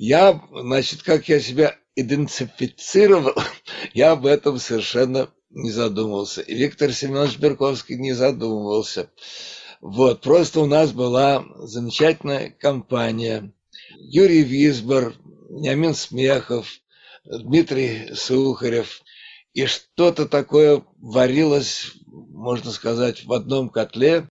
Я, 0.02 0.42
значит, 0.50 1.02
как 1.02 1.28
я 1.28 1.40
себя 1.40 1.76
идентифицировал, 1.94 3.34
я 3.92 4.12
об 4.12 4.24
этом 4.24 4.56
совершенно 4.56 5.28
не 5.50 5.70
задумывался. 5.70 6.40
И 6.40 6.54
Виктор 6.54 6.90
Семенович 6.90 7.36
Берковский 7.36 7.98
не 7.98 8.14
задумывался. 8.14 9.10
Вот, 9.82 10.22
просто 10.22 10.60
у 10.60 10.66
нас 10.66 10.92
была 10.92 11.44
замечательная 11.58 12.48
компания. 12.48 13.52
Юрий 13.98 14.42
Висбор, 14.42 15.16
Нямин 15.50 15.92
Смехов, 15.92 16.66
Дмитрий 17.26 18.14
Сухарев. 18.14 19.02
И 19.52 19.66
что-то 19.66 20.26
такое 20.26 20.82
варилось, 20.96 21.92
можно 22.06 22.70
сказать, 22.70 23.26
в 23.26 23.34
одном 23.34 23.68
котле. 23.68 24.26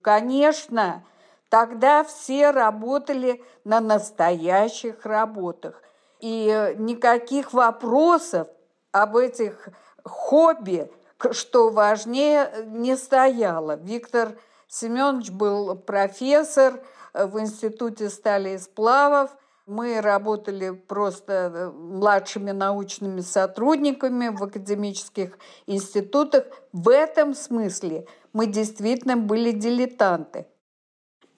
Конечно, 0.00 1.04
Тогда 1.48 2.04
все 2.04 2.50
работали 2.50 3.42
на 3.64 3.80
настоящих 3.80 5.06
работах. 5.06 5.82
И 6.20 6.74
никаких 6.78 7.52
вопросов 7.52 8.48
об 8.92 9.16
этих 9.16 9.68
хобби, 10.04 10.90
что 11.30 11.70
важнее, 11.70 12.50
не 12.66 12.96
стояло. 12.96 13.76
Виктор 13.76 14.36
Семенович 14.68 15.30
был 15.30 15.76
профессор 15.76 16.80
в 17.14 17.40
Институте 17.40 18.10
стали 18.10 18.50
и 18.50 18.58
сплавов. 18.58 19.36
Мы 19.66 20.00
работали 20.00 20.70
просто 20.70 21.72
младшими 21.74 22.52
научными 22.52 23.20
сотрудниками 23.20 24.28
в 24.28 24.42
академических 24.42 25.38
институтах. 25.66 26.44
В 26.72 26.88
этом 26.88 27.34
смысле 27.34 28.06
мы 28.32 28.46
действительно 28.46 29.16
были 29.16 29.52
дилетанты. 29.52 30.46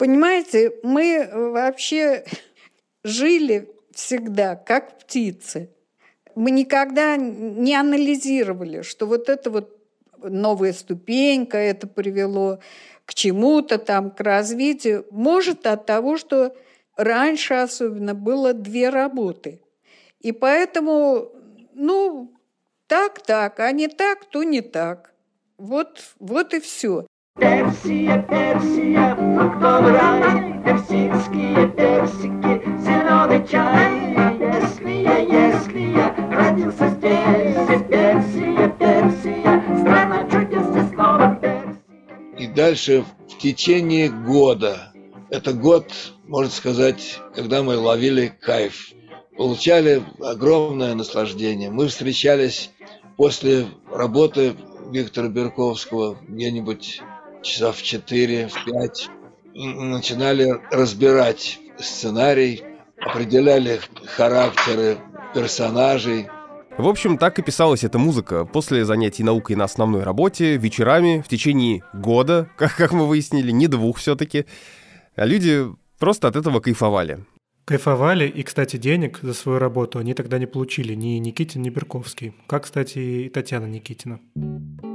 Понимаете, 0.01 0.73
мы 0.83 1.29
вообще 1.31 2.25
жили 3.05 3.69
всегда 3.93 4.57
как 4.57 4.99
птицы. 4.99 5.69
Мы 6.35 6.53
никогда 6.53 7.19
не 7.19 7.75
анализировали, 7.75 8.81
что 8.81 9.05
вот 9.05 9.29
это 9.29 9.51
вот 9.51 9.79
новая 10.23 10.73
ступенька, 10.73 11.59
это 11.59 11.87
привело 11.87 12.61
к 13.05 13.13
чему-то 13.13 13.77
там, 13.77 14.11
к 14.11 14.21
развитию. 14.21 15.05
Может 15.11 15.67
от 15.67 15.85
того, 15.85 16.17
что 16.17 16.57
раньше 16.97 17.53
особенно 17.53 18.15
было 18.15 18.55
две 18.55 18.89
работы. 18.89 19.61
И 20.21 20.33
поэтому, 20.33 21.31
ну, 21.75 22.33
так-так, 22.87 23.61
а 23.61 23.71
не 23.73 23.89
так, 23.89 24.25
то 24.25 24.45
не 24.45 24.63
так. 24.63 25.13
Вот, 25.59 26.15
вот 26.19 26.55
и 26.55 26.61
все. 26.61 27.07
Персия, 27.41 28.23
Персия, 28.29 29.15
фруктовый 29.15 29.93
рай, 29.93 30.63
персидские 30.65 31.69
персики, 31.69 32.63
зеленый 32.83 33.47
чай. 33.47 34.11
Если 34.39 34.91
я, 34.91 35.19
если 35.19 35.81
я 35.97 36.15
родился 36.31 36.89
здесь, 36.91 37.87
Персия, 37.89 38.69
Персия, 38.79 39.79
страна 39.79 40.29
чудес, 40.31 40.67
здесь 40.71 40.89
снова 40.91 41.39
Персия. 41.41 41.79
И 42.39 42.47
дальше 42.49 43.05
в 43.29 43.39
течение 43.39 44.11
года, 44.11 44.93
это 45.31 45.53
год, 45.53 45.93
можно 46.27 46.51
сказать, 46.51 47.21
когда 47.35 47.63
мы 47.63 47.77
ловили 47.79 48.37
кайф, 48.41 48.91
получали 49.37 50.03
огромное 50.21 50.95
наслаждение. 50.95 51.71
Мы 51.71 51.89
встречались 51.89 52.71
после 53.17 53.67
работы 53.91 54.57
Виктора 54.91 55.29
Берковского 55.29 56.19
где-нибудь 56.29 57.01
часа 57.43 57.73
в 57.73 57.83
4, 57.83 58.49
в 58.49 58.65
5 58.65 59.11
начинали 59.55 60.61
разбирать 60.71 61.59
сценарий, 61.79 62.63
определяли 62.99 63.81
характеры 64.07 64.99
персонажей. 65.35 66.29
В 66.79 66.89
общем, 66.89 67.19
так 67.19 67.39
и 67.39 67.43
писалась 67.43 67.85
эта 67.85 67.99
музыка. 67.99 68.45
После 68.45 68.85
занятий 68.85 69.23
наукой 69.23 69.57
на 69.57 69.65
основной 69.65 70.03
работе, 70.03 70.57
вечерами, 70.57 71.23
в 71.25 71.29
течение 71.29 71.83
года, 71.93 72.49
как, 72.57 72.77
как 72.77 72.93
мы 72.93 73.07
выяснили, 73.07 73.51
не 73.51 73.67
двух 73.67 73.99
все-таки. 73.99 74.47
А 75.17 75.27
люди 75.27 75.67
просто 75.99 76.29
от 76.29 76.37
этого 76.37 76.61
кайфовали. 76.61 77.25
Кайфовали, 77.67 78.27
и, 78.27 78.43
кстати, 78.43 78.77
денег 78.79 79.19
за 79.23 79.35
свою 79.35 79.59
работу 79.59 79.99
они 79.99 80.15
тогда 80.15 80.39
не 80.39 80.47
получили 80.47 80.95
ни 80.95 81.19
Никитин, 81.19 81.63
ни 81.63 81.71
Берковский. 81.71 82.35
Как, 82.47 82.65
кстати, 82.65 82.99
и 82.99 83.29
Татьяна 83.29 83.67
Никитина. 83.67 84.19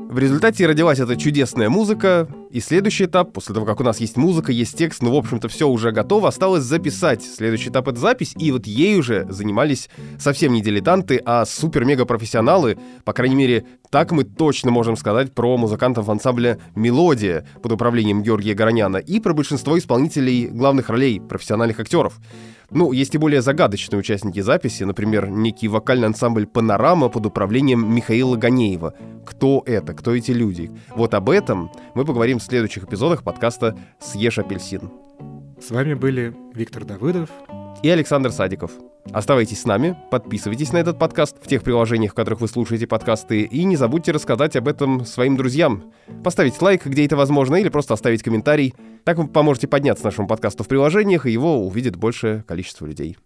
В 0.08 0.20
результате 0.20 0.68
родилась 0.68 1.00
эта 1.00 1.18
чудесная 1.18 1.68
музыка, 1.68 2.28
и 2.52 2.62
следующий 2.62 3.06
этап, 3.06 3.34
после 3.34 3.54
того, 3.54 3.66
как 3.66 3.82
у 3.82 3.84
нас 3.84 4.00
есть 4.00 4.18
музыка, 4.18 4.52
есть 4.52 4.78
текст, 4.78 5.02
ну, 5.02 5.12
в 5.12 5.16
общем-то, 5.16 5.50
все 5.50 5.68
уже 5.68 5.92
готово, 5.92 6.30
осталось 6.30 6.64
записать. 6.64 7.24
Следующий 7.24 7.70
этап— 7.70 7.88
это 7.90 8.00
запись, 8.00 8.34
и 8.38 8.52
вот 8.52 8.68
ей 8.68 8.98
уже 8.98 9.26
занимались 9.30 9.90
совсем 10.20 10.54
не 10.54 10.62
дилетанты, 10.62 11.22
а 11.26 11.44
супер-мега-профессионалы, 11.46 12.78
по 13.04 13.14
крайней 13.14 13.36
мере, 13.36 13.66
так 13.90 14.12
мы 14.12 14.24
точно 14.24 14.72
можем 14.72 14.96
сказать 14.96 15.34
про 15.34 15.58
музыкантов 15.58 16.08
ансамбля 16.08 16.60
«Мелодия» 16.76 17.46
под 17.62 17.72
управлением 17.72 18.22
Георгия 18.22 18.54
Гороняна 18.54 18.98
и 18.98 19.20
про 19.20 19.34
большинство 19.34 19.78
исполнителей 19.78 20.48
главных 20.48 20.90
ролей, 20.90 21.20
профессиональных 21.20 21.80
актеров. 21.80 22.20
Ну, 22.72 22.92
есть 22.92 23.16
и 23.16 23.18
более 23.18 23.42
загадочные 23.42 24.00
участники 24.00 24.40
записи, 24.40 24.84
например, 24.84 25.30
некий 25.30 25.68
вокальный 25.68 26.08
ансамбль 26.08 26.48
«Панорама» 26.48 27.10
под 27.10 27.26
управлением 27.26 27.94
Михаила 27.94 28.36
Ганеева. 28.36 28.94
Кто 29.26 29.64
это? 29.66 29.94
Кто 29.94 30.16
эти 30.16 30.32
люди? 30.32 30.72
Вот 30.96 31.14
об 31.14 31.30
этом 31.30 31.72
мы 31.94 32.06
поговорим 32.06 32.40
в 32.40 32.44
следующих 32.44 32.84
эпизодах 32.86 33.24
подкаста 33.24 33.78
«Съешь 34.00 34.40
апельсин». 34.40 34.92
С 35.60 35.72
вами 35.72 35.94
были 35.94 36.36
Виктор 36.54 36.84
Давыдов 36.84 37.30
и 37.86 37.90
Александр 37.92 38.32
Садиков. 38.32 38.72
Оставайтесь 39.12 39.62
с 39.62 39.66
нами, 39.66 39.96
подписывайтесь 40.10 40.74
на 40.74 40.78
этот 40.78 40.98
подкаст 40.98 41.38
в 41.40 41.48
тех 41.48 41.62
приложениях, 41.62 42.14
в 42.14 42.16
которых 42.16 42.42
вы 42.42 42.48
слушаете 42.48 42.88
подкасты, 42.88 43.44
и 43.44 43.64
не 43.64 43.76
забудьте 43.76 44.12
рассказать 44.12 44.56
об 44.56 44.68
этом 44.68 45.06
своим 45.06 45.38
друзьям. 45.38 45.94
Поставить 46.24 46.60
лайк, 46.64 46.88
где 46.88 47.06
это 47.06 47.16
возможно, 47.16 47.58
или 47.58 47.70
просто 47.70 47.94
оставить 47.94 48.24
комментарий. 48.24 48.74
Так 49.04 49.20
вы 49.20 49.28
поможете 49.28 49.68
подняться 49.68 50.04
нашему 50.04 50.28
подкасту 50.28 50.64
в 50.64 50.68
приложениях, 50.68 51.28
и 51.28 51.32
его 51.32 51.64
увидит 51.64 51.96
большее 51.96 52.42
количество 52.48 52.88
людей. 52.88 53.20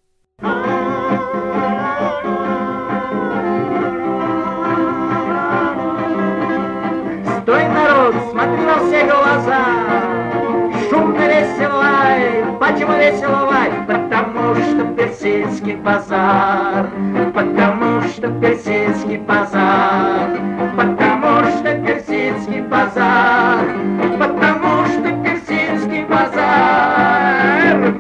Стой, 7.44 7.64
народ, 7.70 8.16
смотри 8.30 8.66
во 8.66 8.80
все 8.86 9.06
глаза, 9.06 10.09
почему 12.60 12.94
веселовай? 12.94 13.72
Потому 13.88 14.56
что 14.56 14.86
персидский 14.96 15.76
базар, 15.76 16.90
потому 17.34 18.02
что 18.02 18.30
персидский 18.40 19.18
базар, 19.18 20.30
потому 20.76 21.44
что 21.52 21.76
персидский 21.86 22.62
базар, 22.62 23.66
потому 24.20 24.86
что 24.86 25.10
персидский 25.24 26.04
базар. 26.06 27.40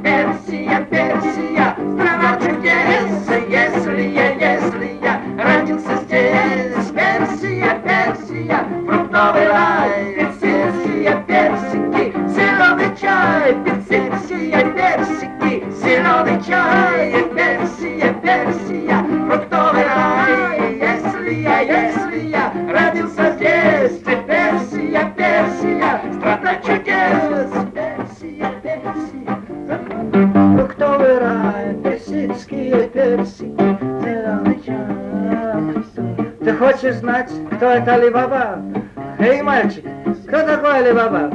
Персия, 0.03 0.86
Персия, 0.89 1.76
страна 1.93 2.38
чудес, 2.41 3.30
если 3.49 4.01
я, 4.01 4.30
если 4.32 4.99
я 5.01 5.22
родился 5.38 5.95
здесь. 6.03 6.91
Персия, 6.93 7.80
Персия, 7.84 8.59
фруктовый 8.88 9.47
рай, 9.47 10.30
Персия, 10.41 11.24
персики, 11.28 12.13
зеленый 12.28 12.91
чай, 12.99 13.55
Персия, 13.63 13.98
персики, 14.89 15.63
зеленый 15.71 16.41
чай, 16.43 17.11
Персия, 17.35 18.13
Персия, 18.13 19.05
фруктовый 19.27 19.83
рай. 19.83 20.79
Если 20.79 21.33
я, 21.35 21.59
если 21.59 22.19
я 22.27 22.51
родился 22.69 23.31
здесь, 23.33 23.99
Персия, 24.27 25.13
Персия, 25.15 26.01
страна 26.13 26.55
чудес, 26.65 27.51
Персия, 27.73 28.51
Персия, 28.63 29.39
фруктовый 30.57 31.19
рай, 31.19 31.75
персидские 31.83 32.87
персики, 32.89 33.77
зеленый 34.01 34.61
чай. 34.65 36.33
Ты 36.43 36.53
хочешь 36.53 36.95
знать, 36.95 37.31
кто 37.51 37.65
это 37.67 37.95
Алибаба? 37.95 38.59
Эй, 39.19 39.41
мальчик, 39.41 39.85
кто 40.27 40.41
такой 40.41 40.79
Алибаба? 40.79 41.31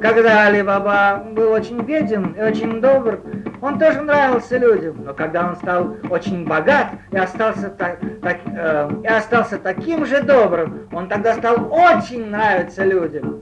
Когда 0.00 0.46
Алибаба 0.46 1.24
был 1.48 1.54
очень 1.54 1.80
беден 1.80 2.32
и 2.32 2.42
очень 2.42 2.80
добр, 2.80 3.20
он 3.60 3.78
тоже 3.78 4.02
нравился 4.02 4.58
людям. 4.58 5.04
Но 5.04 5.14
когда 5.14 5.48
он 5.48 5.56
стал 5.56 5.96
очень 6.10 6.46
богат 6.46 6.88
и 7.10 7.16
остался, 7.16 7.70
так, 7.70 7.98
так, 8.22 8.38
э, 8.46 8.90
и 9.02 9.06
остался 9.06 9.58
таким 9.58 10.04
же 10.04 10.22
добрым, 10.22 10.88
он 10.92 11.08
тогда 11.08 11.34
стал 11.34 11.72
очень 11.72 12.26
нравиться 12.26 12.84
людям. 12.84 13.40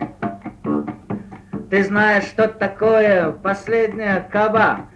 Ты 1.70 1.82
знаешь, 1.82 2.24
что 2.24 2.46
такое 2.46 3.32
последняя 3.32 4.26
каба? 4.30 4.86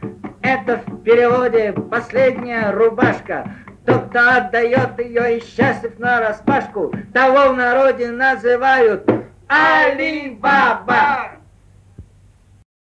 Это 0.42 0.80
в 0.86 1.02
переводе 1.02 1.72
последняя 1.72 2.70
рубашка. 2.70 3.50
Тот, 3.86 4.10
кто 4.10 4.20
отдает 4.36 4.98
ее 4.98 5.38
и 5.38 5.44
счастлив 5.44 5.98
на 5.98 6.20
распашку, 6.20 6.92
того 7.12 7.52
в 7.52 7.56
народе 7.56 8.10
называют 8.12 9.10
Али-Баба. 9.48 11.39